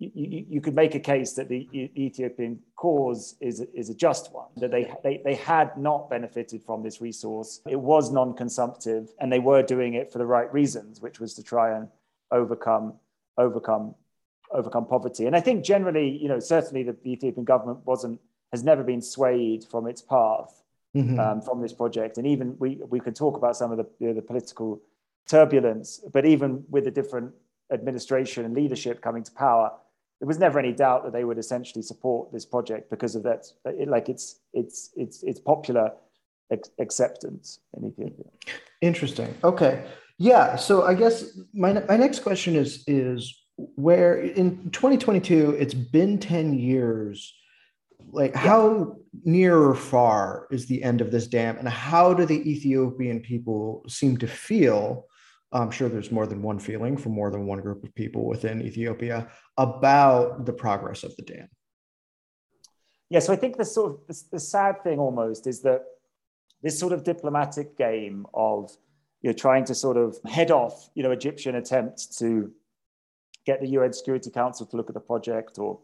you, 0.00 0.46
you, 0.48 0.60
could 0.62 0.74
make 0.74 0.94
a 0.94 1.00
case 1.00 1.34
that 1.34 1.50
the 1.50 1.68
Ethiopian 1.74 2.58
cause 2.74 3.36
is, 3.38 3.60
is 3.74 3.90
a 3.90 3.94
just 3.94 4.32
one, 4.32 4.48
that 4.56 4.70
they, 4.70 4.90
they, 5.04 5.20
they 5.22 5.34
had 5.34 5.76
not 5.76 6.08
benefited 6.08 6.62
from 6.62 6.82
this 6.82 7.02
resource. 7.02 7.60
It 7.68 7.78
was 7.78 8.10
non 8.10 8.34
consumptive, 8.34 9.10
and 9.20 9.30
they 9.30 9.40
were 9.40 9.62
doing 9.62 9.94
it 9.94 10.10
for 10.10 10.16
the 10.16 10.24
right 10.24 10.50
reasons, 10.52 11.02
which 11.02 11.20
was 11.20 11.34
to 11.34 11.42
try 11.42 11.76
and 11.76 11.86
overcome, 12.30 12.94
overcome, 13.36 13.94
overcome 14.50 14.86
poverty. 14.86 15.26
And 15.26 15.36
I 15.36 15.40
think 15.40 15.64
generally, 15.64 16.08
you 16.16 16.28
know, 16.28 16.40
certainly 16.40 16.82
the, 16.82 16.96
the 17.04 17.12
Ethiopian 17.12 17.44
government 17.44 17.80
wasn't, 17.84 18.20
has 18.52 18.64
never 18.64 18.82
been 18.82 19.02
swayed 19.02 19.64
from 19.64 19.86
its 19.86 20.00
path. 20.00 20.56
Mm-hmm. 20.96 21.20
Um, 21.20 21.40
from 21.40 21.62
this 21.62 21.72
project. 21.72 22.18
And 22.18 22.26
even 22.26 22.56
we, 22.58 22.80
we 22.88 22.98
can 22.98 23.14
talk 23.14 23.36
about 23.36 23.56
some 23.56 23.70
of 23.70 23.78
the, 23.78 23.86
you 24.00 24.08
know, 24.08 24.12
the 24.12 24.22
political 24.22 24.82
turbulence, 25.28 26.00
but 26.12 26.26
even 26.26 26.64
with 26.68 26.88
a 26.88 26.90
different 26.90 27.32
administration 27.70 28.44
and 28.44 28.54
leadership 28.54 29.00
coming 29.00 29.22
to 29.22 29.30
power, 29.30 29.70
there 30.20 30.26
was 30.26 30.38
never 30.38 30.58
any 30.58 30.72
doubt 30.72 31.04
that 31.04 31.12
they 31.12 31.24
would 31.24 31.38
essentially 31.38 31.82
support 31.82 32.30
this 32.30 32.44
project 32.44 32.90
because 32.90 33.16
of 33.16 33.22
that, 33.22 33.46
it, 33.64 33.88
like 33.88 34.08
it's 34.08 34.40
it's 34.52 34.90
it's 34.94 35.22
it's 35.22 35.40
popular 35.40 35.92
acceptance 36.78 37.60
in 37.76 37.86
Ethiopia. 37.86 38.26
Interesting. 38.82 39.34
Okay. 39.42 39.82
Yeah. 40.18 40.56
So 40.56 40.84
I 40.84 40.94
guess 40.94 41.38
my 41.54 41.72
my 41.72 41.96
next 41.96 42.20
question 42.20 42.54
is 42.54 42.84
is 42.86 43.34
where 43.56 44.20
in 44.20 44.70
2022 44.70 45.56
it's 45.58 45.74
been 45.74 46.18
10 46.18 46.58
years 46.58 47.34
like 48.10 48.34
how 48.34 48.96
near 49.24 49.58
or 49.58 49.74
far 49.74 50.46
is 50.50 50.66
the 50.66 50.82
end 50.82 51.02
of 51.02 51.10
this 51.10 51.26
dam 51.26 51.58
and 51.58 51.68
how 51.68 52.14
do 52.14 52.24
the 52.24 52.50
ethiopian 52.50 53.20
people 53.20 53.84
seem 53.86 54.16
to 54.16 54.26
feel 54.26 55.06
I'm 55.52 55.70
sure 55.70 55.88
there's 55.88 56.12
more 56.12 56.26
than 56.26 56.42
one 56.42 56.58
feeling 56.58 56.96
from 56.96 57.12
more 57.12 57.30
than 57.30 57.46
one 57.46 57.60
group 57.60 57.82
of 57.82 57.94
people 57.94 58.26
within 58.26 58.62
Ethiopia 58.62 59.28
about 59.56 60.46
the 60.46 60.52
progress 60.52 61.02
of 61.02 61.14
the 61.16 61.22
dam. 61.22 61.48
Yeah, 63.08 63.18
so 63.18 63.32
I 63.32 63.36
think 63.36 63.56
the 63.56 63.64
sort 63.64 63.92
of 63.92 63.98
the, 64.06 64.22
the 64.32 64.40
sad 64.40 64.84
thing 64.84 65.00
almost 65.00 65.46
is 65.48 65.62
that 65.62 65.82
this 66.62 66.78
sort 66.78 66.92
of 66.92 67.02
diplomatic 67.02 67.76
game 67.76 68.26
of 68.32 68.70
you 69.22 69.30
know 69.30 69.34
trying 69.34 69.64
to 69.64 69.74
sort 69.74 69.96
of 69.96 70.16
head 70.28 70.50
off 70.52 70.88
you 70.94 71.02
know 71.02 71.10
Egyptian 71.10 71.56
attempts 71.56 72.06
to 72.18 72.52
get 73.44 73.60
the 73.60 73.68
UN 73.70 73.92
Security 73.92 74.30
Council 74.30 74.66
to 74.66 74.76
look 74.76 74.88
at 74.88 74.94
the 74.94 75.00
project 75.00 75.58
or 75.58 75.80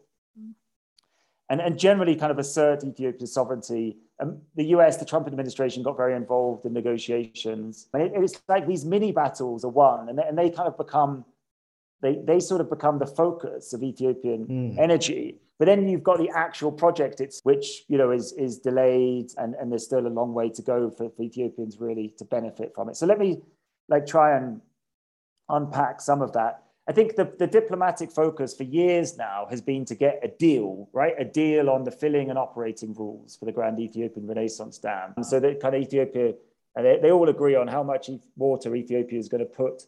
and, 1.49 1.61
and 1.61 1.77
generally 1.77 2.15
kind 2.15 2.31
of 2.31 2.39
assert 2.39 2.83
Ethiopia's 2.83 3.33
sovereignty. 3.33 3.97
Um, 4.19 4.41
the 4.55 4.65
US, 4.75 4.97
the 4.97 5.05
Trump 5.05 5.27
administration 5.27 5.83
got 5.83 5.95
very 5.95 6.15
involved 6.15 6.65
in 6.65 6.73
negotiations. 6.73 7.87
And 7.93 8.03
it, 8.03 8.11
it's 8.15 8.41
like 8.47 8.67
these 8.67 8.83
mini 8.83 9.11
battles 9.11 9.63
are 9.63 9.69
won, 9.69 10.09
and 10.09 10.17
they, 10.17 10.23
and 10.23 10.37
they 10.37 10.49
kind 10.49 10.67
of 10.67 10.77
become, 10.77 11.25
they, 12.01 12.15
they 12.25 12.39
sort 12.39 12.61
of 12.61 12.69
become 12.69 12.99
the 12.99 13.05
focus 13.05 13.73
of 13.73 13.83
Ethiopian 13.83 14.47
mm. 14.47 14.79
energy. 14.79 15.39
But 15.59 15.65
then 15.65 15.87
you've 15.87 16.03
got 16.03 16.19
the 16.19 16.29
actual 16.29 16.71
project, 16.71 17.19
it's, 17.19 17.41
which 17.43 17.83
you 17.87 17.97
know 17.97 18.11
is, 18.11 18.33
is 18.33 18.59
delayed, 18.59 19.31
and, 19.37 19.55
and 19.55 19.71
there's 19.71 19.85
still 19.85 20.05
a 20.05 20.09
long 20.09 20.33
way 20.33 20.49
to 20.49 20.61
go 20.61 20.89
for, 20.89 21.09
for 21.09 21.23
Ethiopians 21.23 21.79
really 21.79 22.13
to 22.17 22.25
benefit 22.25 22.73
from 22.75 22.89
it. 22.89 22.95
So 22.95 23.05
let 23.05 23.19
me 23.19 23.41
like 23.89 24.05
try 24.05 24.37
and 24.37 24.61
unpack 25.49 26.01
some 26.01 26.21
of 26.21 26.33
that. 26.33 26.63
I 26.89 26.93
think 26.93 27.17
the, 27.17 27.29
the 27.37 27.47
diplomatic 27.47 28.11
focus 28.11 28.53
for 28.55 28.63
years 28.63 29.17
now 29.17 29.45
has 29.49 29.61
been 29.61 29.83
to 29.85 29.95
get 29.95 30.21
a 30.23 30.29
deal, 30.29 30.89
right? 30.93 31.13
A 31.19 31.25
deal 31.25 31.69
on 31.69 31.83
the 31.83 31.91
filling 31.91 32.29
and 32.29 32.39
operating 32.39 32.93
rules 32.93 33.35
for 33.35 33.45
the 33.45 33.51
Grand 33.51 33.77
Ethiopian 33.79 34.25
Renaissance 34.25 34.77
Dam. 34.77 35.13
And 35.17 35.25
so 35.25 35.39
that 35.41 35.59
kind 35.59 35.75
of 35.75 35.81
Ethiopia, 35.81 36.33
and 36.75 36.85
they, 36.85 36.97
they 37.01 37.11
all 37.11 37.27
agree 37.27 37.55
on 37.55 37.67
how 37.67 37.83
much 37.83 38.09
water 38.37 38.73
Ethiopia 38.73 39.19
is 39.19 39.27
going 39.27 39.43
to 39.43 39.45
put 39.45 39.83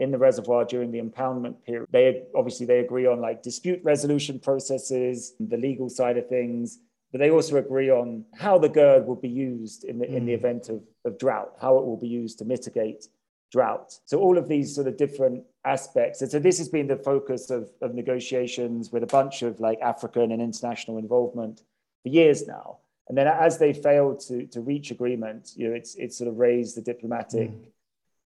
in 0.00 0.10
the 0.10 0.18
reservoir 0.18 0.64
during 0.64 0.90
the 0.90 1.00
impoundment 1.00 1.62
period. 1.64 1.86
They 1.92 2.22
obviously 2.34 2.66
they 2.66 2.80
agree 2.80 3.06
on 3.06 3.20
like 3.20 3.42
dispute 3.42 3.80
resolution 3.84 4.40
processes, 4.40 5.34
the 5.38 5.58
legal 5.58 5.88
side 5.88 6.16
of 6.16 6.26
things, 6.28 6.80
but 7.12 7.18
they 7.18 7.30
also 7.30 7.56
agree 7.56 7.90
on 7.90 8.24
how 8.34 8.58
the 8.58 8.68
GERD 8.68 9.06
will 9.06 9.16
be 9.16 9.28
used 9.28 9.84
in 9.84 9.98
the 9.98 10.06
mm. 10.06 10.16
in 10.16 10.26
the 10.26 10.32
mm. 10.32 10.38
event 10.38 10.68
of, 10.68 10.82
of 11.04 11.18
drought, 11.18 11.52
how 11.60 11.78
it 11.78 11.84
will 11.84 11.98
be 11.98 12.08
used 12.08 12.38
to 12.38 12.44
mitigate 12.44 13.06
drought. 13.50 13.98
So 14.04 14.18
all 14.18 14.38
of 14.38 14.48
these 14.48 14.74
sort 14.74 14.86
of 14.86 14.96
different 14.96 15.44
aspects. 15.64 16.22
And 16.22 16.30
so 16.30 16.38
this 16.38 16.58
has 16.58 16.68
been 16.68 16.86
the 16.86 16.96
focus 16.96 17.50
of, 17.50 17.70
of 17.82 17.94
negotiations 17.94 18.92
with 18.92 19.02
a 19.02 19.06
bunch 19.06 19.42
of 19.42 19.60
like 19.60 19.80
African 19.80 20.32
and 20.32 20.40
international 20.40 20.98
involvement 20.98 21.62
for 22.02 22.08
years 22.08 22.46
now. 22.46 22.78
And 23.08 23.18
then 23.18 23.26
as 23.26 23.58
they 23.58 23.72
failed 23.72 24.20
to, 24.28 24.46
to 24.46 24.60
reach 24.60 24.92
agreement, 24.92 25.52
you 25.56 25.68
know, 25.68 25.74
it's, 25.74 25.96
it's 25.96 26.16
sort 26.16 26.28
of 26.28 26.38
raised 26.38 26.76
the 26.76 26.82
diplomatic 26.82 27.50
mm. 27.50 27.64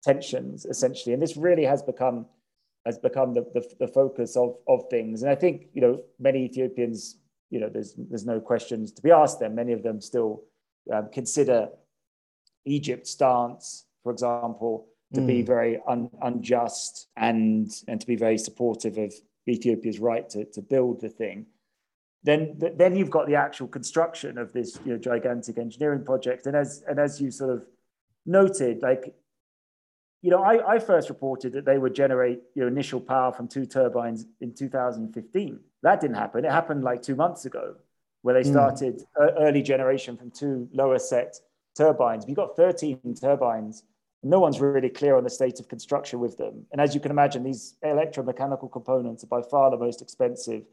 tensions 0.03 0.65
essentially. 0.65 1.13
And 1.13 1.23
this 1.23 1.37
really 1.37 1.65
has 1.65 1.83
become 1.83 2.27
has 2.87 2.97
become 2.97 3.35
the, 3.35 3.43
the, 3.53 3.63
the, 3.79 3.89
focus 3.89 4.37
of, 4.37 4.57
of 4.67 4.89
things. 4.89 5.23
And 5.23 5.31
I 5.31 5.35
think, 5.35 5.67
you 5.75 5.83
know, 5.83 6.01
many 6.19 6.47
Ethiopians, 6.47 7.19
you 7.51 7.61
know, 7.61 7.69
there's, 7.69 7.95
there's 7.99 8.25
no 8.25 8.41
questions 8.41 8.91
to 8.93 9.03
be 9.03 9.11
asked 9.11 9.39
them. 9.39 9.55
Many 9.55 9.75
of 9.75 9.83
them 9.83 10.01
still 10.01 10.45
um, 10.91 11.11
consider 11.13 11.69
Egypt's 12.65 13.11
stance, 13.11 13.85
for 14.03 14.13
example, 14.13 14.87
to 15.15 15.21
mm. 15.21 15.27
be 15.27 15.43
very 15.43 15.81
un, 15.89 16.11
unjust 16.23 17.09
and 17.17 17.71
and 17.89 18.01
to 18.01 18.07
be 18.07 18.17
very 18.17 18.39
supportive 18.39 18.97
of 18.99 19.13
Ethiopia's 19.49 19.99
right 19.99 20.29
to, 20.31 20.45
to 20.47 20.63
build 20.63 21.01
the 21.01 21.09
thing. 21.09 21.47
Then 22.23 22.61
then 22.77 22.97
you've 22.97 23.11
got 23.11 23.27
the 23.27 23.35
actual 23.35 23.67
construction 23.67 24.39
of 24.39 24.53
this 24.53 24.79
you 24.85 24.93
know, 24.93 24.99
gigantic 24.99 25.59
engineering 25.59 26.05
project, 26.05 26.47
and 26.47 26.55
as 26.55 26.83
and 26.87 26.99
as 26.99 27.21
you 27.21 27.31
sort 27.31 27.51
of 27.51 27.65
noted, 28.27 28.83
like 28.83 29.15
you 30.23 30.31
know, 30.31 30.43
I, 30.43 30.75
I 30.75 30.79
first 30.79 31.09
reported 31.09 31.55
that 31.55 31.65
they 31.65 31.79
would 31.79 31.95
generate 31.95 32.41
you 32.55 32.63
know, 32.63 32.69
initial 32.69 33.01
power 33.01 33.33
from 33.33 33.49
two 33.49 33.65
turbines 33.65 34.27
in 34.43 34.55
2015. 34.55 35.61
That 35.83 36.01
didn't 36.03 36.17
happen. 36.17 36.45
It 36.45 36.51
happened 36.51 36.85
like 36.85 37.01
two 37.01 37.17
months 37.17 37.47
ago, 37.47 37.77
where 38.21 38.35
they 38.35 38.47
mm. 38.47 38.53
started 38.53 39.03
mm. 39.19 39.35
early 39.41 39.63
generation 39.63 40.19
from 40.19 40.31
two 40.31 40.69
lower 40.75 40.99
set 40.99 41.37
turbines. 41.75 42.27
We 42.27 42.35
got 42.35 42.55
13 42.55 43.15
turbines 43.19 43.85
no 44.23 44.39
one's 44.39 44.61
really 44.61 44.91
clear 44.91 45.17
on 45.17 45.25
the 45.25 45.31
state 45.31 45.61
of 45.61 45.69
construction 45.69 46.21
with 46.21 46.37
them. 46.37 46.67
And 46.73 46.81
as 46.81 46.95
you 46.95 47.01
can 47.01 47.11
imagine, 47.11 47.43
these 47.43 47.77
electromechanical 47.85 48.71
components 48.71 49.25
are 49.25 49.29
by 49.29 49.43
far 49.43 49.71
the 49.71 49.79
most 49.79 50.03
expensive, 50.03 50.65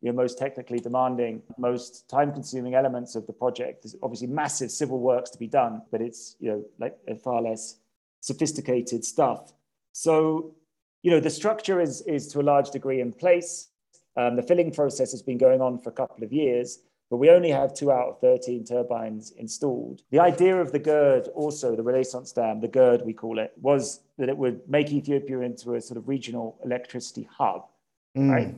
you 0.00 0.10
know, 0.10 0.12
most 0.12 0.38
technically 0.38 0.78
demanding, 0.78 1.42
most 1.58 2.08
time-consuming 2.08 2.74
elements 2.74 3.14
of 3.16 3.26
the 3.26 3.32
project. 3.32 3.82
There's 3.82 3.96
obviously 4.02 4.28
massive 4.28 4.70
civil 4.70 5.00
works 5.00 5.30
to 5.30 5.38
be 5.38 5.48
done, 5.48 5.82
but 5.90 6.00
it's 6.00 6.36
you 6.38 6.50
know 6.50 6.64
like 6.78 6.96
far 7.22 7.42
less 7.42 7.76
sophisticated 8.20 9.04
stuff. 9.04 9.52
So, 9.92 10.54
you 11.02 11.10
know, 11.10 11.20
the 11.20 11.30
structure 11.30 11.80
is 11.80 12.02
is 12.02 12.28
to 12.28 12.40
a 12.40 12.42
large 12.42 12.70
degree 12.70 13.00
in 13.00 13.12
place. 13.12 13.68
Um, 14.16 14.36
the 14.36 14.42
filling 14.42 14.72
process 14.72 15.10
has 15.10 15.22
been 15.22 15.38
going 15.38 15.60
on 15.60 15.78
for 15.78 15.88
a 15.90 15.92
couple 15.92 16.22
of 16.22 16.32
years 16.32 16.80
but 17.12 17.18
we 17.18 17.28
only 17.28 17.50
have 17.50 17.74
two 17.74 17.92
out 17.92 18.08
of 18.08 18.20
13 18.20 18.64
turbines 18.64 19.32
installed. 19.32 20.00
The 20.10 20.18
idea 20.18 20.58
of 20.58 20.72
the 20.72 20.78
GERD, 20.78 21.28
also 21.34 21.76
the 21.76 21.82
Renaissance 21.82 22.32
Dam, 22.32 22.62
the 22.62 22.68
GERD 22.68 23.02
we 23.04 23.12
call 23.12 23.38
it, 23.38 23.52
was 23.60 24.00
that 24.16 24.30
it 24.30 24.36
would 24.38 24.66
make 24.66 24.90
Ethiopia 24.90 25.40
into 25.40 25.74
a 25.74 25.80
sort 25.82 25.98
of 25.98 26.08
regional 26.08 26.58
electricity 26.64 27.28
hub, 27.30 27.66
mm. 28.16 28.30
right? 28.30 28.54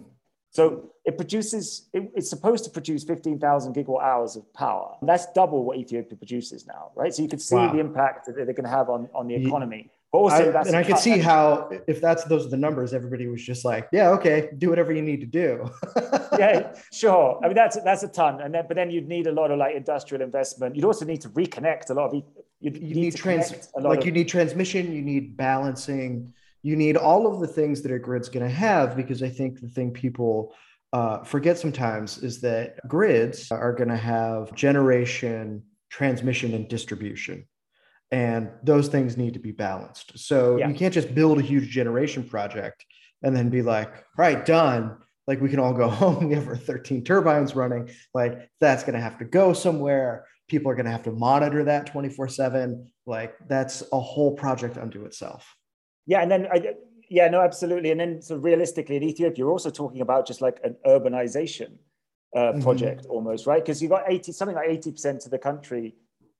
So 0.50 0.92
it 1.04 1.16
produces, 1.16 1.88
it, 1.92 2.12
it's 2.14 2.30
supposed 2.30 2.62
to 2.62 2.70
produce 2.70 3.02
15,000 3.02 3.74
gigawatt 3.74 4.04
hours 4.04 4.36
of 4.36 4.54
power. 4.54 4.98
And 5.00 5.08
that's 5.08 5.26
double 5.32 5.64
what 5.64 5.76
Ethiopia 5.76 6.16
produces 6.16 6.64
now, 6.64 6.92
right? 6.94 7.12
So 7.12 7.24
you 7.24 7.28
can 7.28 7.40
see 7.40 7.56
wow. 7.56 7.72
the 7.72 7.80
impact 7.80 8.26
that 8.26 8.36
they're 8.36 8.44
going 8.44 8.62
to 8.62 8.68
have 8.68 8.88
on, 8.88 9.08
on 9.16 9.26
the 9.26 9.34
economy. 9.34 9.90
But 10.14 10.20
also, 10.20 10.52
I, 10.52 10.60
and 10.60 10.76
I 10.76 10.84
could 10.84 10.98
see 10.98 11.18
how 11.18 11.68
if 11.88 12.00
that's 12.00 12.22
those 12.22 12.46
are 12.46 12.48
the 12.48 12.56
numbers, 12.56 12.94
everybody 12.94 13.26
was 13.26 13.42
just 13.42 13.64
like, 13.64 13.88
yeah, 13.90 14.10
okay, 14.10 14.50
do 14.58 14.70
whatever 14.70 14.92
you 14.92 15.02
need 15.02 15.20
to 15.22 15.26
do. 15.26 15.68
yeah, 16.38 16.72
sure. 16.92 17.40
I 17.42 17.48
mean, 17.48 17.56
that's 17.56 17.80
that's 17.82 18.04
a 18.04 18.08
ton, 18.08 18.40
and 18.40 18.54
then 18.54 18.64
but 18.68 18.76
then 18.76 18.92
you'd 18.92 19.08
need 19.08 19.26
a 19.26 19.32
lot 19.32 19.50
of 19.50 19.58
like 19.58 19.74
industrial 19.74 20.22
investment. 20.22 20.76
You'd 20.76 20.84
also 20.84 21.04
need 21.04 21.20
to 21.22 21.30
reconnect 21.30 21.90
a 21.90 21.94
lot 21.94 22.14
of. 22.14 22.22
You'd, 22.60 22.76
you 22.76 22.94
need, 22.94 22.96
need 22.96 23.16
trans 23.16 23.70
like 23.76 23.98
of, 23.98 24.06
you 24.06 24.12
need 24.12 24.28
transmission, 24.28 24.92
you 24.92 25.02
need 25.02 25.36
balancing, 25.36 26.32
you 26.62 26.76
need 26.76 26.96
all 26.96 27.26
of 27.26 27.40
the 27.40 27.48
things 27.48 27.82
that 27.82 27.90
a 27.90 27.98
grid's 27.98 28.28
going 28.28 28.46
to 28.46 28.54
have. 28.54 28.96
Because 28.96 29.20
I 29.20 29.28
think 29.28 29.60
the 29.60 29.68
thing 29.68 29.90
people 29.90 30.54
uh, 30.92 31.24
forget 31.24 31.58
sometimes 31.58 32.18
is 32.18 32.40
that 32.42 32.76
grids 32.86 33.50
are 33.50 33.72
going 33.72 33.90
to 33.90 33.96
have 33.96 34.54
generation, 34.54 35.64
transmission, 35.90 36.54
and 36.54 36.68
distribution 36.68 37.46
and 38.10 38.50
those 38.62 38.88
things 38.88 39.16
need 39.16 39.34
to 39.34 39.40
be 39.40 39.52
balanced. 39.52 40.18
So 40.18 40.56
yeah. 40.56 40.68
you 40.68 40.74
can't 40.74 40.94
just 40.94 41.14
build 41.14 41.38
a 41.38 41.42
huge 41.42 41.68
generation 41.68 42.24
project 42.24 42.84
and 43.22 43.34
then 43.34 43.48
be 43.48 43.62
like, 43.62 43.88
all 43.88 44.02
right, 44.18 44.44
done. 44.44 44.98
Like 45.26 45.40
we 45.40 45.48
can 45.48 45.58
all 45.58 45.72
go 45.72 45.88
home. 46.02 46.28
We 46.28 46.34
have 46.34 46.46
our 46.46 46.56
13 46.56 47.02
turbines 47.04 47.56
running. 47.56 47.90
Like 48.12 48.48
that's 48.60 48.84
going 48.84 48.94
to 48.94 49.00
have 49.00 49.18
to 49.18 49.24
go 49.24 49.52
somewhere. 49.52 50.26
People 50.48 50.70
are 50.70 50.74
going 50.74 50.84
to 50.84 50.92
have 50.92 51.02
to 51.04 51.12
monitor 51.12 51.64
that 51.64 51.86
24 51.86 52.28
seven. 52.28 52.90
Like 53.06 53.34
that's 53.48 53.82
a 53.92 53.98
whole 53.98 54.32
project 54.32 54.76
unto 54.76 55.04
itself. 55.06 55.54
Yeah. 56.06 56.22
And 56.22 56.30
then, 56.30 56.46
I, 56.52 56.74
yeah, 57.08 57.28
no, 57.28 57.40
absolutely. 57.40 57.90
And 57.90 58.00
then 58.00 58.22
so 58.22 58.36
realistically 58.36 58.96
in 58.96 59.02
Ethiopia, 59.02 59.38
you're 59.38 59.50
also 59.50 59.70
talking 59.70 60.02
about 60.02 60.26
just 60.26 60.42
like 60.42 60.60
an 60.62 60.76
urbanization 60.86 61.78
uh, 62.36 62.40
mm-hmm. 62.40 62.60
project 62.60 63.02
mm-hmm. 63.02 63.12
almost, 63.12 63.46
right? 63.46 63.62
Because 63.64 63.80
you've 63.80 63.90
got 63.90 64.04
80, 64.06 64.32
something 64.32 64.56
like 64.56 64.68
80% 64.68 65.24
of 65.24 65.30
the 65.30 65.38
country 65.38 65.94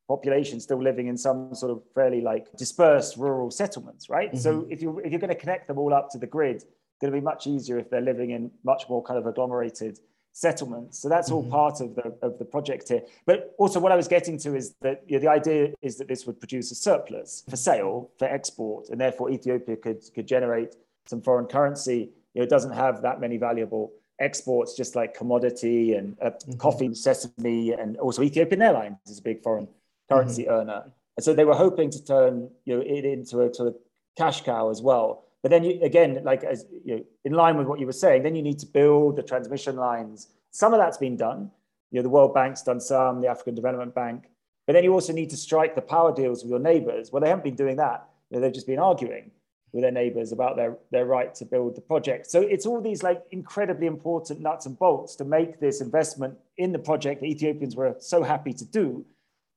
population 0.08 0.60
still 0.60 0.82
living 0.82 1.06
in 1.06 1.16
some 1.16 1.54
sort 1.54 1.72
of 1.72 1.82
fairly 1.94 2.20
like 2.20 2.52
dispersed 2.56 3.16
rural 3.16 3.50
settlements, 3.50 4.08
right? 4.08 4.30
Mm-hmm. 4.30 4.38
So 4.38 4.66
if 4.68 4.82
you 4.82 5.00
if 5.04 5.10
you're 5.10 5.20
going 5.20 5.32
to 5.32 5.38
connect 5.38 5.66
them 5.66 5.78
all 5.78 5.94
up 5.94 6.10
to 6.10 6.18
the 6.18 6.26
grid, 6.26 6.56
it's 6.56 6.66
going 7.00 7.12
to 7.12 7.18
be 7.18 7.24
much 7.24 7.46
easier 7.46 7.78
if 7.78 7.90
they're 7.90 8.00
living 8.00 8.30
in 8.30 8.50
much 8.64 8.84
more 8.88 9.02
kind 9.02 9.18
of 9.18 9.26
agglomerated 9.26 9.98
settlements. 10.32 10.98
So 10.98 11.08
that's 11.08 11.30
all 11.30 11.42
mm-hmm. 11.42 11.52
part 11.52 11.80
of 11.80 11.94
the 11.94 12.14
of 12.20 12.38
the 12.38 12.44
project 12.44 12.88
here. 12.88 13.02
But 13.24 13.54
also, 13.58 13.80
what 13.80 13.92
I 13.92 13.96
was 13.96 14.08
getting 14.08 14.36
to 14.38 14.54
is 14.54 14.74
that 14.82 15.02
you 15.06 15.16
know, 15.16 15.20
the 15.20 15.30
idea 15.30 15.72
is 15.80 15.96
that 15.98 16.08
this 16.08 16.26
would 16.26 16.38
produce 16.38 16.70
a 16.70 16.74
surplus 16.74 17.44
for 17.48 17.56
sale 17.56 18.10
for 18.18 18.26
export, 18.26 18.90
and 18.90 19.00
therefore 19.00 19.30
Ethiopia 19.30 19.76
could 19.76 20.02
could 20.14 20.26
generate 20.26 20.76
some 21.06 21.22
foreign 21.22 21.46
currency. 21.46 22.10
You 22.34 22.40
know, 22.40 22.42
it 22.42 22.50
doesn't 22.50 22.72
have 22.72 23.02
that 23.02 23.20
many 23.20 23.36
valuable 23.38 23.92
exports, 24.18 24.74
just 24.74 24.94
like 24.96 25.14
commodity 25.14 25.94
and 25.94 26.16
uh, 26.20 26.30
mm-hmm. 26.30 26.58
coffee, 26.58 26.94
sesame, 26.94 27.72
and 27.72 27.96
also 27.96 28.22
Ethiopian 28.22 28.62
Airlines 28.62 28.96
is 29.06 29.18
a 29.18 29.22
big 29.22 29.42
foreign 29.42 29.68
currency 30.10 30.44
mm-hmm. 30.44 30.52
earner. 30.52 30.84
And 31.16 31.24
so 31.24 31.32
they 31.32 31.44
were 31.44 31.54
hoping 31.54 31.90
to 31.90 32.04
turn 32.04 32.50
you 32.64 32.76
know, 32.76 32.82
it 32.82 33.04
into 33.04 33.42
a, 33.42 33.54
sort 33.54 33.68
of 33.68 33.76
cash 34.16 34.42
cow 34.42 34.70
as 34.70 34.82
well. 34.82 35.24
But 35.42 35.50
then 35.50 35.62
you, 35.62 35.78
again, 35.82 36.20
like 36.24 36.42
as 36.42 36.66
you 36.84 36.96
know, 36.96 37.04
in 37.24 37.32
line 37.32 37.56
with 37.56 37.66
what 37.66 37.78
you 37.78 37.86
were 37.86 37.92
saying, 37.92 38.22
then 38.22 38.34
you 38.34 38.42
need 38.42 38.58
to 38.60 38.66
build 38.66 39.16
the 39.16 39.22
transmission 39.22 39.76
lines. 39.76 40.28
Some 40.50 40.72
of 40.72 40.80
that's 40.80 40.96
been 40.96 41.16
done. 41.16 41.50
You 41.90 41.98
know, 41.98 42.02
the 42.02 42.10
World 42.10 42.34
Bank's 42.34 42.62
done 42.62 42.80
some, 42.80 43.20
the 43.20 43.28
African 43.28 43.54
Development 43.54 43.94
Bank. 43.94 44.24
But 44.66 44.72
then 44.72 44.84
you 44.84 44.92
also 44.92 45.12
need 45.12 45.30
to 45.30 45.36
strike 45.36 45.74
the 45.74 45.82
power 45.82 46.14
deals 46.14 46.42
with 46.42 46.50
your 46.50 46.58
neighbors. 46.58 47.12
Well, 47.12 47.20
they 47.20 47.28
haven't 47.28 47.44
been 47.44 47.54
doing 47.54 47.76
that. 47.76 48.08
You 48.30 48.36
know, 48.36 48.40
they've 48.40 48.54
just 48.54 48.66
been 48.66 48.78
arguing 48.78 49.30
with 49.72 49.82
their 49.82 49.92
neighbors 49.92 50.32
about 50.32 50.56
their, 50.56 50.76
their 50.90 51.04
right 51.04 51.34
to 51.34 51.44
build 51.44 51.74
the 51.74 51.80
project. 51.80 52.30
So 52.30 52.40
it's 52.40 52.64
all 52.64 52.80
these 52.80 53.02
like 53.02 53.22
incredibly 53.32 53.86
important 53.86 54.40
nuts 54.40 54.66
and 54.66 54.78
bolts 54.78 55.16
to 55.16 55.24
make 55.24 55.60
this 55.60 55.80
investment 55.80 56.38
in 56.56 56.72
the 56.72 56.78
project 56.78 57.20
that 57.20 57.26
Ethiopians 57.26 57.76
were 57.76 57.94
so 57.98 58.22
happy 58.22 58.52
to 58.54 58.64
do 58.64 59.04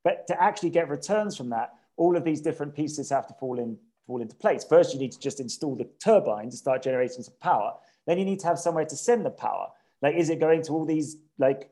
but 0.03 0.27
to 0.27 0.41
actually 0.41 0.69
get 0.69 0.89
returns 0.89 1.35
from 1.35 1.49
that, 1.49 1.73
all 1.97 2.15
of 2.15 2.23
these 2.23 2.41
different 2.41 2.75
pieces 2.75 3.09
have 3.09 3.27
to 3.27 3.33
fall 3.33 3.59
in 3.59 3.77
fall 4.05 4.21
into 4.21 4.35
place. 4.35 4.63
First, 4.63 4.93
you 4.93 4.99
need 4.99 5.11
to 5.11 5.19
just 5.19 5.39
install 5.39 5.75
the 5.75 5.87
turbine 6.03 6.49
to 6.49 6.55
start 6.55 6.81
generating 6.81 7.21
some 7.23 7.33
power. 7.41 7.73
Then 8.05 8.17
you 8.17 8.25
need 8.25 8.39
to 8.39 8.47
have 8.47 8.57
somewhere 8.57 8.85
to 8.85 8.95
send 8.95 9.25
the 9.25 9.29
power. 9.29 9.67
Like, 10.01 10.15
is 10.15 10.29
it 10.29 10.39
going 10.39 10.61
to 10.63 10.71
all 10.71 10.85
these 10.85 11.17
like 11.37 11.69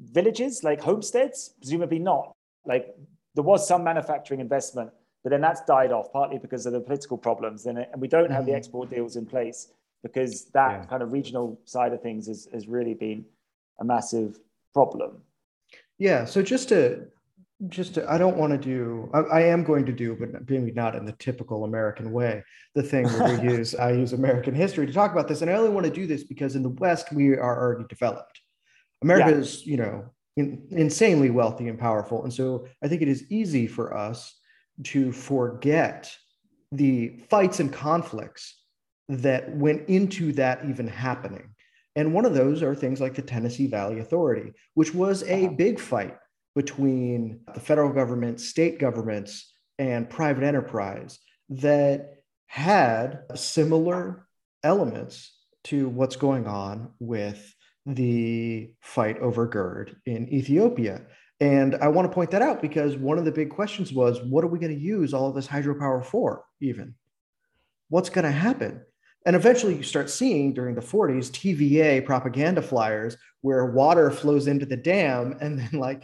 villages, 0.00 0.62
like 0.62 0.80
homesteads? 0.80 1.54
Presumably 1.60 1.98
not. 1.98 2.32
Like, 2.64 2.94
there 3.34 3.42
was 3.42 3.66
some 3.66 3.82
manufacturing 3.82 4.40
investment, 4.40 4.90
but 5.24 5.30
then 5.30 5.40
that's 5.40 5.62
died 5.62 5.90
off 5.90 6.12
partly 6.12 6.38
because 6.38 6.64
of 6.66 6.72
the 6.72 6.80
political 6.80 7.18
problems, 7.18 7.66
and, 7.66 7.78
and 7.78 8.00
we 8.00 8.08
don't 8.08 8.30
have 8.30 8.42
mm-hmm. 8.42 8.52
the 8.52 8.56
export 8.56 8.90
deals 8.90 9.16
in 9.16 9.26
place 9.26 9.72
because 10.02 10.44
that 10.50 10.70
yeah. 10.70 10.84
kind 10.84 11.02
of 11.02 11.12
regional 11.12 11.58
side 11.64 11.92
of 11.92 12.00
things 12.00 12.28
has, 12.28 12.48
has 12.52 12.68
really 12.68 12.94
been 12.94 13.24
a 13.80 13.84
massive 13.84 14.38
problem. 14.72 15.22
Yeah. 15.98 16.24
So 16.24 16.42
just 16.42 16.68
to 16.68 17.06
just 17.66 17.98
I 17.98 18.18
don't 18.18 18.36
want 18.36 18.52
to 18.52 18.58
do 18.58 19.10
I, 19.12 19.18
I, 19.18 19.40
am 19.40 19.64
going 19.64 19.84
to 19.86 19.92
do 19.92 20.14
but 20.14 20.48
maybe 20.48 20.70
not 20.70 20.94
in 20.94 21.04
the 21.04 21.12
typical 21.12 21.64
American 21.64 22.12
way 22.12 22.44
the 22.76 22.84
thing 22.84 23.06
where 23.06 23.36
we 23.36 23.48
use 23.56 23.74
I 23.74 23.92
use 23.92 24.12
American 24.12 24.54
history 24.54 24.86
to 24.86 24.92
talk 24.92 25.10
about 25.10 25.26
this 25.26 25.42
and 25.42 25.50
I 25.50 25.54
only 25.54 25.70
want 25.70 25.84
to 25.84 25.92
do 25.92 26.06
this 26.06 26.22
because 26.22 26.54
in 26.54 26.62
the 26.62 26.68
West 26.68 27.12
we 27.12 27.32
are 27.32 27.60
already 27.60 27.84
developed 27.88 28.40
America 29.02 29.30
yeah. 29.30 29.38
is 29.38 29.66
you 29.66 29.76
know 29.76 30.04
in, 30.36 30.68
insanely 30.70 31.30
wealthy 31.30 31.66
and 31.66 31.78
powerful 31.78 32.22
and 32.22 32.32
so 32.32 32.68
I 32.82 32.86
think 32.86 33.02
it 33.02 33.08
is 33.08 33.28
easy 33.28 33.66
for 33.66 33.96
us 33.96 34.38
to 34.84 35.10
forget 35.10 36.14
the 36.70 37.18
fights 37.28 37.58
and 37.58 37.72
conflicts 37.72 38.62
that 39.08 39.56
went 39.56 39.88
into 39.88 40.32
that 40.34 40.64
even 40.68 40.86
happening 40.86 41.54
and 41.96 42.14
one 42.14 42.24
of 42.24 42.34
those 42.34 42.62
are 42.62 42.76
things 42.76 43.00
like 43.00 43.16
the 43.16 43.22
Tennessee 43.22 43.66
Valley 43.66 43.98
Authority 43.98 44.52
which 44.74 44.94
was 44.94 45.24
a 45.24 45.46
uh-huh. 45.46 45.54
big 45.54 45.80
fight 45.80 46.14
between 46.58 47.38
the 47.54 47.60
federal 47.60 47.92
government, 47.92 48.40
state 48.40 48.80
governments, 48.80 49.52
and 49.78 50.10
private 50.10 50.42
enterprise 50.42 51.20
that 51.48 52.16
had 52.46 53.20
similar 53.36 54.26
elements 54.64 55.36
to 55.62 55.88
what's 55.88 56.16
going 56.16 56.48
on 56.48 56.90
with 56.98 57.54
the 57.86 58.72
fight 58.80 59.18
over 59.20 59.46
GERD 59.46 59.98
in 60.04 60.28
Ethiopia. 60.34 61.02
And 61.38 61.76
I 61.76 61.86
want 61.86 62.10
to 62.10 62.14
point 62.14 62.32
that 62.32 62.42
out 62.42 62.60
because 62.60 62.96
one 62.96 63.18
of 63.18 63.24
the 63.24 63.30
big 63.30 63.50
questions 63.50 63.92
was 63.92 64.20
what 64.20 64.42
are 64.42 64.48
we 64.48 64.58
going 64.58 64.74
to 64.74 64.80
use 64.80 65.14
all 65.14 65.28
of 65.28 65.36
this 65.36 65.46
hydropower 65.46 66.04
for, 66.04 66.42
even? 66.60 66.96
What's 67.88 68.10
going 68.10 68.24
to 68.24 68.32
happen? 68.32 68.82
And 69.24 69.36
eventually 69.36 69.76
you 69.76 69.84
start 69.84 70.10
seeing 70.10 70.54
during 70.54 70.74
the 70.74 70.80
40s 70.80 71.30
TVA 71.30 72.04
propaganda 72.04 72.62
flyers 72.62 73.16
where 73.42 73.66
water 73.66 74.10
flows 74.10 74.48
into 74.48 74.66
the 74.66 74.76
dam 74.76 75.36
and 75.40 75.56
then 75.60 75.78
like 75.78 76.02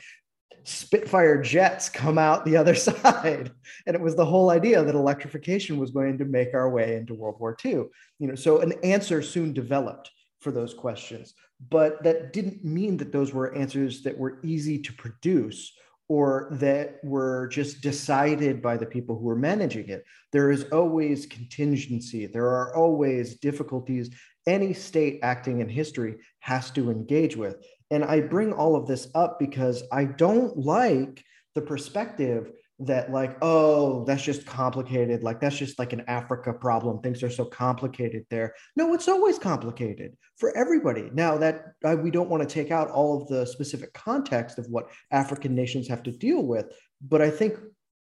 Spitfire 0.65 1.41
jets 1.43 1.89
come 1.89 2.19
out 2.19 2.45
the 2.45 2.57
other 2.57 2.75
side. 2.75 3.53
And 3.87 3.95
it 3.95 4.01
was 4.01 4.17
the 4.17 4.25
whole 4.25 4.51
idea 4.51 4.83
that 4.83 4.95
electrification 4.95 5.79
was 5.79 5.91
going 5.91 6.19
to 6.19 6.25
make 6.25 6.55
our 6.55 6.71
way 6.71 6.97
into 6.97 7.15
World 7.15 7.37
War 7.39 7.57
II. 7.65 7.85
You 8.19 8.29
know, 8.29 8.35
so 8.35 8.61
an 8.61 8.73
answer 8.83 9.23
soon 9.23 9.53
developed 9.53 10.11
for 10.41 10.51
those 10.51 10.75
questions. 10.75 11.35
But 11.71 12.03
that 12.03 12.33
didn't 12.33 12.65
mean 12.65 12.97
that 12.99 13.13
those 13.13 13.33
were 13.33 13.55
answers 13.55 14.03
that 14.03 14.19
were 14.19 14.41
easy 14.43 14.79
to 14.81 14.93
produce 14.93 15.73
or 16.09 16.49
that 16.53 16.99
were 17.03 17.49
just 17.49 17.81
decided 17.81 18.61
by 18.61 18.77
the 18.77 18.85
people 18.85 19.17
who 19.17 19.25
were 19.25 19.37
managing 19.37 19.89
it. 19.89 20.05
There 20.33 20.51
is 20.51 20.65
always 20.65 21.25
contingency, 21.25 22.27
there 22.27 22.49
are 22.49 22.75
always 22.77 23.37
difficulties 23.37 24.11
any 24.47 24.75
state 24.75 25.21
acting 25.23 25.61
in 25.61 25.69
history 25.69 26.17
has 26.41 26.71
to 26.73 26.91
engage 26.91 27.37
with. 27.37 27.65
And 27.91 28.05
I 28.05 28.21
bring 28.21 28.53
all 28.53 28.77
of 28.77 28.87
this 28.87 29.09
up 29.15 29.39
because 29.39 29.83
I 29.93 30.05
don't 30.05 30.57
like 30.57 31.23
the 31.55 31.63
perspective 31.63 32.51
that 32.81 33.13
like 33.13 33.37
oh 33.41 34.05
that's 34.05 34.25
just 34.25 34.45
complicated. 34.45 35.23
Like 35.23 35.41
that's 35.41 35.57
just 35.57 35.79
like 35.79 35.93
an 35.93 36.05
africa 36.09 36.53
problem. 36.53 37.01
Things 37.01 37.23
are 37.23 37.31
so 37.31 37.45
complicated 37.45 38.27
there. 38.31 38.55
No 38.75 38.95
it's 38.95 39.07
always 39.07 39.39
complicated 39.39 40.17
for 40.39 40.57
everybody. 40.57 41.09
Now 41.13 41.39
that 41.39 41.67
uh, 41.85 41.97
we 42.03 42.11
don't 42.11 42.29
want 42.29 42.43
to 42.43 42.53
take 42.53 42.73
out 42.73 42.91
all 42.91 43.23
of 43.23 43.29
the 43.29 43.47
specific 43.47 43.93
context 43.93 44.59
of 44.59 44.67
what 44.67 44.91
african 45.13 45.55
nations 45.55 45.89
have 45.89 46.03
to 46.03 46.11
deal 46.11 46.43
with 46.43 46.67
but 47.09 47.23
i 47.23 47.31
think 47.31 47.59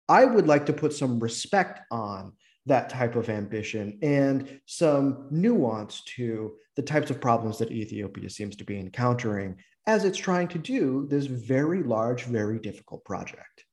i 0.08 0.24
would 0.24 0.46
like 0.46 0.66
to 0.66 0.72
put 0.72 0.92
some 0.92 1.18
respect 1.20 1.80
on 1.90 2.32
that 2.66 2.88
type 2.88 3.14
of 3.14 3.28
ambition 3.28 3.98
and 4.02 4.60
some 4.66 5.26
nuance 5.30 6.02
to 6.16 6.54
the 6.76 6.82
types 6.82 7.10
of 7.10 7.20
problems 7.20 7.58
that 7.58 7.70
Ethiopia 7.70 8.30
seems 8.30 8.56
to 8.56 8.64
be 8.64 8.78
encountering 8.78 9.56
as 9.86 10.04
it's 10.04 10.18
trying 10.18 10.48
to 10.48 10.58
do 10.58 11.06
this 11.10 11.26
very 11.26 11.82
large, 11.82 12.24
very 12.24 12.58
difficult 12.58 13.04
project. 13.04 13.64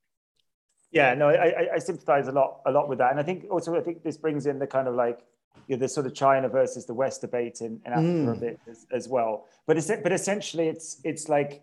Yeah, 0.90 1.14
no, 1.14 1.30
I, 1.30 1.74
I 1.74 1.78
sympathize 1.78 2.28
a 2.28 2.32
lot, 2.32 2.60
a 2.66 2.70
lot 2.70 2.88
with 2.88 2.98
that, 2.98 3.10
and 3.12 3.18
I 3.18 3.22
think 3.22 3.46
also 3.50 3.74
I 3.74 3.80
think 3.80 4.02
this 4.02 4.18
brings 4.18 4.44
in 4.44 4.58
the 4.58 4.66
kind 4.66 4.86
of 4.86 4.94
like 4.94 5.20
you 5.66 5.76
know, 5.76 5.80
the 5.80 5.88
sort 5.88 6.06
of 6.06 6.14
China 6.14 6.50
versus 6.50 6.84
the 6.84 6.92
West 6.92 7.22
debate 7.22 7.62
in, 7.62 7.80
in 7.86 7.92
Africa 7.92 8.06
mm. 8.08 8.36
a 8.36 8.40
bit 8.40 8.60
as, 8.68 8.86
as, 8.92 9.08
well. 9.08 9.46
But 9.66 9.78
it's, 9.78 9.90
but 10.02 10.12
essentially, 10.12 10.68
it's 10.68 11.00
it's 11.02 11.30
like 11.30 11.62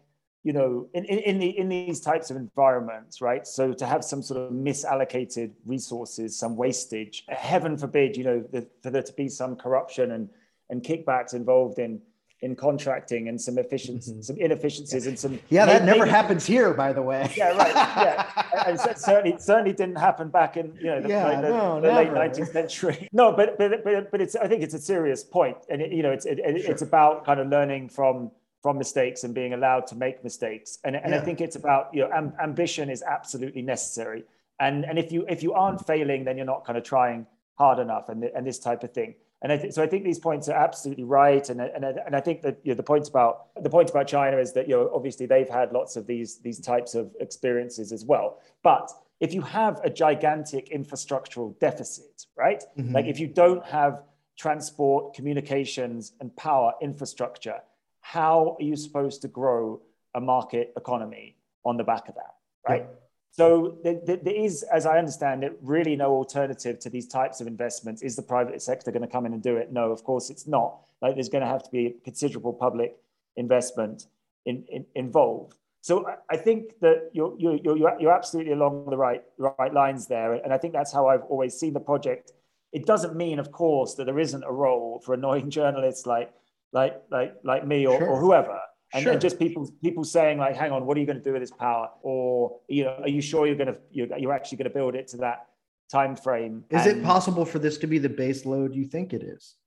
you 0.49 0.53
know 0.53 0.87
in, 0.95 1.05
in, 1.05 1.19
in, 1.19 1.39
the, 1.39 1.49
in 1.59 1.69
these 1.69 1.99
types 2.01 2.31
of 2.31 2.35
environments 2.35 3.21
right 3.21 3.45
so 3.45 3.71
to 3.71 3.85
have 3.85 4.03
some 4.03 4.21
sort 4.23 4.39
of 4.41 4.51
misallocated 4.51 5.51
resources 5.63 6.35
some 6.43 6.55
wastage 6.55 7.23
heaven 7.29 7.77
forbid 7.77 8.17
you 8.17 8.23
know 8.23 8.43
the, 8.51 8.67
for 8.81 8.89
there 8.89 9.03
to 9.03 9.13
be 9.13 9.29
some 9.29 9.55
corruption 9.55 10.11
and 10.13 10.27
and 10.71 10.81
kickbacks 10.81 11.35
involved 11.35 11.77
in 11.77 12.01
in 12.41 12.55
contracting 12.55 13.27
and 13.27 13.39
some 13.39 13.57
efficiency, 13.57 14.11
mm-hmm. 14.11 14.21
some 14.21 14.37
inefficiencies 14.37 15.07
and 15.07 15.19
some. 15.19 15.39
Yeah, 15.49 15.65
that 15.65 15.83
never 15.83 16.05
happens 16.05 16.45
here, 16.45 16.73
by 16.73 16.93
the 16.93 17.01
way. 17.01 17.29
yeah, 17.35 17.49
right. 17.49 17.75
Yeah, 17.75 18.43
and 18.65 18.79
certainly 18.97 19.35
certainly 19.39 19.73
didn't 19.73 19.97
happen 19.97 20.29
back 20.29 20.55
in 20.55 20.73
you 20.79 20.85
know 20.85 21.01
the, 21.01 21.09
yeah, 21.09 21.25
like 21.25 21.41
the, 21.41 21.49
no, 21.49 21.81
the 21.81 21.91
late 21.91 22.13
nineteenth 22.13 22.51
century. 22.51 23.09
No, 23.21 23.33
but 23.33 23.57
but 23.57 23.83
but 23.83 24.09
but 24.11 24.21
it's 24.21 24.35
I 24.37 24.47
think 24.47 24.63
it's 24.63 24.73
a 24.73 24.79
serious 24.79 25.21
point, 25.23 25.57
and 25.69 25.81
it, 25.81 25.91
you 25.91 26.01
know 26.01 26.11
it's 26.11 26.25
it, 26.25 26.37
sure. 26.37 26.71
it's 26.71 26.81
about 26.81 27.25
kind 27.25 27.41
of 27.41 27.49
learning 27.49 27.89
from 27.89 28.31
from 28.62 28.78
mistakes 28.78 29.24
and 29.24 29.34
being 29.34 29.53
allowed 29.53 29.88
to 29.88 29.95
make 29.95 30.24
mistakes, 30.24 30.80
and 30.84 30.95
and 30.95 31.12
yeah. 31.12 31.20
I 31.20 31.24
think 31.24 31.41
it's 31.41 31.55
about 31.55 31.89
you 31.93 32.01
know 32.01 32.12
am, 32.14 32.34
ambition 32.41 32.89
is 32.89 33.01
absolutely 33.03 33.62
necessary, 33.62 34.24
and 34.60 34.86
and 34.86 34.99
if 34.99 35.12
you 35.12 35.26
if 35.30 35.43
you 35.43 35.53
aren't 35.53 35.86
failing, 35.86 36.26
then 36.26 36.38
you're 36.38 36.45
not 36.45 36.66
kind 36.66 36.78
of 36.78 36.84
trying 36.84 37.26
hard 37.55 37.80
enough, 37.80 38.10
and 38.10 38.24
and 38.24 38.45
this 38.45 38.60
type 38.60 38.84
of 38.84 38.93
thing. 38.93 39.16
And 39.41 39.53
I 39.53 39.57
th- 39.57 39.74
so 39.74 39.82
I 39.82 39.88
think 39.88 40.03
these 40.03 40.20
points 40.20 40.49
are 40.49 40.57
absolutely 40.57 41.05
right. 41.05 41.49
And, 41.49 41.62
and, 41.62 41.86
and 41.86 42.14
I 42.14 42.20
think 42.20 42.41
that 42.41 42.60
you 42.64 42.72
know, 42.72 42.76
the 42.76 42.84
points 42.84 43.07
about 43.07 43.47
the 43.62 43.70
point 43.70 43.89
about 43.89 44.07
China 44.07 44.38
is 44.38 44.51
that 44.53 44.68
you 44.68 44.76
know 44.76 44.91
obviously 44.93 45.26
they've 45.26 45.47
had 45.49 45.72
lots 45.72 45.95
of 45.95 46.07
these 46.07 46.39
these 46.39 46.60
types 46.60 46.93
of 46.95 47.16
experiences 47.20 47.91
as 47.91 48.03
well. 48.03 48.39
But 48.64 48.91
if 49.20 49.34
you 49.34 49.41
have 49.41 49.80
a 49.84 49.89
gigantic 49.89 50.70
infrastructural 50.72 51.57
deficit, 51.60 52.26
right? 52.38 52.64
Mm-hmm. 52.78 52.93
Like 52.93 53.05
if 53.05 53.20
you 53.20 53.28
don't 53.28 53.66
have 53.66 54.03
transport, 54.38 55.14
communications, 55.14 56.14
and 56.20 56.36
power 56.36 56.74
infrastructure, 56.82 57.62
how 58.01 58.57
are 58.59 58.63
you 58.63 58.75
supposed 58.75 59.21
to 59.21 59.27
grow 59.27 59.81
a 60.15 60.21
market 60.21 60.73
economy 60.77 61.35
on 61.65 61.77
the 61.77 61.83
back 61.83 62.09
of 62.09 62.15
that, 62.15 62.35
right? 62.67 62.85
Yeah. 62.89 62.95
So 63.31 63.77
there, 63.83 63.99
there 64.05 64.33
is, 64.33 64.63
as 64.63 64.85
I 64.85 64.97
understand 64.97 65.43
it, 65.43 65.57
really 65.61 65.95
no 65.95 66.11
alternative 66.11 66.79
to 66.79 66.89
these 66.89 67.07
types 67.07 67.41
of 67.41 67.47
investments. 67.47 68.01
Is 68.01 68.15
the 68.15 68.23
private 68.23 68.61
sector 68.61 68.91
going 68.91 69.03
to 69.03 69.07
come 69.07 69.25
in 69.25 69.33
and 69.33 69.41
do 69.41 69.55
it? 69.57 69.71
No, 69.71 69.91
of 69.91 70.03
course 70.03 70.29
it's 70.29 70.47
not. 70.47 70.79
Like 71.01 71.15
there's 71.15 71.29
going 71.29 71.43
to 71.43 71.47
have 71.47 71.63
to 71.63 71.71
be 71.71 71.95
considerable 72.03 72.53
public 72.53 72.95
investment 73.37 74.07
in, 74.45 74.65
in, 74.69 74.85
involved. 74.95 75.55
So 75.81 76.05
I 76.29 76.35
think 76.35 76.79
that 76.81 77.09
you're, 77.13 77.33
you're, 77.37 77.55
you're, 77.63 77.99
you're 77.99 78.11
absolutely 78.11 78.51
along 78.51 78.89
the 78.89 78.97
right, 78.97 79.23
right 79.37 79.73
lines 79.73 80.07
there. 80.07 80.33
And 80.33 80.53
I 80.53 80.57
think 80.57 80.73
that's 80.73 80.91
how 80.91 81.07
I've 81.07 81.23
always 81.23 81.57
seen 81.57 81.73
the 81.73 81.79
project. 81.79 82.33
It 82.73 82.85
doesn't 82.85 83.15
mean, 83.15 83.39
of 83.39 83.51
course, 83.51 83.95
that 83.95 84.05
there 84.05 84.19
isn't 84.19 84.43
a 84.43 84.51
role 84.51 85.01
for 85.05 85.13
annoying 85.13 85.49
journalists 85.59 86.05
like, 86.05 86.33
like, 86.72 87.01
like, 87.11 87.36
like 87.43 87.65
me 87.65 87.86
or, 87.86 87.97
sure. 87.97 88.07
or 88.07 88.20
whoever. 88.20 88.59
And, 88.93 89.03
sure. 89.03 89.11
and, 89.13 89.22
just 89.22 89.38
people 89.38 89.70
people 89.84 90.03
saying 90.03 90.39
like 90.39 90.55
hang 90.55 90.72
on 90.72 90.86
what 90.86 90.97
are 90.97 90.99
you 90.99 91.05
going 91.05 91.20
to 91.20 91.24
do 91.24 91.34
with 91.34 91.43
this 91.43 91.51
power? 91.51 91.89
Or 92.01 92.59
you 92.67 92.86
know 92.86 92.97
are 93.01 93.07
you 93.07 93.22
sure 93.22 93.45
you're 93.45 93.55
going 93.55 93.67
to 93.67 93.78
you're, 93.91 94.17
you're 94.17 94.34
actually 94.34 94.57
going 94.57 94.70
to 94.70 94.74
build 94.74 94.95
it 94.95 95.07
to 95.09 95.17
that 95.17 95.45
time 95.91 96.15
frame 96.15 96.63
is 96.70 96.86
and, 96.86 96.99
it 96.99 97.03
possible 97.03 97.45
for 97.45 97.59
this 97.59 97.78
to 97.80 97.88
be 97.88 97.97
the 97.97 98.09
base 98.09 98.45
load 98.45 98.74
you 98.74 98.86
think 98.86 99.13
it 99.13 99.22
is? 99.22 99.57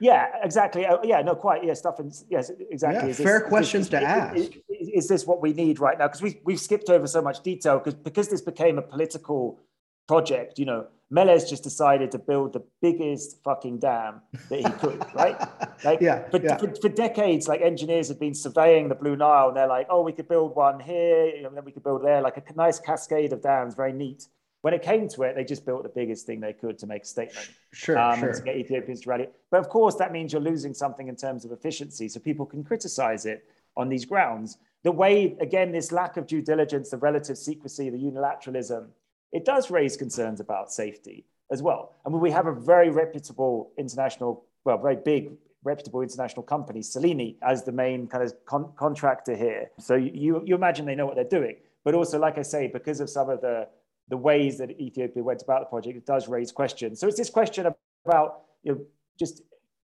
Yeah 0.00 0.28
exactly. 0.42 0.86
Oh, 0.86 1.00
yeah 1.04 1.20
no 1.20 1.34
quite 1.34 1.62
yeah 1.62 1.74
stuff 1.74 1.98
and 1.98 2.10
yes 2.30 2.50
exactly. 2.70 3.10
Yeah, 3.10 3.16
fair 3.16 3.42
questions 3.42 3.90
to 3.90 4.02
ask 4.02 4.34
is, 4.34 4.48
is, 4.70 4.88
is, 4.94 5.08
this 5.08 5.26
what 5.26 5.42
we 5.42 5.52
need 5.52 5.78
right 5.78 5.98
now? 5.98 6.06
Because 6.06 6.22
we, 6.22 6.40
we've 6.44 6.60
skipped 6.60 6.88
over 6.88 7.06
so 7.06 7.20
much 7.20 7.42
detail 7.42 7.78
because 7.78 7.92
because 7.92 8.28
this 8.30 8.40
became 8.40 8.78
a 8.78 8.82
political 8.82 9.60
project 10.08 10.58
you 10.58 10.64
know 10.64 10.86
Meles 11.12 11.48
just 11.48 11.64
decided 11.64 12.12
to 12.12 12.18
build 12.18 12.52
the 12.52 12.62
biggest 12.80 13.42
fucking 13.42 13.78
dam 13.78 14.20
that 14.48 14.58
he 14.58 14.70
could, 14.78 15.04
right? 15.14 15.36
Like, 15.82 16.02
yeah, 16.02 16.28
for, 16.28 16.38
yeah. 16.42 16.58
For, 16.58 16.70
for, 16.74 16.90
decades, 16.90 17.48
like 17.48 17.62
engineers 17.62 18.08
had 18.08 18.20
been 18.20 18.34
surveying 18.34 18.90
the 18.90 18.94
Blue 18.94 19.16
Nile, 19.16 19.48
and 19.48 19.56
they're 19.56 19.66
like, 19.66 19.86
"Oh, 19.88 20.02
we 20.02 20.12
could 20.12 20.28
build 20.28 20.54
one 20.54 20.78
here, 20.78 21.46
and 21.46 21.56
then 21.56 21.64
we 21.64 21.72
could 21.72 21.82
build 21.82 22.04
there, 22.04 22.20
like 22.20 22.36
a 22.36 22.42
nice 22.54 22.78
cascade 22.78 23.32
of 23.32 23.40
dams, 23.40 23.74
very 23.74 23.94
neat." 23.94 24.28
When 24.60 24.74
it 24.74 24.82
came 24.82 25.08
to 25.08 25.22
it, 25.22 25.36
they 25.36 25.44
just 25.44 25.64
built 25.64 25.84
the 25.84 25.88
biggest 25.88 26.26
thing 26.26 26.38
they 26.38 26.52
could 26.52 26.78
to 26.80 26.86
make 26.86 27.04
a 27.04 27.06
statement, 27.06 27.48
sure, 27.72 27.98
um, 27.98 28.20
sure. 28.20 28.34
to 28.34 28.42
get 28.42 28.56
Ethiopians 28.56 29.00
to 29.00 29.08
rally. 29.08 29.28
But 29.50 29.60
of 29.60 29.70
course, 29.70 29.94
that 29.94 30.12
means 30.12 30.34
you're 30.34 30.42
losing 30.42 30.74
something 30.74 31.08
in 31.08 31.16
terms 31.16 31.46
of 31.46 31.50
efficiency, 31.50 32.10
so 32.10 32.20
people 32.20 32.44
can 32.44 32.62
criticize 32.62 33.24
it 33.24 33.46
on 33.74 33.88
these 33.88 34.04
grounds. 34.04 34.58
The 34.82 34.92
way, 34.92 35.34
again, 35.40 35.72
this 35.72 35.92
lack 35.92 36.18
of 36.18 36.26
due 36.26 36.42
diligence, 36.42 36.90
the 36.90 36.98
relative 36.98 37.38
secrecy, 37.38 37.88
the 37.88 37.96
unilateralism 37.96 38.88
it 39.32 39.44
does 39.44 39.70
raise 39.70 39.96
concerns 39.96 40.40
about 40.40 40.72
safety 40.72 41.24
as 41.52 41.62
well. 41.62 41.96
I 42.06 42.08
mean, 42.08 42.20
we 42.20 42.30
have 42.30 42.46
a 42.46 42.54
very 42.54 42.90
reputable 42.90 43.72
international, 43.78 44.44
well, 44.64 44.78
very 44.78 44.96
big 44.96 45.32
reputable 45.62 46.00
international 46.00 46.42
company, 46.42 46.82
Salini, 46.82 47.36
as 47.42 47.64
the 47.64 47.72
main 47.72 48.06
kind 48.06 48.24
of 48.24 48.32
con- 48.46 48.72
contractor 48.76 49.36
here. 49.36 49.70
So 49.78 49.94
you, 49.94 50.42
you 50.44 50.54
imagine 50.54 50.86
they 50.86 50.94
know 50.94 51.06
what 51.06 51.16
they're 51.16 51.24
doing. 51.24 51.56
But 51.84 51.94
also, 51.94 52.18
like 52.18 52.38
I 52.38 52.42
say, 52.42 52.66
because 52.66 53.00
of 53.00 53.10
some 53.10 53.28
of 53.30 53.40
the, 53.40 53.68
the 54.08 54.16
ways 54.16 54.58
that 54.58 54.70
Ethiopia 54.80 55.22
went 55.22 55.42
about 55.42 55.60
the 55.60 55.66
project, 55.66 55.96
it 55.96 56.06
does 56.06 56.28
raise 56.28 56.52
questions. 56.52 57.00
So 57.00 57.08
it's 57.08 57.16
this 57.16 57.30
question 57.30 57.66
about 58.06 58.42
you 58.62 58.72
know, 58.72 58.80
just 59.18 59.42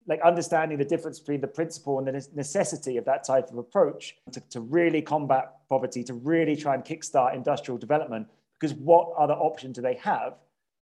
like 0.06 0.20
understanding 0.22 0.78
the 0.78 0.84
difference 0.84 1.20
between 1.20 1.40
the 1.42 1.48
principle 1.48 1.98
and 1.98 2.08
the 2.08 2.28
necessity 2.34 2.96
of 2.96 3.04
that 3.04 3.24
type 3.24 3.50
of 3.50 3.58
approach 3.58 4.16
to, 4.32 4.40
to 4.48 4.60
really 4.60 5.02
combat 5.02 5.52
poverty, 5.68 6.02
to 6.04 6.14
really 6.14 6.56
try 6.56 6.74
and 6.74 6.82
kickstart 6.82 7.34
industrial 7.34 7.76
development 7.76 8.26
because 8.58 8.76
what 8.76 9.12
other 9.18 9.34
option 9.34 9.72
do 9.72 9.80
they 9.80 9.94
have? 9.94 10.34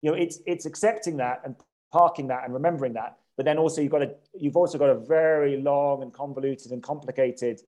You 0.02 0.10
know, 0.10 0.16
it's 0.16 0.40
it's 0.46 0.66
accepting 0.66 1.16
that 1.18 1.42
and 1.44 1.54
parking 1.92 2.28
that 2.28 2.44
and 2.44 2.54
remembering 2.54 2.94
that. 2.94 3.18
But 3.36 3.44
then 3.44 3.58
also 3.58 3.82
you've 3.82 3.92
got 3.92 4.02
a 4.02 4.14
you've 4.34 4.56
also 4.56 4.78
got 4.78 4.90
a 4.90 4.94
very 4.94 5.60
long 5.60 6.02
and 6.02 6.12
convoluted 6.12 6.72
and 6.72 6.82
complicated, 6.82 7.60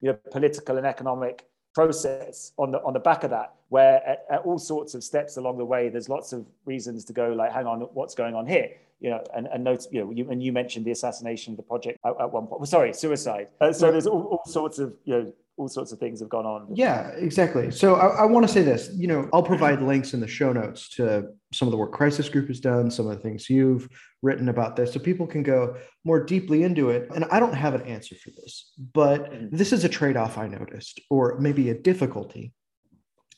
you 0.00 0.10
know, 0.10 0.18
political 0.30 0.78
and 0.78 0.86
economic 0.86 1.46
process 1.74 2.52
on 2.58 2.70
the 2.70 2.82
on 2.82 2.92
the 2.92 3.00
back 3.00 3.24
of 3.24 3.30
that, 3.30 3.54
where 3.68 4.06
at, 4.06 4.24
at, 4.30 4.40
all 4.40 4.58
sorts 4.58 4.94
of 4.94 5.04
steps 5.04 5.36
along 5.36 5.58
the 5.58 5.64
way, 5.64 5.88
there's 5.88 6.08
lots 6.08 6.32
of 6.32 6.46
reasons 6.64 7.04
to 7.04 7.12
go 7.12 7.32
like, 7.32 7.52
hang 7.52 7.66
on, 7.66 7.80
what's 7.94 8.14
going 8.14 8.34
on 8.34 8.46
here? 8.46 8.70
You 9.00 9.10
know, 9.10 9.24
and, 9.34 9.48
and 9.48 9.64
note, 9.64 9.86
you 9.90 10.04
know, 10.04 10.10
you, 10.12 10.30
and 10.30 10.40
you 10.40 10.52
mentioned 10.52 10.84
the 10.86 10.92
assassination 10.92 11.54
of 11.54 11.56
the 11.56 11.64
project 11.64 11.98
at, 12.04 12.12
at 12.20 12.32
one 12.32 12.46
point. 12.46 12.60
Well, 12.60 12.66
sorry, 12.66 12.92
suicide. 12.92 13.48
Uh, 13.60 13.72
so 13.72 13.90
there's 13.90 14.06
all, 14.06 14.22
all 14.22 14.42
sorts 14.46 14.78
of 14.78 14.94
you 15.04 15.14
know 15.14 15.32
all 15.62 15.68
sorts 15.68 15.92
of 15.92 15.98
things 15.98 16.20
have 16.20 16.28
gone 16.28 16.44
on. 16.44 16.68
Yeah, 16.74 17.10
exactly. 17.16 17.70
So 17.70 17.94
I, 17.94 18.22
I 18.22 18.24
want 18.24 18.46
to 18.46 18.52
say 18.52 18.62
this. 18.62 18.90
You 18.94 19.06
know, 19.06 19.28
I'll 19.32 19.42
provide 19.42 19.80
links 19.80 20.12
in 20.12 20.20
the 20.20 20.26
show 20.26 20.52
notes 20.52 20.88
to 20.96 21.28
some 21.52 21.68
of 21.68 21.72
the 21.72 21.78
work 21.78 21.92
Crisis 21.92 22.28
Group 22.28 22.48
has 22.48 22.60
done, 22.60 22.90
some 22.90 23.06
of 23.06 23.16
the 23.16 23.22
things 23.22 23.48
you've 23.48 23.88
written 24.22 24.48
about 24.48 24.74
this, 24.74 24.92
so 24.92 24.98
people 24.98 25.26
can 25.26 25.42
go 25.42 25.76
more 26.04 26.22
deeply 26.24 26.64
into 26.64 26.90
it. 26.90 27.08
And 27.14 27.24
I 27.26 27.38
don't 27.38 27.54
have 27.54 27.74
an 27.74 27.82
answer 27.82 28.16
for 28.16 28.30
this, 28.30 28.72
but 28.92 29.30
mm-hmm. 29.30 29.56
this 29.56 29.72
is 29.72 29.84
a 29.84 29.88
trade-off 29.88 30.36
I 30.36 30.48
noticed, 30.48 31.00
or 31.10 31.38
maybe 31.38 31.70
a 31.70 31.74
difficulty 31.74 32.52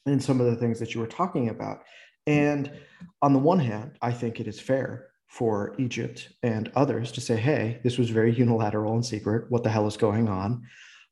in 0.07 0.19
some 0.19 0.41
of 0.41 0.47
the 0.47 0.57
things 0.57 0.81
that 0.81 0.95
you 0.95 1.01
were 1.01 1.07
talking 1.07 1.51
about. 1.51 1.83
And 2.27 2.73
on 3.21 3.35
the 3.35 3.39
one 3.39 3.59
hand, 3.59 3.99
I 4.01 4.13
think 4.13 4.41
it 4.41 4.49
is 4.49 4.59
fair 4.59 5.09
for 5.29 5.75
Egypt 5.79 6.31
and 6.43 6.73
others 6.75 7.13
to 7.13 7.21
say, 7.21 7.37
hey, 7.37 7.81
this 7.85 7.99
was 7.99 8.09
very 8.09 8.33
unilateral 8.35 8.95
and 8.95 9.05
secret. 9.05 9.51
What 9.51 9.63
the 9.63 9.71
hell 9.71 9.87
is 9.87 9.97
going 9.97 10.29
on? 10.29 10.63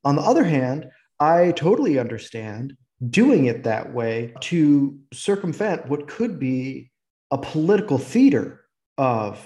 On 0.04 0.16
the 0.16 0.22
other 0.22 0.44
hand, 0.44 0.90
I 1.22 1.52
totally 1.52 2.00
understand 2.00 2.76
doing 3.08 3.44
it 3.44 3.62
that 3.62 3.94
way 3.94 4.34
to 4.40 4.98
circumvent 5.12 5.88
what 5.88 6.08
could 6.08 6.40
be 6.40 6.90
a 7.30 7.38
political 7.38 7.96
theater 7.96 8.64
of 8.98 9.38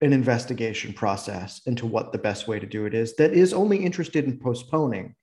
an 0.00 0.12
investigation 0.12 0.92
process 0.92 1.60
into 1.66 1.86
what 1.86 2.10
the 2.10 2.18
best 2.18 2.48
way 2.48 2.58
to 2.58 2.66
do 2.66 2.84
it 2.84 2.94
is 2.94 3.14
that 3.14 3.32
is 3.32 3.52
only 3.52 3.76
interested 3.76 4.24
in 4.24 4.40
postponing 4.40 5.14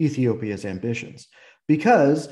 Ethiopia's 0.00 0.64
ambitions 0.64 1.28
because 1.68 2.30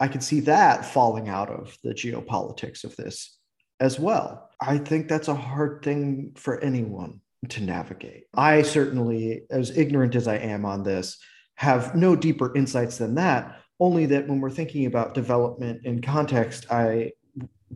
I 0.00 0.08
could 0.08 0.22
see 0.22 0.40
that 0.40 0.86
falling 0.86 1.28
out 1.28 1.50
of 1.50 1.76
the 1.84 1.92
geopolitics 1.92 2.84
of 2.84 2.96
this 2.96 3.36
as 3.80 4.00
well. 4.00 4.48
I 4.62 4.78
think 4.78 5.08
that's 5.08 5.28
a 5.28 5.34
hard 5.34 5.84
thing 5.84 6.32
for 6.36 6.58
anyone 6.64 7.20
to 7.50 7.62
navigate. 7.62 8.24
I 8.34 8.62
certainly, 8.62 9.42
as 9.50 9.76
ignorant 9.76 10.14
as 10.14 10.26
I 10.26 10.36
am 10.36 10.64
on 10.64 10.84
this, 10.84 11.18
have 11.56 11.94
no 11.94 12.16
deeper 12.16 12.54
insights 12.56 12.98
than 12.98 13.14
that, 13.16 13.60
only 13.80 14.06
that 14.06 14.28
when 14.28 14.40
we're 14.40 14.50
thinking 14.50 14.86
about 14.86 15.14
development 15.14 15.84
in 15.84 16.00
context, 16.00 16.66
I 16.70 17.12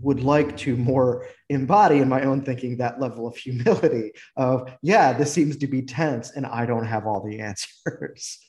would 0.01 0.21
like 0.21 0.57
to 0.59 0.77
more 0.77 1.27
embody 1.49 1.99
in 1.99 2.09
my 2.09 2.23
own 2.23 2.43
thinking 2.43 2.77
that 2.77 3.01
level 3.01 3.27
of 3.27 3.37
humility 3.37 4.13
of, 4.37 4.71
yeah, 4.83 5.13
this 5.13 5.33
seems 5.33 5.57
to 5.59 5.67
be 5.67 5.83
tense 5.83 6.31
and 6.31 6.47
I 6.47 6.67
don't 6.67 6.85
have 6.85 7.07
all 7.07 7.25
the 7.25 7.41
answers. 7.41 8.39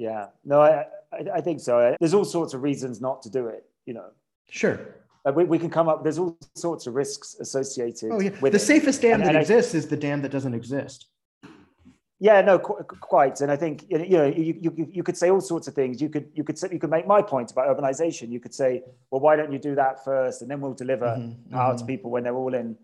Yeah, 0.00 0.26
no, 0.44 0.60
I, 0.60 0.84
I 1.34 1.40
think 1.40 1.58
so. 1.58 1.96
There's 1.98 2.14
all 2.14 2.24
sorts 2.24 2.54
of 2.54 2.62
reasons 2.62 3.00
not 3.00 3.20
to 3.22 3.30
do 3.30 3.48
it, 3.48 3.64
you 3.84 3.94
know. 3.94 4.10
Sure. 4.48 4.78
we, 5.34 5.42
we 5.42 5.58
can 5.58 5.70
come 5.70 5.88
up, 5.88 6.04
there's 6.04 6.20
all 6.20 6.38
sorts 6.54 6.86
of 6.86 6.94
risks 6.94 7.34
associated. 7.40 8.10
Oh, 8.12 8.20
yeah. 8.20 8.30
the 8.30 8.46
it. 8.46 8.58
safest 8.60 9.02
dam 9.02 9.14
and, 9.14 9.24
that 9.24 9.30
and 9.30 9.38
exists 9.38 9.74
I, 9.74 9.78
is 9.78 9.88
the 9.88 9.96
dam 9.96 10.22
that 10.22 10.28
doesn't 10.28 10.54
exist. 10.54 11.06
Yeah, 12.20 12.40
no, 12.40 12.58
qu- 12.58 12.82
quite. 13.00 13.40
And 13.40 13.50
I 13.50 13.56
think 13.56 13.86
you 13.88 13.98
know 13.98 14.26
you, 14.26 14.58
you, 14.60 14.88
you 14.90 15.02
could 15.02 15.16
say 15.16 15.30
all 15.30 15.40
sorts 15.40 15.68
of 15.68 15.74
things. 15.74 16.02
You 16.02 16.08
could 16.08 16.28
you 16.34 16.42
could 16.42 16.58
say, 16.58 16.68
you 16.72 16.78
could 16.80 16.90
make 16.90 17.06
my 17.06 17.22
point 17.22 17.52
about 17.52 17.68
urbanization. 17.68 18.30
You 18.30 18.40
could 18.40 18.54
say, 18.54 18.82
well, 19.10 19.20
why 19.20 19.36
don't 19.36 19.52
you 19.52 19.58
do 19.58 19.74
that 19.76 20.04
first, 20.04 20.42
and 20.42 20.50
then 20.50 20.60
we'll 20.60 20.74
deliver 20.74 21.06
mm-hmm, 21.06 21.52
power 21.52 21.74
mm-hmm. 21.74 21.78
to 21.78 21.84
people 21.84 22.10
when 22.10 22.24
they're 22.24 22.34
all 22.34 22.54
in 22.54 22.76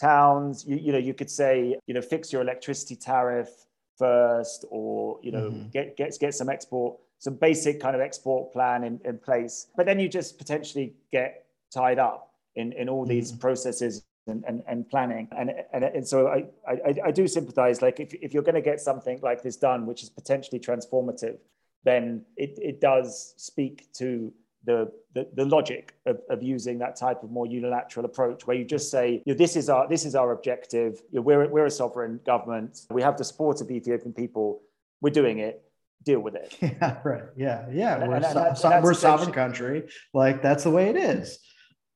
towns. 0.00 0.64
You, 0.66 0.76
you 0.76 0.92
know, 0.92 0.98
you 0.98 1.14
could 1.14 1.30
say, 1.30 1.76
you 1.86 1.94
know, 1.94 2.02
fix 2.02 2.32
your 2.32 2.42
electricity 2.42 2.96
tariff 2.96 3.50
first, 3.96 4.64
or 4.70 5.20
you 5.22 5.30
know, 5.30 5.50
mm-hmm. 5.50 5.68
get 5.68 5.96
get 5.96 6.18
get 6.18 6.34
some 6.34 6.48
export, 6.48 6.98
some 7.18 7.34
basic 7.34 7.80
kind 7.80 7.94
of 7.94 8.02
export 8.02 8.52
plan 8.52 8.82
in, 8.82 9.00
in 9.04 9.18
place. 9.18 9.68
But 9.76 9.86
then 9.86 10.00
you 10.00 10.08
just 10.08 10.36
potentially 10.36 10.94
get 11.12 11.46
tied 11.72 12.00
up 12.00 12.34
in 12.56 12.72
in 12.72 12.88
all 12.88 13.06
these 13.06 13.30
mm-hmm. 13.30 13.40
processes 13.40 14.02
and, 14.30 14.44
and, 14.46 14.62
and 14.66 14.88
planning. 14.88 15.28
And, 15.36 15.52
and, 15.72 15.84
and 15.84 16.06
so 16.06 16.28
I, 16.28 16.46
I, 16.68 16.94
I 17.06 17.10
do 17.10 17.26
sympathize, 17.26 17.82
like 17.82 18.00
if, 18.00 18.14
if 18.14 18.32
you're 18.32 18.42
going 18.42 18.54
to 18.54 18.60
get 18.60 18.80
something 18.80 19.20
like 19.22 19.42
this 19.42 19.56
done, 19.56 19.86
which 19.86 20.02
is 20.02 20.10
potentially 20.10 20.60
transformative, 20.60 21.38
then 21.84 22.24
it, 22.36 22.58
it 22.60 22.80
does 22.80 23.34
speak 23.36 23.92
to 23.94 24.32
the, 24.64 24.92
the, 25.14 25.26
the 25.34 25.44
logic 25.44 25.94
of, 26.06 26.20
of 26.28 26.42
using 26.42 26.78
that 26.78 26.96
type 26.96 27.22
of 27.22 27.30
more 27.30 27.46
unilateral 27.46 28.04
approach 28.04 28.46
where 28.46 28.56
you 28.56 28.64
just 28.64 28.90
say, 28.90 29.22
you 29.24 29.32
know, 29.32 29.38
this 29.38 29.56
is 29.56 29.70
our 29.70 29.88
this 29.88 30.04
is 30.04 30.14
our 30.14 30.32
objective. 30.32 31.00
You 31.10 31.20
know, 31.20 31.22
we're, 31.22 31.48
we're 31.48 31.66
a 31.66 31.70
sovereign 31.70 32.20
government. 32.26 32.80
We 32.90 33.00
have 33.00 33.16
the 33.16 33.24
support 33.24 33.60
of 33.62 33.68
the 33.68 33.74
Ethiopian 33.74 34.12
people. 34.12 34.60
We're 35.00 35.10
doing 35.10 35.38
it 35.38 35.64
deal 36.04 36.20
with 36.20 36.34
it. 36.34 36.56
Yeah, 36.60 36.98
right. 37.04 37.24
Yeah, 37.36 37.66
yeah. 37.70 38.06
We're, 38.06 38.16
and, 38.16 38.24
and, 38.24 38.56
so, 38.58 38.80
we're 38.82 38.92
a 38.92 38.94
sovereign 38.94 39.32
country. 39.32 39.88
Like 40.14 40.42
that's 40.42 40.64
the 40.64 40.70
way 40.70 40.88
it 40.88 40.96
is. 40.96 41.38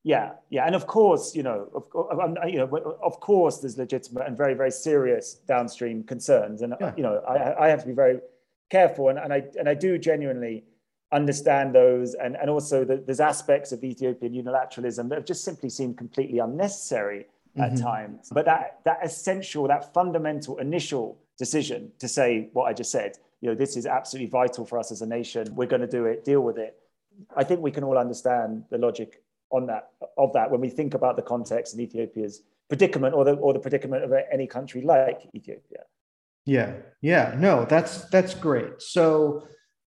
Yeah, 0.06 0.32
yeah, 0.50 0.66
and 0.66 0.74
of 0.74 0.86
course, 0.86 1.34
you 1.34 1.42
know, 1.42 1.66
of, 1.74 2.20
um, 2.20 2.36
um, 2.36 2.48
you 2.48 2.58
know, 2.58 2.98
of 3.02 3.20
course, 3.20 3.58
there's 3.60 3.78
legitimate 3.78 4.26
and 4.26 4.36
very, 4.36 4.52
very 4.52 4.70
serious 4.70 5.36
downstream 5.48 6.04
concerns, 6.04 6.60
and 6.60 6.74
uh, 6.74 6.76
yeah. 6.78 6.92
you 6.94 7.02
know, 7.02 7.22
I, 7.26 7.64
I 7.64 7.68
have 7.68 7.80
to 7.80 7.86
be 7.86 7.94
very 7.94 8.20
careful, 8.68 9.08
and, 9.08 9.18
and 9.18 9.32
I 9.32 9.44
and 9.58 9.66
I 9.66 9.72
do 9.72 9.96
genuinely 9.96 10.64
understand 11.10 11.74
those, 11.74 12.12
and 12.12 12.36
and 12.36 12.50
also 12.50 12.84
the, 12.84 12.98
there's 12.98 13.18
aspects 13.18 13.72
of 13.72 13.82
Ethiopian 13.82 14.34
unilateralism 14.34 15.08
that 15.08 15.14
have 15.16 15.24
just 15.24 15.42
simply 15.42 15.70
seemed 15.70 15.96
completely 15.96 16.38
unnecessary 16.38 17.24
at 17.56 17.72
mm-hmm. 17.72 17.82
times. 17.82 18.28
But 18.30 18.44
that 18.44 18.80
that 18.84 18.98
essential, 19.02 19.66
that 19.68 19.94
fundamental 19.94 20.58
initial 20.58 21.16
decision 21.38 21.92
to 21.98 22.08
say 22.08 22.50
what 22.52 22.64
I 22.64 22.74
just 22.74 22.90
said, 22.90 23.16
you 23.40 23.48
know, 23.48 23.54
this 23.54 23.74
is 23.74 23.86
absolutely 23.86 24.28
vital 24.28 24.66
for 24.66 24.78
us 24.78 24.92
as 24.92 25.00
a 25.00 25.06
nation. 25.06 25.54
We're 25.54 25.66
going 25.66 25.80
to 25.80 25.88
do 25.88 26.04
it, 26.04 26.26
deal 26.26 26.42
with 26.42 26.58
it. 26.58 26.76
I 27.34 27.44
think 27.44 27.60
we 27.62 27.70
can 27.70 27.84
all 27.84 27.96
understand 27.96 28.64
the 28.70 28.76
logic 28.76 29.23
on 29.50 29.66
that 29.66 29.90
of 30.16 30.32
that 30.32 30.50
when 30.50 30.60
we 30.60 30.68
think 30.68 30.94
about 30.94 31.16
the 31.16 31.22
context 31.22 31.74
in 31.74 31.80
Ethiopia's 31.80 32.42
predicament 32.68 33.14
or 33.14 33.24
the 33.24 33.34
or 33.34 33.52
the 33.52 33.58
predicament 33.58 34.04
of 34.04 34.12
any 34.32 34.46
country 34.46 34.82
like 34.82 35.20
Ethiopia. 35.34 35.84
Yeah, 36.46 36.74
yeah, 37.00 37.34
no, 37.38 37.64
that's 37.64 38.04
that's 38.10 38.34
great. 38.34 38.82
So 38.82 39.46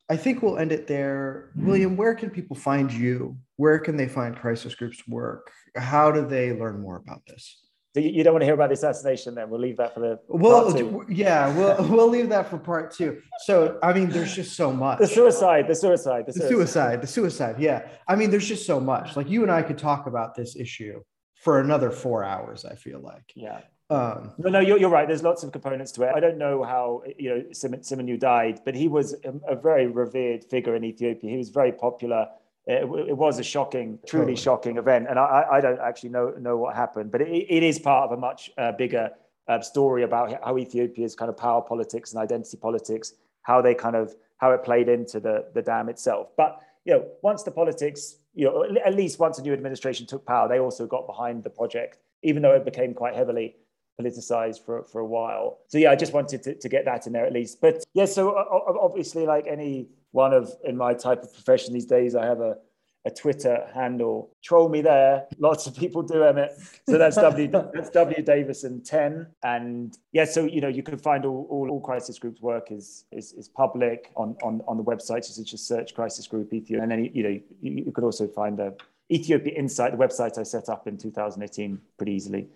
I 0.10 0.16
think 0.16 0.41
we'll 0.41 0.58
end 0.58 0.72
it 0.72 0.88
there. 0.88 1.52
William, 1.56 1.98
where 1.98 2.16
can 2.16 2.30
people 2.30 2.56
find 2.56 2.91
you? 2.91 3.38
Where 3.58 3.80
can 3.80 3.98
they 3.98 4.08
find 4.08 4.36
crisis 4.36 4.74
groups 4.74 5.06
work? 5.08 5.52
How 5.76 6.12
do 6.12 6.26
they 6.26 6.54
learn 6.54 6.80
more 6.80 6.95
about 6.98 7.26
this? 7.28 7.66
So 7.98 8.02
you 8.02 8.24
don't 8.24 8.34
want 8.34 8.43
to 8.43 8.45
hear 8.45 8.54
about 8.54 8.70
the 8.70 8.76
assassination, 8.76 9.34
then 9.34 9.50
we'll 9.50 9.60
leave 9.60 9.78
that 9.78 9.95
for 9.95 10.02
the. 10.02 10.20
Well, 10.28 11.04
yeah, 11.10 11.52
we'll 11.58 11.89
we'll 11.89 12.10
leave 12.10 12.30
that 12.30 12.48
for 12.48 12.60
part 12.60 12.91
two. 12.91 13.24
So 13.39 13.80
I 13.82 13.91
mean, 13.91 14.12
there's 14.12 14.36
just 14.36 14.56
so 14.56 14.72
much. 14.72 15.00
The 15.00 15.08
suicide, 15.08 15.68
the 15.68 15.74
suicide, 15.74 16.26
the, 16.28 16.34
the 16.34 16.48
suicide, 16.48 17.02
the 17.02 17.08
suicide. 17.08 17.56
Yeah, 17.58 17.88
I 18.08 18.16
mean, 18.16 18.30
there's 18.30 18.48
just 18.48 18.68
so 18.68 18.80
much. 18.80 19.16
Like 19.16 19.28
you 19.28 19.41
and 19.41 19.52
I 19.52 19.64
could 19.64 19.80
talk 19.80 20.06
about 20.06 20.36
this 20.36 20.56
issue 20.56 21.02
for 21.41 21.60
another 21.60 21.89
four 21.89 22.24
hours. 22.24 22.66
I 22.66 22.76
feel 22.76 23.00
like. 23.00 23.32
Yeah. 23.34 23.62
Um, 23.89 24.34
no, 24.38 24.50
no, 24.50 24.60
you're, 24.60 24.78
you're 24.78 24.91
right. 24.91 25.08
There's 25.08 25.24
lots 25.24 25.41
of 25.41 25.52
components 25.52 25.91
to 25.93 26.04
it. 26.04 26.12
I 26.14 26.20
don't 26.20 26.38
know 26.38 26.64
how 26.64 27.02
you 27.18 27.30
know 27.32 27.43
Simegnew 27.50 28.20
died, 28.20 28.60
but 28.64 28.76
he 28.76 28.88
was 28.88 29.16
a, 29.26 29.54
a 29.54 29.56
very 29.56 29.88
revered 29.88 30.43
figure 30.43 30.76
in 30.76 30.84
Ethiopia. 30.84 31.32
He 31.32 31.38
was 31.38 31.50
very 31.50 31.72
popular 31.72 32.28
it, 32.68 32.84
it, 33.09 33.18
was 33.18 33.39
a 33.39 33.43
shocking, 33.43 33.97
truly 34.05 34.36
shocking 34.36 34.78
event. 34.78 35.07
And 35.09 35.18
I, 35.18 35.45
I, 35.53 35.61
don't 35.61 35.80
actually 35.80 36.09
know, 36.09 36.34
know 36.38 36.57
what 36.57 36.76
happened, 36.76 37.11
but 37.11 37.22
it, 37.22 37.45
it 37.49 37.63
is 37.63 37.80
part 37.80 38.11
of 38.11 38.18
a 38.18 38.20
much 38.20 38.51
uh, 38.57 38.74
bigger 38.74 39.09
uh, 39.47 39.61
story 39.61 40.03
about 40.03 40.38
how 40.43 40.57
Ethiopia's 40.57 41.15
kind 41.15 41.30
of 41.30 41.38
power 41.38 41.61
politics 41.61 42.11
and 42.11 42.22
identity 42.22 42.57
politics, 42.57 43.13
how 43.43 43.61
they 43.61 43.74
kind 43.74 43.95
of, 43.95 44.13
how 44.38 44.51
it 44.51 44.63
played 44.63 44.89
into 44.89 45.22
the, 45.22 45.45
the 45.53 45.61
dam 45.61 45.88
itself. 45.88 46.28
But, 46.36 46.59
you 46.84 46.93
know, 46.93 47.05
once 47.22 47.43
the 47.43 47.51
politics, 47.51 48.18
you 48.36 48.45
know, 48.45 48.65
at 48.86 48.93
least 48.93 49.18
once 49.18 49.39
a 49.39 49.41
new 49.41 49.53
administration 49.53 50.05
took 50.05 50.26
power, 50.26 50.49
they 50.49 50.59
also 50.59 50.86
got 50.86 51.07
behind 51.07 51.45
the 51.45 51.49
project, 51.49 51.99
even 52.22 52.41
though 52.41 52.53
it 52.53 52.65
became 52.65 52.93
quite 52.93 53.15
heavily 53.15 53.55
politicized 53.99 54.63
for, 54.65 54.84
for 54.84 54.99
a 54.99 55.05
while. 55.05 55.59
So 55.70 55.78
yeah, 55.78 55.91
I 55.91 55.95
just 55.95 56.13
wanted 56.13 56.43
to, 56.43 56.53
to 56.53 56.70
get 56.70 56.84
that 56.86 57.07
in 57.07 57.13
there 57.13 57.26
at 57.26 57.34
least. 57.34 57.61
But 57.61 57.84
yeah, 57.93 58.05
so 58.05 58.36
obviously 58.80 59.26
like 59.26 59.47
any 59.47 59.88
one 60.12 60.34
of 60.34 60.51
in 60.64 60.78
my 60.78 60.93
type 60.93 61.24
of 61.24 61.34
profession 61.34 61.74
these 61.74 61.86
days, 61.86 62.16
I 62.16 62.26
have 62.26 62.39
a, 62.39 62.58
a 63.05 63.12
Twitter 63.12 63.68
handle. 63.74 64.32
Troll 64.43 64.70
me 64.70 64.82
there. 64.82 65.28
Lots 65.38 65.68
of 65.68 65.76
people 65.76 66.03
do, 66.03 66.24
Emmett. 66.24 66.51
So 66.88 66.97
that's 66.97 67.16
W 67.30 67.47
that's 67.74 67.89
W 67.91 68.22
Davison 68.22 68.82
10. 68.84 69.28
And 69.43 69.97
yeah, 70.12 70.26
so 70.26 70.45
you 70.45 70.62
know, 70.62 70.68
you 70.68 70.84
can 70.84 70.97
find 70.97 71.26
all, 71.26 71.47
all, 71.49 71.70
all 71.70 71.82
crisis 71.82 72.20
groups 72.20 72.41
work 72.41 72.72
is, 72.72 73.05
is 73.12 73.34
is 73.34 73.47
public 73.47 74.12
on, 74.16 74.36
on, 74.43 74.62
on 74.68 74.78
the 74.78 74.84
website. 74.84 75.38
You 75.38 75.43
just 75.43 75.68
search 75.68 75.93
crisis 75.93 76.28
group 76.28 76.53
Ethiopia. 76.53 76.82
And 76.82 76.91
then 76.91 77.12
you 77.14 77.24
know, 77.24 77.39
you, 77.62 77.84
you 77.86 77.91
could 77.91 78.03
also 78.03 78.28
find 78.28 78.58
the 78.58 78.76
Ethiopia 79.12 79.53
Insight, 79.53 79.91
the 79.91 79.97
website 79.97 80.38
I 80.38 80.43
set 80.43 80.70
up 80.70 80.88
in 80.88 80.97
2018 80.97 81.80
pretty 81.97 82.12
easily 82.12 82.47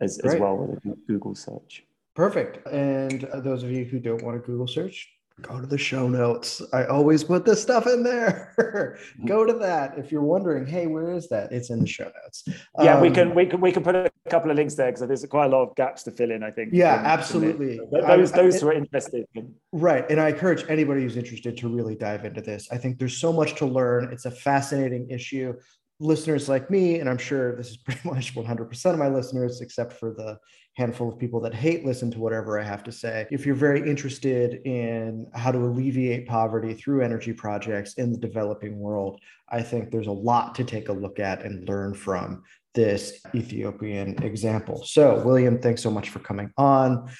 as, 0.00 0.18
as 0.18 0.34
well 0.36 0.56
with 0.56 0.84
a 0.84 0.96
Google 1.06 1.34
search. 1.34 1.84
Perfect. 2.14 2.66
And 2.66 3.22
those 3.34 3.62
of 3.62 3.70
you 3.70 3.84
who 3.84 3.98
don't 3.98 4.22
want 4.22 4.40
to 4.40 4.46
Google 4.46 4.66
search, 4.66 5.10
go 5.42 5.60
to 5.60 5.66
the 5.66 5.78
show 5.78 6.08
notes. 6.08 6.62
I 6.72 6.84
always 6.84 7.24
put 7.24 7.44
this 7.44 7.60
stuff 7.60 7.86
in 7.86 8.02
there. 8.02 8.98
go 9.26 9.44
to 9.44 9.52
that. 9.54 9.98
If 9.98 10.12
you're 10.12 10.22
wondering, 10.22 10.66
hey, 10.66 10.86
where 10.86 11.12
is 11.12 11.28
that? 11.28 11.52
It's 11.52 11.70
in 11.70 11.80
the 11.80 11.86
show 11.86 12.04
notes. 12.22 12.44
Yeah, 12.80 12.96
um, 12.96 13.02
we 13.02 13.10
can 13.10 13.34
we 13.34 13.46
can 13.46 13.60
we 13.60 13.72
can 13.72 13.82
put 13.82 13.94
a 13.94 14.10
couple 14.30 14.50
of 14.50 14.56
links 14.56 14.74
there 14.74 14.90
because 14.90 15.06
there's 15.06 15.24
quite 15.26 15.46
a 15.46 15.48
lot 15.48 15.68
of 15.68 15.76
gaps 15.76 16.02
to 16.04 16.10
fill 16.10 16.30
in. 16.30 16.42
I 16.42 16.50
think. 16.50 16.70
Yeah, 16.72 17.02
absolutely. 17.04 17.80
those 17.90 18.32
I, 18.32 18.36
those 18.36 18.56
I, 18.56 18.60
who 18.60 18.68
are 18.68 18.72
interested. 18.72 19.26
Right, 19.72 20.08
and 20.10 20.20
I 20.20 20.30
encourage 20.30 20.64
anybody 20.68 21.02
who's 21.02 21.16
interested 21.16 21.56
to 21.58 21.68
really 21.68 21.94
dive 21.94 22.24
into 22.24 22.40
this. 22.40 22.68
I 22.70 22.78
think 22.78 22.98
there's 22.98 23.16
so 23.16 23.32
much 23.32 23.56
to 23.56 23.66
learn. 23.66 24.12
It's 24.12 24.24
a 24.24 24.30
fascinating 24.30 25.10
issue 25.10 25.54
listeners 26.02 26.48
like 26.48 26.70
me, 26.70 26.98
and 26.98 27.08
I'm 27.08 27.18
sure 27.18 27.56
this 27.56 27.70
is 27.70 27.76
pretty 27.76 28.00
much 28.08 28.34
100% 28.34 28.92
of 28.92 28.98
my 28.98 29.08
listeners, 29.08 29.60
except 29.60 29.94
for 29.94 30.12
the 30.12 30.38
handful 30.74 31.08
of 31.08 31.18
people 31.18 31.40
that 31.40 31.54
hate 31.54 31.84
listen 31.84 32.10
to 32.10 32.18
whatever 32.18 32.58
I 32.58 32.64
have 32.64 32.82
to 32.84 32.92
say. 32.92 33.26
If 33.30 33.44
you're 33.44 33.54
very 33.54 33.88
interested 33.88 34.62
in 34.64 35.26
how 35.34 35.52
to 35.52 35.58
alleviate 35.58 36.26
poverty 36.26 36.74
through 36.74 37.02
energy 37.02 37.32
projects 37.32 37.94
in 37.94 38.12
the 38.12 38.18
developing 38.18 38.78
world, 38.78 39.20
I 39.48 39.62
think 39.62 39.90
there's 39.90 40.06
a 40.06 40.12
lot 40.12 40.54
to 40.56 40.64
take 40.64 40.88
a 40.88 40.92
look 40.92 41.18
at 41.18 41.42
and 41.42 41.68
learn 41.68 41.94
from 41.94 42.42
this 42.74 43.20
Ethiopian 43.34 44.22
example. 44.22 44.82
So, 44.84 45.22
William, 45.24 45.58
thanks 45.58 45.82
so 45.82 45.90
much 45.90 46.08
for 46.08 46.20
coming 46.20 46.50
on. 46.56 47.10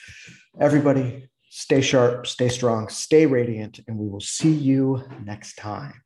Everybody, 0.59 1.29
stay 1.51 1.83
sharp, 1.83 2.27
stay 2.27 2.49
strong, 2.49 2.89
stay 2.89 3.27
radiant, 3.27 3.81
and 3.87 3.99
we 3.99 4.09
will 4.09 4.21
see 4.21 4.53
you 4.53 5.05
next 5.23 5.57
time. 5.57 6.03